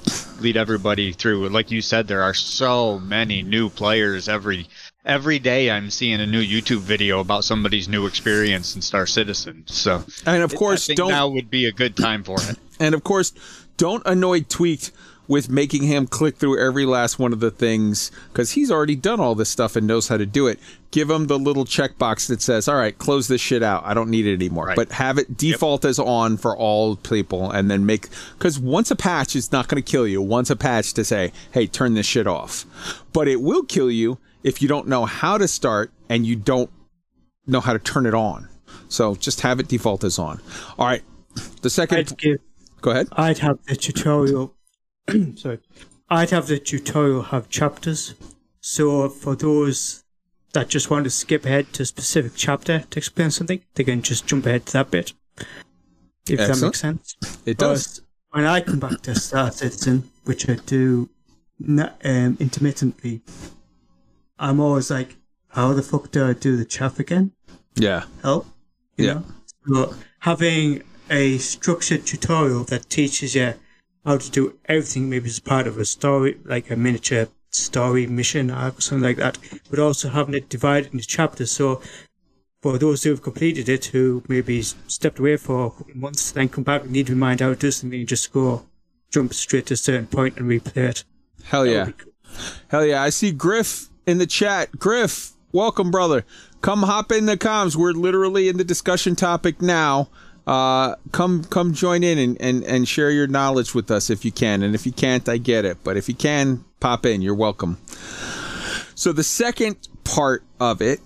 [0.40, 1.48] lead everybody through.
[1.50, 4.66] Like you said there are so many new players every
[5.04, 9.64] every day I'm seeing a new YouTube video about somebody's new experience in Star Citizen.
[9.66, 12.56] So And of course, I think don't now would be a good time for it.
[12.80, 13.32] And of course,
[13.76, 14.90] don't annoy Tweaked
[15.26, 19.20] with making him click through every last one of the things because he's already done
[19.20, 20.58] all this stuff and knows how to do it.
[20.90, 23.82] Give him the little checkbox that says, "All right, close this shit out.
[23.84, 24.76] I don't need it anymore." Right.
[24.76, 28.96] But have it default as on for all people, and then make because once a
[28.96, 30.22] patch is not going to kill you.
[30.22, 32.64] Once a patch to say, "Hey, turn this shit off,"
[33.12, 36.70] but it will kill you if you don't know how to start and you don't
[37.46, 38.48] know how to turn it on.
[38.88, 40.40] So just have it default as on.
[40.78, 41.02] All right.
[41.62, 42.38] The second, I'd give
[42.80, 43.08] go ahead.
[43.12, 44.53] I'd have the tutorial.
[45.36, 45.58] sorry,
[46.08, 48.14] I'd have the tutorial have chapters.
[48.60, 50.04] So for those
[50.52, 54.02] that just want to skip ahead to a specific chapter to explain something, they can
[54.02, 55.12] just jump ahead to that bit.
[56.28, 57.16] If that makes sense.
[57.44, 58.00] It does.
[58.30, 61.10] But when I come back to Star Citizen, which I do
[61.68, 63.20] um, intermittently,
[64.38, 65.16] I'm always like,
[65.48, 67.32] how the fuck do I do the chaff again?
[67.76, 68.04] Yeah.
[68.22, 68.46] help.
[68.96, 69.12] You Yeah.
[69.14, 69.24] know?
[69.66, 73.54] So having a structured tutorial that teaches you
[74.04, 78.50] how to do everything, maybe as part of a story, like a miniature story mission
[78.50, 79.38] arc or something like that,
[79.70, 81.52] but also having it divided into chapters.
[81.52, 81.80] So
[82.60, 86.32] for those who have completed it, who maybe stepped away for a couple of months,
[86.32, 88.66] then come back and need to remind how to do something, and just go
[89.10, 91.04] jump straight to a certain point and replay it.
[91.44, 91.90] Hell yeah.
[91.96, 92.12] cool.
[92.68, 93.02] Hell yeah.
[93.02, 94.78] I see Griff in the chat.
[94.78, 96.24] Griff, welcome, brother.
[96.62, 97.76] Come hop in the comms.
[97.76, 100.08] We're literally in the discussion topic now.
[100.46, 104.32] Uh, come come join in and, and, and share your knowledge with us if you
[104.32, 104.62] can.
[104.62, 105.78] And if you can't, I get it.
[105.82, 107.22] But if you can, pop in.
[107.22, 107.78] You're welcome.
[108.94, 111.00] So the second part of it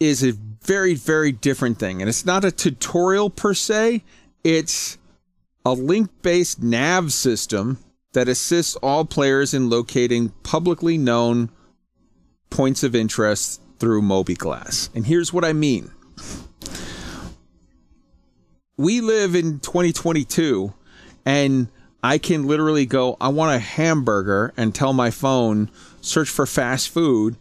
[0.00, 0.32] is a
[0.62, 2.00] very, very different thing.
[2.00, 4.02] And it's not a tutorial per se.
[4.42, 4.98] It's
[5.64, 7.78] a link-based nav system
[8.12, 11.50] that assists all players in locating publicly known
[12.50, 14.94] points of interest through mobiGlas.
[14.94, 15.90] And here's what I mean.
[18.82, 20.74] We live in 2022
[21.24, 21.68] and
[22.02, 26.88] I can literally go, I want a hamburger and tell my phone, search for fast
[26.88, 27.36] food,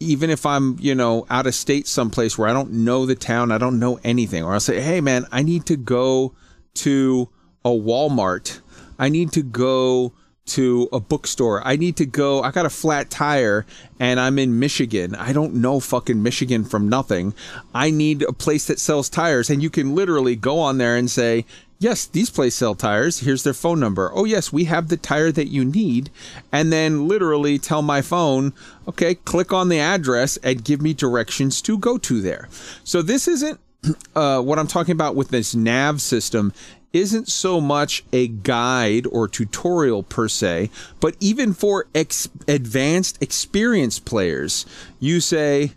[0.00, 3.52] even if I'm, you know, out of state someplace where I don't know the town,
[3.52, 4.42] I don't know anything.
[4.42, 6.32] Or I'll say, hey, man, I need to go
[6.76, 7.28] to
[7.66, 8.62] a Walmart.
[8.98, 10.14] I need to go
[10.48, 11.66] to a bookstore.
[11.66, 12.42] I need to go.
[12.42, 13.66] I got a flat tire
[14.00, 15.14] and I'm in Michigan.
[15.14, 17.34] I don't know fucking Michigan from nothing.
[17.74, 19.50] I need a place that sells tires.
[19.50, 21.44] And you can literally go on there and say,
[21.80, 23.20] Yes, these places sell tires.
[23.20, 24.10] Here's their phone number.
[24.12, 26.10] Oh, yes, we have the tire that you need.
[26.50, 28.52] And then literally tell my phone,
[28.88, 32.48] okay, click on the address and give me directions to go to there.
[32.82, 33.60] So this isn't
[34.16, 36.52] uh, what I'm talking about with this nav system
[36.92, 40.70] isn't so much a guide or tutorial per se,
[41.00, 44.66] but even for ex- advanced experienced players,
[44.98, 45.72] you say,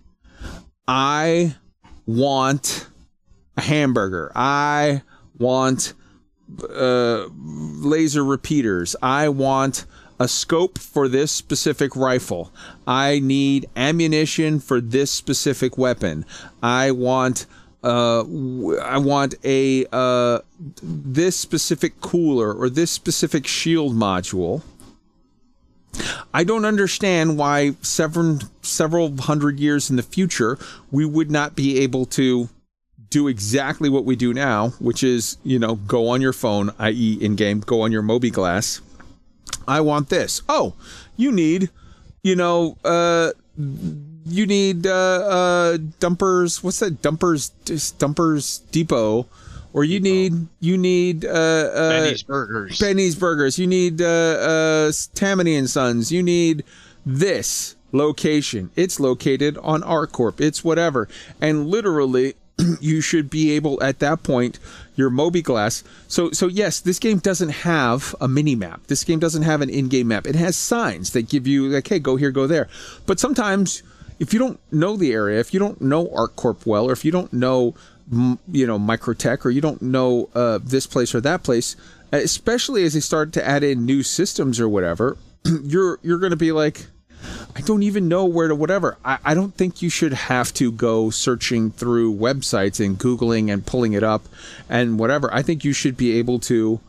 [0.88, 1.56] I
[2.06, 2.88] want
[3.58, 4.32] a hamburger.
[4.36, 5.04] I
[5.38, 5.94] want
[6.70, 8.96] uh, laser repeaters.
[9.02, 9.86] I want
[10.20, 12.54] a scope for this specific rifle.
[12.86, 16.26] I need ammunition for this specific weapon.
[16.62, 17.48] I want
[17.84, 18.20] uh,
[18.82, 20.40] I want a uh,
[20.82, 24.62] this specific cooler or this specific shield module.
[26.34, 30.58] I don't understand why several several hundred years in the future
[30.92, 32.50] we would not be able to
[33.12, 37.18] do exactly what we do now, which is, you know, go on your phone, i.e.,
[37.22, 38.82] in game, go on your mobiGlas.
[39.68, 40.42] I want this.
[40.48, 40.74] Oh,
[41.18, 41.70] you need,
[42.24, 43.32] you know, uh,
[44.26, 46.64] you need uh, uh, dumpers.
[46.64, 47.02] What's that?
[47.02, 49.28] Dumpers, just Dumper's Depot,
[49.74, 52.80] or you need you need uh, uh, Benny's Burgers.
[52.80, 53.58] Benny's Burgers.
[53.60, 56.12] You need uh, uh, Tammany and Sons.
[56.12, 56.64] You need
[57.06, 57.76] this.
[57.92, 58.72] location.
[58.76, 60.40] It's located on ArcCorp.
[60.40, 61.08] It's whatever.
[61.42, 62.36] And literally,
[62.80, 64.60] you should be able at that point
[64.96, 65.84] your mobiGlas.
[66.08, 68.88] So so yes, this game doesn't have a mini map.
[68.88, 70.28] This game doesn't have an in-game map.
[70.28, 72.68] It has signs that give you like, hey, go here, go there.
[73.06, 73.84] But sometimes
[74.22, 77.12] if you don't know the area, if you don't know ArcCorp well, or if you
[77.12, 77.74] don't know
[78.52, 81.76] you know Microtech, or you don't know uh, this place or that place,
[82.12, 85.18] especially as they start to add in new systems or whatever,
[85.64, 86.86] you're you're going to be like,
[87.56, 88.96] I don't even know where to whatever.
[89.04, 93.66] I, I don't think you should have to go searching through websites and Googling and
[93.66, 94.22] pulling it up
[94.70, 95.34] and whatever.
[95.34, 96.80] I think you should be able to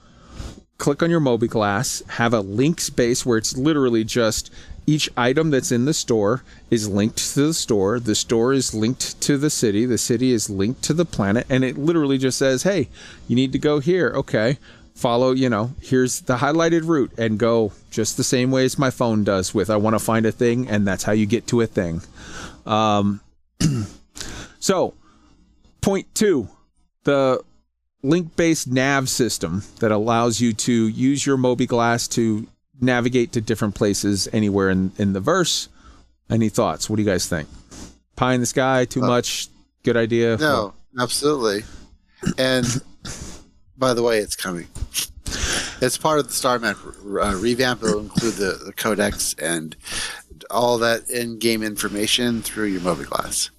[0.77, 4.51] click on your mobiGlas, have a link space where it's literally just
[4.87, 8.01] each item that's in the store is linked to the store.
[8.01, 9.87] The store is linked to the city.
[9.87, 11.47] The city is linked to the planet.
[11.49, 12.89] And it literally just says, hey,
[13.29, 14.13] you need to go here.
[14.15, 14.59] Okay.
[14.95, 18.91] Follow, you know, here's the highlighted route and go just the same way as my
[18.91, 20.69] phone does with I want to find a thing.
[20.69, 22.03] And that's how you get to a thing.
[22.67, 23.21] Um,
[24.59, 24.95] so,
[25.81, 26.49] point two
[27.05, 27.43] the
[28.03, 32.47] link based nav system that allows you to use your mobiGlas to
[32.83, 35.69] navigate to different places anywhere in, in the verse.
[36.29, 36.91] Any thoughts?
[36.91, 37.49] What do you guys think?
[38.17, 39.49] Pie in the sky, too much?
[39.83, 40.37] Good idea?
[40.37, 41.65] No, absolutely.
[42.39, 42.67] And
[43.77, 44.69] by the way, it's coming.
[45.81, 47.83] It's part of the Star Map uh, revamp.
[47.83, 49.75] It'll include the, the codex and
[50.51, 53.51] all that in-game information through your mobiGlas.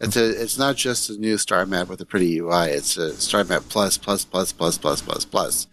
[0.00, 0.42] It's a.
[0.42, 2.70] It's not just a new Star Map with a pretty UI.
[2.70, 5.66] It's a Star Map plus plus plus plus plus plus plus.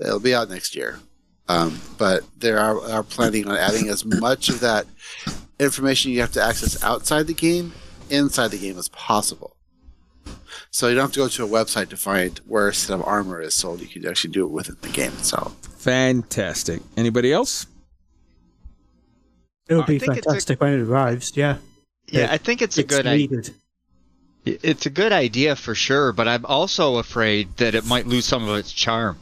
[0.00, 1.00] It'll be out next year.
[1.48, 4.86] Um, but they are, are planning on adding as much of that
[5.58, 7.72] information you have to access outside the game
[8.10, 9.56] inside the game as possible.
[10.70, 13.04] So you don't have to go to a website to find where a set of
[13.06, 13.80] armor is sold.
[13.80, 15.54] You can actually do it within the game itself.
[15.78, 16.80] Fantastic.
[16.96, 17.66] Anybody else?
[19.68, 21.36] It'll be think it's a- fantastic when it arrives.
[21.36, 21.58] Yeah.
[22.08, 23.42] Yeah, I think it's a good idea.
[24.44, 28.48] It's a good idea for sure, but I'm also afraid that it might lose some
[28.48, 29.18] of its charm.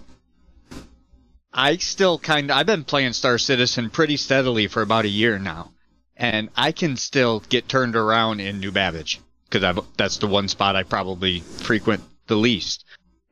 [1.53, 5.39] I still kind of, I've been playing Star Citizen pretty steadily for about a year
[5.39, 5.73] now,
[6.17, 10.77] and I can still get turned around in New Babbage because that's the one spot
[10.77, 12.85] I probably frequent the least.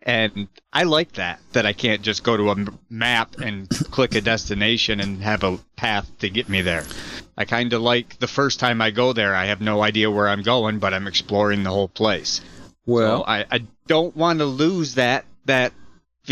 [0.03, 2.57] And I like that, that I can't just go to a
[2.89, 6.85] map and click a destination and have a path to get me there.
[7.37, 10.29] I kind of like the first time I go there, I have no idea where
[10.29, 12.41] I'm going, but I'm exploring the whole place.
[12.87, 15.73] Well, So I, I don't want to lose that that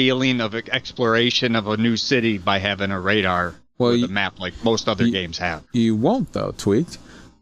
[0.00, 4.38] feeling of exploration of a new city by having a radar Well, you- a map
[4.38, 5.62] like most other you- games have.
[5.72, 6.98] You won't though, tweaked.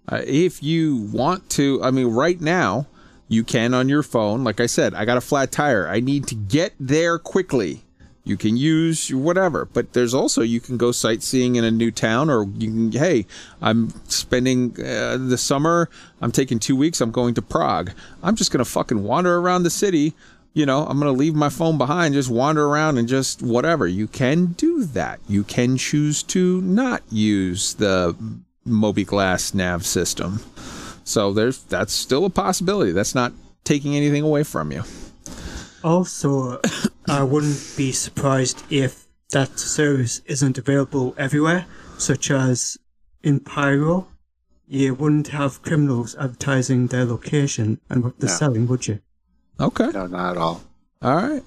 [0.08, 2.86] Uh, if you want to, I mean, right now
[3.26, 4.44] you can on your phone.
[4.44, 5.88] Like I said, I got a flat tire.
[5.88, 7.80] I need to get there quickly.
[8.26, 12.30] You can use whatever, but there's also you can go sightseeing in a new town,
[12.30, 12.92] or you can.
[12.92, 13.26] Hey,
[13.60, 15.90] I'm spending uh, the summer.
[16.22, 17.02] I'm taking two weeks.
[17.02, 17.90] I'm going to Prague.
[18.22, 20.14] I'm just gonna fucking wander around the city.
[20.54, 23.86] You know, I'm gonna leave my phone behind, just wander around and just whatever.
[23.88, 25.18] You can do that.
[25.28, 28.16] You can choose to not use the
[28.66, 30.40] mobiGlas nav system.
[31.02, 32.92] So there's that's still a possibility.
[32.92, 33.32] That's not
[33.64, 34.84] taking anything away from you.
[35.82, 36.60] Also,
[37.08, 41.66] I wouldn't be surprised if that service isn't available everywhere,
[41.98, 42.78] such as
[43.22, 44.06] in Pyro.
[44.66, 48.36] You wouldn't have criminals advertising their location and what they're No.
[48.36, 49.00] selling, would you?
[49.60, 49.90] Okay.
[49.92, 50.62] No, not at all.
[51.02, 51.42] All right.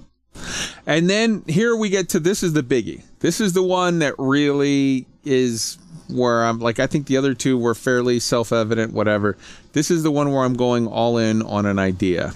[0.86, 3.04] And then here we get to this is the biggie.
[3.20, 5.78] This is the one that really is
[6.10, 9.38] where I'm like, I think the other two were fairly self evident, whatever.
[9.74, 12.34] This is the one where I'm going all in on an idea.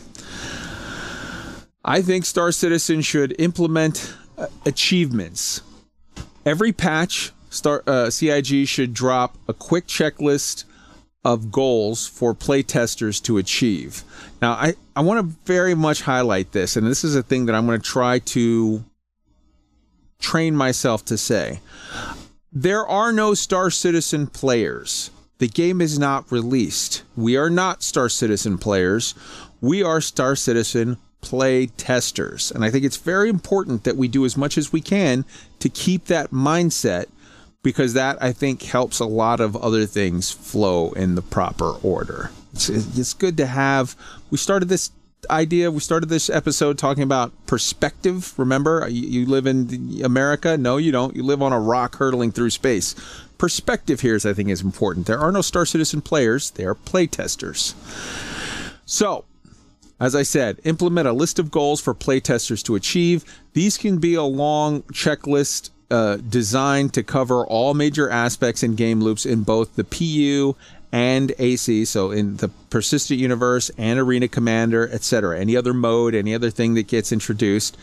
[1.84, 5.62] I think Star Citizen should implement uh, achievements.
[6.46, 10.66] Every patch, Star uh, CIG should drop a quick checklist
[11.24, 14.04] of goals for playtesters to achieve.
[14.42, 17.56] Now, I, I want to very much highlight this, and this is a thing that
[17.56, 18.84] I'm going to try to
[20.20, 21.60] train myself to say.
[22.52, 25.12] There are no Star Citizen players.
[25.38, 27.04] The game is not released.
[27.16, 29.16] We are not Star Citizen players.
[29.62, 32.52] We are Star Citizen play testers.
[32.52, 35.24] And I think it's very important that we do as much as we can
[35.60, 37.06] to keep that mindset
[37.64, 42.32] because that I think helps a lot of other things flow in the proper order.
[42.54, 43.96] It's, it's good to have.
[44.30, 44.92] We started this
[45.30, 45.72] idea.
[45.72, 48.34] We started this episode talking about perspective.
[48.38, 50.58] Remember, you, live in America.
[50.58, 51.16] No, you don't.
[51.16, 52.96] You live on a rock hurtling through space.
[53.38, 55.08] Perspective here is, I think, is important.
[55.08, 56.52] There are no Star Citizen players.
[56.52, 57.74] They are playtesters.
[58.86, 59.26] So,
[60.00, 63.24] as I said, implement a list of goals for playtesters to achieve.
[63.54, 69.02] These can be a long checklist uh, designed to cover all major aspects in game
[69.02, 70.56] loops in both the PU
[70.92, 75.40] and AC, so in the persistent universe and arena commander, etc.
[75.40, 77.78] Any other mode, any other thing that gets introduced.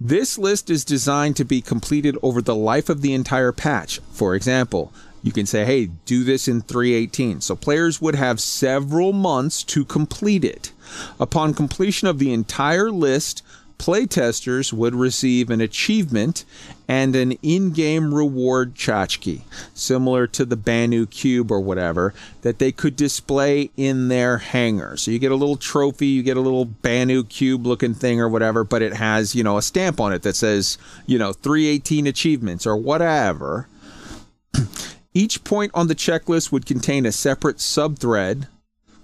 [0.00, 4.00] This list is designed to be completed over the life of the entire patch.
[4.10, 7.40] For example, you can say, hey, do this in 318.
[7.40, 10.72] So players would have several months to complete it.
[11.20, 13.42] Upon completion of the entire list,
[13.80, 16.44] playtesters would receive an achievement
[16.86, 19.40] and an in-game reward tchotchke,
[19.72, 22.12] similar to the Banu cube or whatever,
[22.42, 24.98] that they could display in their hangar.
[24.98, 28.28] So you get a little trophy, you get a little Banu cube looking thing or
[28.28, 30.76] whatever, but it has, you know, a stamp on it that says,
[31.06, 33.66] you know, 318 achievements or whatever.
[35.14, 38.46] Each point on the checklist would contain a separate subthread.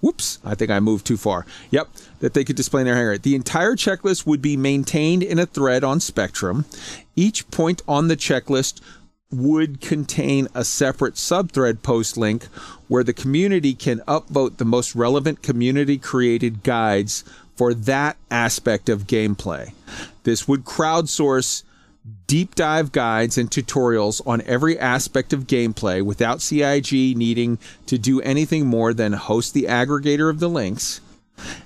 [0.01, 1.45] Whoops, I think I moved too far.
[1.71, 3.17] Yep, that they could display in their hangar.
[3.17, 6.65] The entire checklist would be maintained in a thread on Spectrum.
[7.15, 8.81] Each point on the checklist
[9.31, 12.45] would contain a separate subthread post link
[12.87, 17.23] where the community can upvote the most relevant community created guides
[17.55, 19.73] for that aspect of gameplay.
[20.23, 21.63] This would crowdsource
[22.27, 28.21] deep dive guides and tutorials on every aspect of gameplay without CIG needing to do
[28.21, 31.01] anything more than host the aggregator of the links.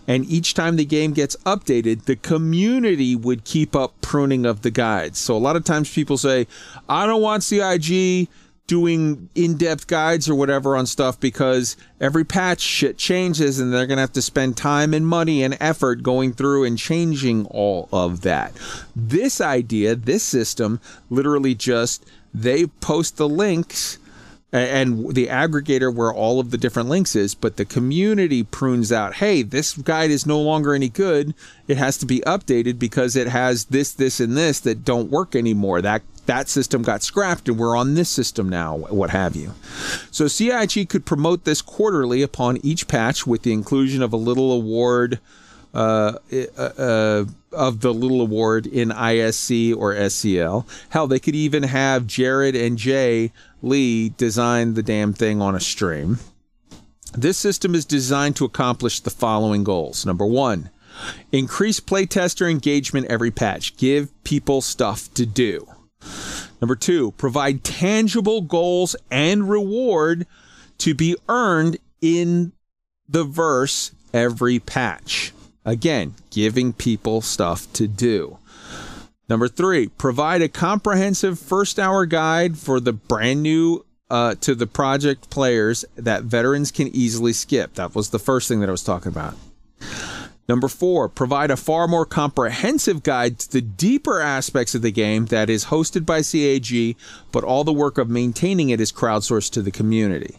[0.08, 4.72] And each time the game gets updated, the community would keep up pruning of the
[4.72, 5.18] guides.
[5.18, 6.48] So a lot of times people say,
[6.90, 8.28] I don't want CIG
[8.72, 13.98] doing in-depth guides or whatever on stuff because every patch shit changes and they're going
[13.98, 18.22] to have to spend time and money and effort going through and changing all of
[18.22, 18.54] that.
[18.96, 20.80] This idea, this system
[21.10, 23.98] literally just they post the links
[24.54, 29.16] and the aggregator where all of the different links is, but the community prunes out,
[29.16, 31.34] hey, this guide is no longer any good.
[31.68, 35.36] It has to be updated because it has this, this, and this that don't work
[35.36, 35.82] anymore.
[35.82, 39.54] That that system got scrapped and we're on this system now, what have you.
[40.12, 44.52] So CIG could promote this quarterly upon each patch with the inclusion of a little
[44.52, 45.20] award
[45.74, 46.18] uh,
[46.58, 50.68] uh, uh, of the little award in ISC or SCL.
[50.90, 53.32] Hell, they could even have Jared and Jay
[53.62, 56.20] Lee design the damn thing on a stream.
[57.14, 60.06] This system is designed to accomplish the following goals.
[60.06, 60.70] Number one,
[61.32, 63.76] increase playtester engagement every patch.
[63.78, 65.68] Give people stuff to do.
[66.62, 70.28] Number two, provide tangible goals and reward
[70.78, 72.54] to be earned in
[73.10, 75.34] the verse every patch.
[75.66, 78.38] Again, giving people stuff to do.
[79.28, 84.68] Number three, provide a comprehensive first hour guide for the brand new uh, to the
[84.68, 87.76] project players that veterans can easily skip.
[87.76, 89.36] That was the first thing that I was talking about.
[90.52, 95.28] Number four, provide a far more comprehensive guide to the deeper aspects of the game
[95.28, 96.98] that is hosted by CIG,
[97.32, 100.36] but all the work of maintaining it is crowdsourced to the community.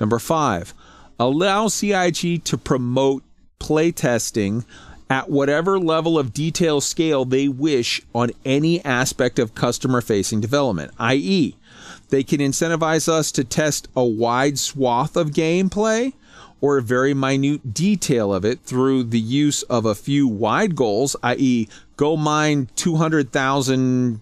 [0.00, 0.74] Number five,
[1.20, 3.22] allow CIG to promote
[3.60, 4.64] playtesting
[5.08, 10.90] at whatever level of detail scale they wish on any aspect of customer facing development,
[10.98, 11.54] i.e.,
[12.08, 16.14] they can incentivize us to test a wide swath of gameplay
[16.66, 21.14] or a very minute detail of it through the use of a few wide goals,
[21.22, 24.20] i.e., go mine 200,000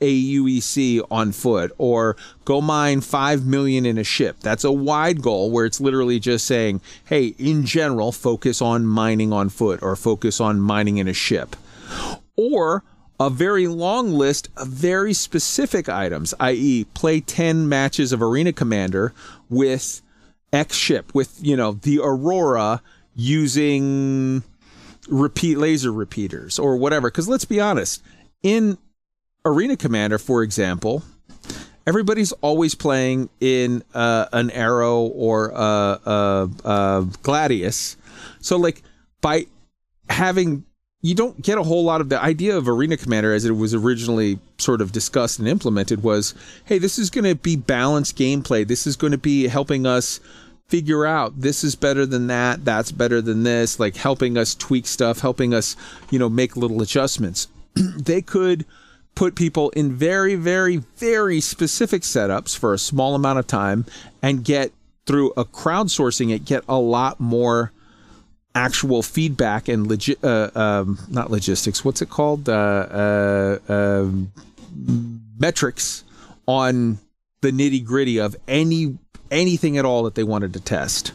[0.00, 4.40] AUEC on foot or go mine 5 million in a ship.
[4.40, 9.32] That's a wide goal where it's literally just saying, hey, in general, focus on mining
[9.32, 11.54] on foot or focus on mining in a ship.
[12.36, 12.82] Or
[13.20, 19.14] a very long list of very specific items, i.e., play 10 matches of Arena Commander
[19.48, 20.02] with
[20.54, 22.80] X ship, with, you know, the Aurora
[23.14, 24.42] using
[25.08, 27.10] repeat laser repeaters or whatever.
[27.10, 28.02] Because let's be honest,
[28.42, 28.78] in
[29.44, 31.02] Arena Commander, for example,
[31.86, 37.96] everybody's always playing in uh, an Arrow or uh, uh, uh, Gladius.
[38.40, 38.82] So, like,
[39.20, 39.46] by
[40.08, 40.64] having
[41.00, 43.74] you don't get a whole lot of the idea of arena commander as it was
[43.74, 46.34] originally sort of discussed and implemented was
[46.66, 50.20] hey this is going to be balanced gameplay this is going to be helping us
[50.68, 54.86] figure out this is better than that that's better than this like helping us tweak
[54.86, 55.76] stuff helping us
[56.10, 58.64] you know make little adjustments they could
[59.14, 63.84] put people in very very very specific setups for a small amount of time
[64.22, 64.72] and get
[65.06, 67.70] through a crowdsourcing it get a lot more
[68.54, 71.84] actual feedback and legi- uh, um, not logistics.
[71.84, 72.48] What's it called?
[72.48, 74.32] Uh, uh, um,
[75.38, 76.04] metrics
[76.46, 76.98] on
[77.40, 78.98] the nitty gritty of any
[79.30, 81.12] anything at all that they wanted to test.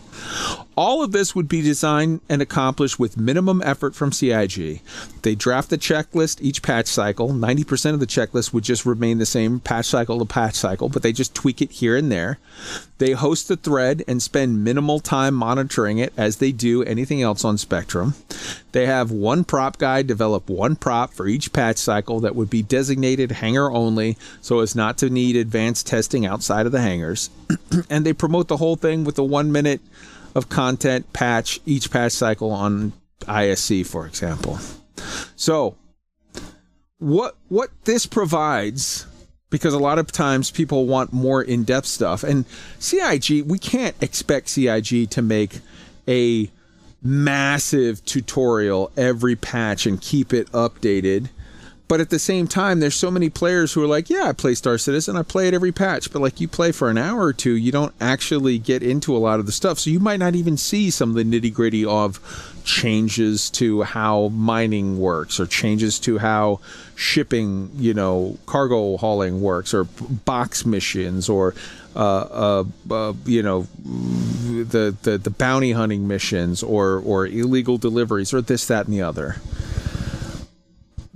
[0.80, 4.80] All of this would be designed and accomplished with minimum effort from CIG.
[5.23, 7.31] They draft the checklist each patch cycle.
[7.31, 11.03] 90% of the checklist would just remain the same patch cycle to patch cycle, but
[11.03, 12.39] they just tweak it here and there.
[12.97, 17.43] They host the thread and spend minimal time monitoring it as they do anything else
[17.43, 18.14] on Spectrum.
[18.72, 22.61] They have one prop guy develop one prop for each patch cycle that would be
[22.61, 27.31] designated hanger only so as not to need advanced testing outside of the hangars.
[27.89, 29.81] and they promote the whole thing with a one minute
[30.35, 34.60] of content patch each patch cycle on ISC, for example.
[35.35, 35.76] So,
[36.99, 39.06] what what this provides
[39.49, 42.45] because a lot of times people want more in-depth stuff and
[42.77, 45.60] CIG we can't expect CIG to make
[46.07, 46.49] a
[47.01, 51.30] massive tutorial every patch and keep it updated
[51.89, 54.55] but at the same time there's so many players who are like yeah i play
[54.55, 55.17] star citizen.
[55.17, 56.11] I play it every patch.
[56.11, 59.19] But like you play for an hour or two you don't actually get into a
[59.19, 59.79] lot of the stuff.
[59.79, 62.19] So you might not even see some of the nitty gritty of
[62.63, 66.59] changes to how mining works or changes to how
[66.95, 69.85] shipping you know cargo hauling works or
[70.25, 71.55] box missions or
[71.95, 78.33] uh, uh, uh, you know the, the the bounty hunting missions or or illegal deliveries
[78.33, 79.37] or this that and the other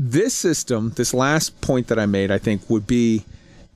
[0.10, 3.24] this system, this last point that I made, I think would be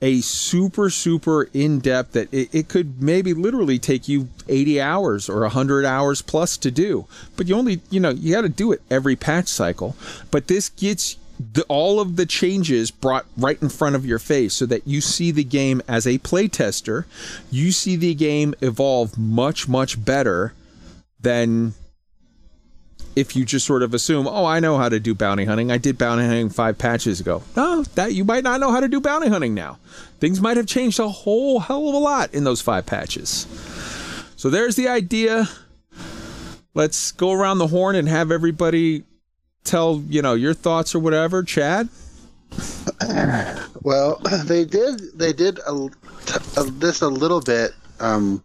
[0.00, 5.28] a super, super in depth that it, it could maybe literally take you 80 hours
[5.28, 7.06] or 100 hours plus to do.
[7.36, 9.96] But you only, you know, you got to do it every patch cycle.
[10.30, 14.54] But this gets the, all of the changes brought right in front of your face
[14.54, 17.04] so that you see the game as a playtester.
[17.50, 20.52] You see the game evolve much, much better
[21.20, 21.74] than
[23.18, 25.72] if you just sort of assume, oh, I know how to do bounty hunting.
[25.72, 27.42] I did bounty hunting five patches ago.
[27.56, 29.78] No, that you might not know how to do bounty hunting now.
[30.20, 33.46] Things might have changed a whole hell of a lot in those five patches.
[34.36, 35.48] So there's the idea.
[36.74, 39.02] Let's go around the horn and have everybody
[39.64, 41.42] tell, you know, your thoughts or whatever.
[41.42, 41.88] Chad?
[43.82, 45.90] Well, they did they did a,
[46.56, 48.44] a, this a little bit um,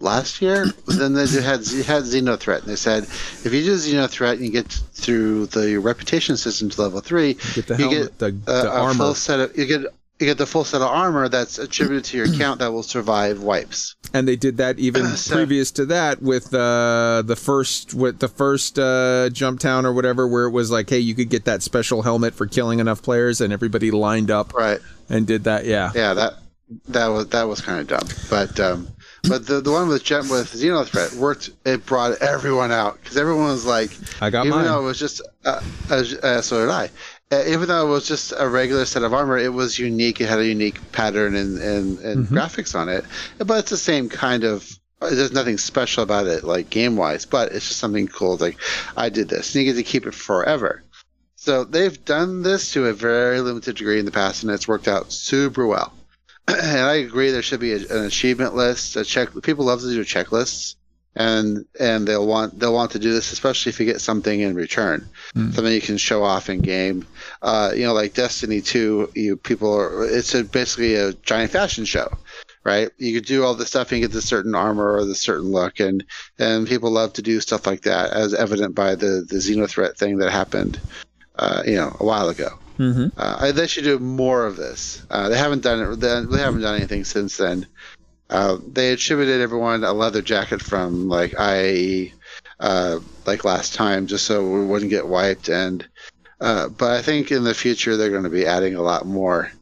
[0.00, 0.66] last year.
[0.86, 4.66] Then they had had Xenothreat, and they said if you do Xenothreat and you get
[4.94, 8.80] through the reputation system to level three, Get the you get the, a, the a
[8.80, 8.94] armor.
[8.94, 9.80] full set of you get
[10.18, 13.42] you get the full set of armor that's attributed to your account that will survive
[13.42, 13.96] wipes.
[14.12, 18.28] and they did that even So- previous to that with uh, the first with the
[18.28, 21.62] first uh, jump town or whatever where it was like hey you could get that
[21.62, 24.80] special helmet for killing enough players and everybody lined up Right.
[25.08, 26.34] and did that yeah Yeah, that
[26.88, 28.86] that was that was kind of dumb, but um,
[29.28, 31.50] but the the one with Jet with Xenothreat worked.
[31.64, 34.64] It brought everyone out because everyone was like, I got even mine.
[34.64, 35.60] though it was just uh,
[35.90, 36.90] uh, uh, so did I.
[37.32, 40.20] Uh, even though it was just a regular set of armor, it was unique.
[40.20, 42.36] It had a unique pattern and and, and Mm-hmm.
[42.36, 43.04] graphics on it,
[43.38, 44.68] but it's the same kind of.
[45.00, 48.36] There's nothing special about it, like game wise, but it's just something cool.
[48.36, 48.58] Like
[48.96, 50.82] I did this, and you get to keep it forever.
[51.36, 54.88] So they've done this to a very limited degree in the past, and it's worked
[54.88, 55.94] out super well.
[56.62, 58.96] and I agree there should be a, an achievement list.
[58.96, 59.30] A check.
[59.42, 60.76] People love to do checklists,
[61.16, 64.54] and and they'll want they'll want to do this, especially if you get something in
[64.54, 67.06] return, something you can show off in game.
[67.42, 70.04] Uh, you know, like Destiny Two, you people are.
[70.06, 72.08] It's a, basically a giant fashion show.
[72.62, 75.50] Right, you could do all this stuff and get the certain armor or the certain
[75.50, 76.04] look, and
[76.38, 80.18] and people love to do stuff like that, as evident by the the Xenothreat thing
[80.18, 80.78] that happened,
[81.36, 82.59] uh, you know, a while ago.
[82.80, 83.06] Mm-hmm.
[83.16, 85.04] Uh, they should do more of this.
[85.10, 85.96] Uh, they haven't done it.
[85.96, 87.66] They they haven't done anything since then.
[88.30, 92.12] Uh, they attributed everyone a leather jacket from like IAE,
[92.60, 95.48] uh, like last time, just so we wouldn't get wiped.
[95.48, 95.86] And
[96.40, 99.52] uh, but I think in the future they're going to be adding a lot more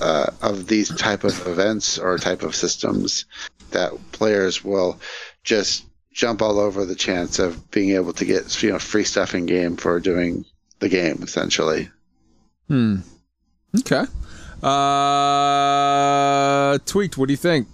[0.00, 3.24] uh, of these type of events or type of systems
[3.70, 5.00] that players will
[5.42, 9.34] just jump all over the chance of being able to get you know free stuff
[9.34, 10.44] in game for doing
[10.80, 11.88] the game essentially.
[12.68, 12.96] Hmm
[13.78, 14.04] okay
[14.62, 14.78] uh
[16.86, 17.66] tweaked what do you think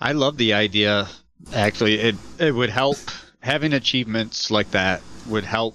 [0.00, 1.08] I love the idea.
[1.54, 2.98] Actually, it it would help
[3.40, 5.74] having achievements like that would help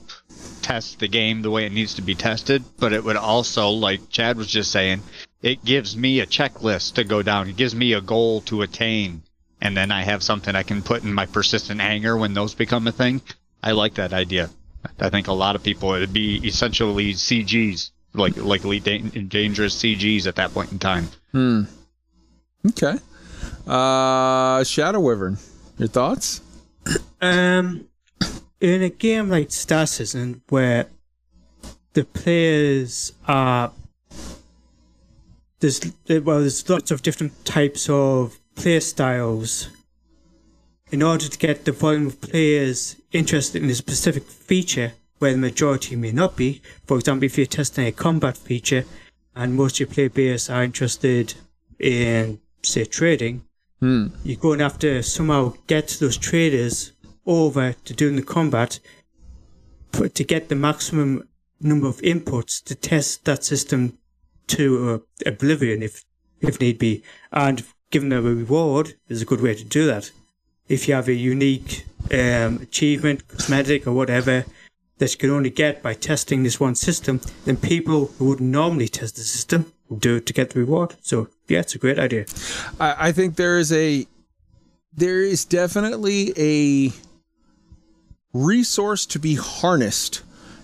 [0.62, 4.10] test the game the way it needs to be tested, but it would also, like
[4.10, 5.02] Chad was just saying,
[5.42, 7.50] it gives me a checklist to go down.
[7.50, 9.24] It gives me a goal to attain,
[9.60, 12.88] and then I have something I can put in my persistent hanger when those become
[12.88, 13.22] a thing.
[13.64, 14.50] I like that idea.
[15.00, 19.76] I think a lot of people it'd be essentially CGs, like like elite da- dangerous
[19.82, 21.08] CGs at that point in time.
[21.32, 21.64] hmm
[22.70, 22.96] okay
[23.68, 25.38] uh shadow wyvern
[25.78, 26.42] your thoughts
[27.22, 27.86] Um,
[28.60, 30.88] in a game like Star Citizen, where
[31.94, 33.72] the players are
[35.60, 35.80] there's
[36.10, 39.70] well, there's lots of different types of play styles.
[40.92, 45.38] In order to get the volume of players interested in a specific feature where the
[45.38, 48.86] majority may not be, for example, if you're testing a combat feature
[49.36, 51.34] and most of your player base are interested
[51.80, 53.44] in, say, trading,
[53.80, 54.08] Hmm.
[54.24, 56.92] you're going to have to somehow get those traders
[57.26, 58.80] over to doing the combat
[60.14, 61.28] to get the maximum
[61.60, 63.98] number of inputs to test that system
[64.48, 66.06] to uh, oblivion if
[66.42, 67.04] if need be.
[67.32, 70.12] And giving them a reward is a good way to do that.
[70.72, 74.46] If you have a unique um, achievement, cosmetic, or whatever
[75.00, 78.88] that you can only get by testing this one system, then people who would normally
[78.88, 80.96] test the system do it to get the reward.
[81.02, 82.26] So yeah, it's a great idea.
[82.80, 84.08] I, I think there is a
[84.94, 86.94] there is definitely a
[88.34, 90.22] resource to be harnessed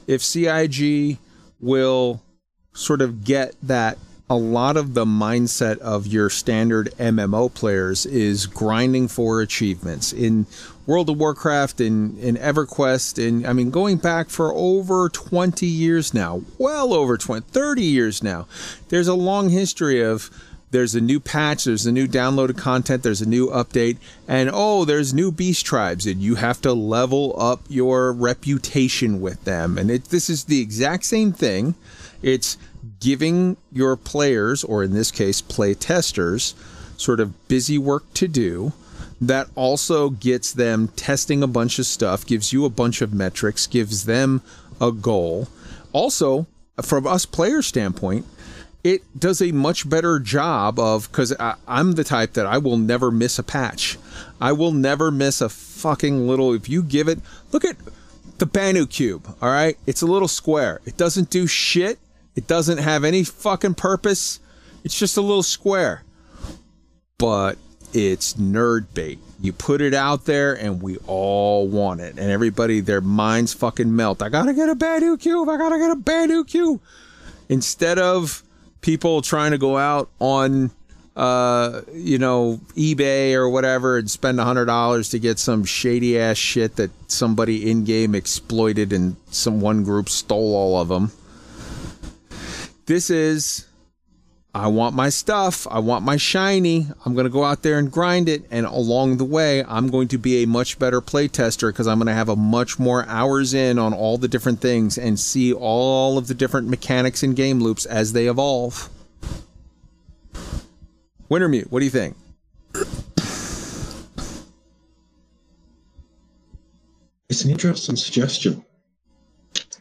[0.07, 1.17] if CIG
[1.59, 2.21] will
[2.73, 3.97] sort of get that
[4.29, 10.45] a lot of the mindset of your standard MMO players is grinding for achievements in
[10.85, 16.13] World of Warcraft in in EverQuest and I mean going back for over 20 years
[16.13, 18.47] now well over 20 30 years now
[18.89, 20.29] there's a long history of
[20.71, 23.97] there's a new patch, there's a new downloaded content, there's a new update,
[24.27, 29.45] and oh, there's new beast tribes, and you have to level up your reputation with
[29.45, 29.77] them.
[29.77, 31.75] And it, this is the exact same thing.
[32.21, 32.57] It's
[32.99, 36.55] giving your players, or in this case, play testers,
[36.97, 38.73] sort of busy work to do
[39.19, 43.65] that also gets them testing a bunch of stuff, gives you a bunch of metrics,
[43.67, 44.41] gives them
[44.79, 45.47] a goal.
[45.91, 46.45] Also,
[46.81, 48.25] from us player standpoint,
[48.83, 51.35] it does a much better job of because
[51.67, 53.97] I'm the type that I will never miss a patch.
[54.39, 56.53] I will never miss a fucking little.
[56.53, 57.19] If you give it,
[57.51, 57.75] look at
[58.37, 59.35] the Banu cube.
[59.41, 60.79] All right, it's a little square.
[60.85, 61.97] It doesn't do shit.
[62.38, 64.39] It doesn't have any fucking purpose.
[64.84, 66.03] It's just a little square.
[67.18, 67.57] But
[67.93, 69.18] it's nerd bait.
[69.41, 72.19] You put it out there and we all want it.
[72.19, 74.22] And everybody, their minds fucking melt.
[74.22, 75.49] I gotta get a Banu cube.
[75.49, 76.80] I gotta get a Banu cube.
[77.49, 78.43] Instead of
[78.81, 80.69] people trying to go out on
[81.15, 86.19] uh you know ebay or whatever and spend a hundred dollars to get some shady
[86.19, 91.11] ass shit that somebody in game exploited and some one group stole all of them
[92.88, 93.68] this is
[94.55, 97.91] i want my stuff i want my shiny i'm going to go out there and
[97.91, 101.72] grind it and along the way i'm going to be a much better play tester
[101.72, 104.97] because i'm going to have a much more hours in on all the different things
[104.97, 108.89] and see all of the different mechanics and game loops as they evolve
[111.30, 112.15] Wintermute, what do you think?
[117.30, 118.64] It's an interesting suggestion,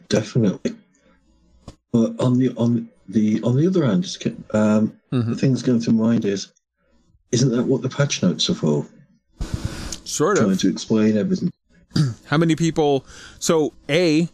[0.09, 0.75] definitely.
[1.93, 4.05] But on the on the on the other hand,
[4.53, 6.51] um, the thing that's going through my mind is,
[7.31, 8.85] isn't that what the patch notes are for?
[10.03, 10.59] Sort Trying of.
[10.59, 11.51] to explain everything.
[12.25, 13.05] How many people?
[13.39, 14.29] So, A,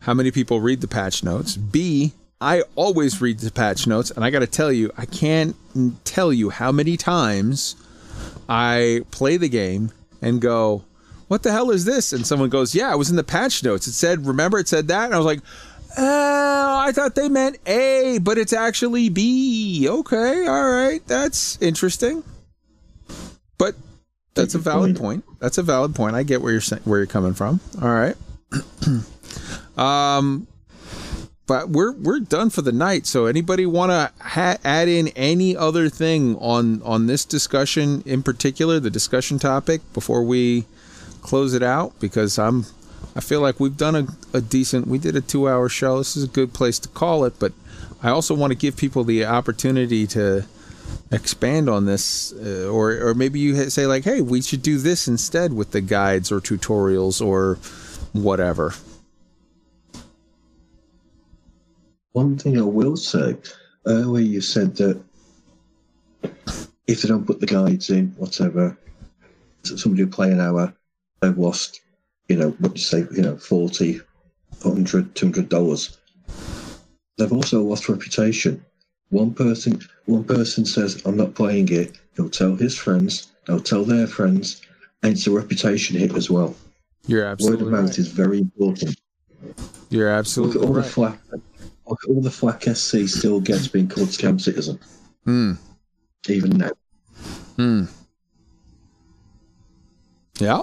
[0.00, 1.56] how many people read the patch notes?
[1.56, 5.56] B, I always read the patch notes, and I got to tell you, I can't
[6.04, 7.76] tell you how many times
[8.48, 10.84] I play the game and go,
[11.28, 13.86] "What the hell is this?" And someone goes, "Yeah, it was in the patch notes.
[13.86, 15.40] It said, remember, it said that." And I was like,
[15.96, 22.22] "Oh, I thought they meant A, but it's actually B." Okay, all right, that's interesting.
[23.58, 23.74] But
[24.34, 25.24] that's a valid point.
[25.38, 26.16] That's a valid point.
[26.16, 27.60] I get where you're where you're coming from.
[27.80, 28.16] All right.
[29.78, 30.46] um
[31.46, 33.06] but we're we're done for the night.
[33.06, 38.22] So anybody want to ha- add in any other thing on on this discussion in
[38.22, 40.64] particular, the discussion topic before we
[41.20, 42.64] close it out because I'm
[43.16, 45.98] I feel like we've done a, a decent we did a 2-hour show.
[45.98, 47.52] This is a good place to call it, but
[48.02, 50.44] I also want to give people the opportunity to
[51.10, 55.08] expand on this uh, or or maybe you say like, "Hey, we should do this
[55.08, 57.58] instead with the guides or tutorials or
[58.12, 58.74] whatever."
[62.12, 63.36] One thing I will say,
[63.86, 65.02] earlier you said that
[66.86, 68.78] if they don't put the guides in, whatever,
[69.62, 70.72] somebody will play an hour,
[71.20, 71.80] they've lost,
[72.28, 74.00] you know, what you say, you know, 40,
[74.62, 75.98] 100, 200 dollars.
[77.18, 78.64] They've also lost reputation.
[79.10, 81.96] One person, one person says, I'm not playing it.
[82.16, 84.62] He'll tell his friends, they'll tell their friends,
[85.02, 86.54] and it's a reputation hit as well.
[87.06, 87.98] You're absolutely Word of mouth right.
[87.98, 88.98] is very important.
[89.90, 90.84] You're Look absolutely at all right.
[90.84, 91.20] the flack.
[91.86, 94.78] Look at all the flack SC still gets being called scam citizen,
[95.24, 95.52] Hmm.
[96.28, 96.70] even now.
[97.56, 97.84] Hmm.
[100.40, 100.62] Yeah.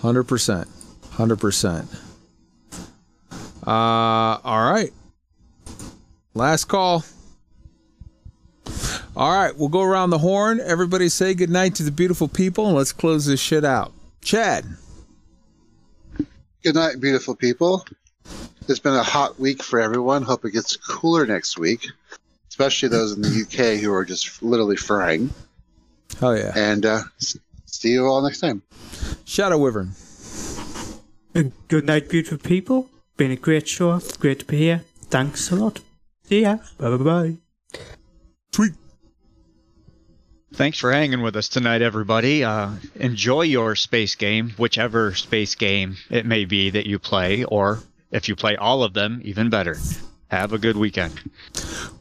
[0.00, 0.68] Hundred percent.
[1.12, 1.88] Hundred percent.
[3.66, 4.92] Uh all right.
[6.34, 7.04] Last call.
[9.16, 10.60] All right, we'll go around the horn.
[10.60, 13.92] Everybody say good night to the beautiful people, and let's close this shit out.
[14.22, 14.64] Chad.
[16.62, 17.84] Good night, beautiful people.
[18.68, 20.22] It's been a hot week for everyone.
[20.22, 21.86] Hope it gets cooler next week,
[22.48, 25.30] especially those in the UK who are just literally frying.
[26.22, 26.52] Oh, yeah.
[26.54, 27.00] And uh,
[27.72, 28.62] see you all next time.
[29.24, 29.92] Shadow Wyvern.
[31.34, 32.88] And good night, beautiful people.
[33.16, 34.00] Been a great show.
[34.18, 34.84] Great to be here.
[35.04, 35.80] Thanks a lot.
[36.24, 36.58] See ya.
[36.78, 37.36] Bye bye bye.
[38.52, 38.72] Sweet.
[40.52, 42.42] Thanks for hanging with us tonight, everybody.
[42.42, 47.78] Uh, enjoy your space game, whichever space game it may be that you play, or
[48.10, 49.76] if you play all of them, even better.
[50.28, 51.14] Have a good weekend.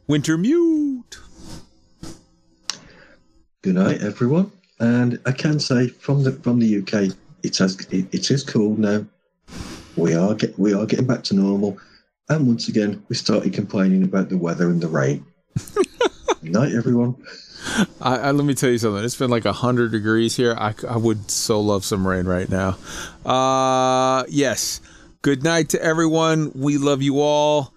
[0.07, 1.17] Wintermute.
[3.61, 4.51] Good night, everyone.
[4.79, 8.77] And I can say from the from the UK, it has it, it is cool
[8.77, 9.05] now.
[9.95, 11.77] We are get we are getting back to normal,
[12.29, 15.25] and once again we started complaining about the weather and the rain.
[16.41, 17.15] Night, everyone.
[17.99, 19.03] I, I, let me tell you something.
[19.03, 20.55] It's been like 100 degrees here.
[20.57, 22.77] I, I would so love some rain right now.
[23.25, 24.79] Uh, yes.
[25.21, 26.53] Good night to everyone.
[26.55, 27.73] We love you all.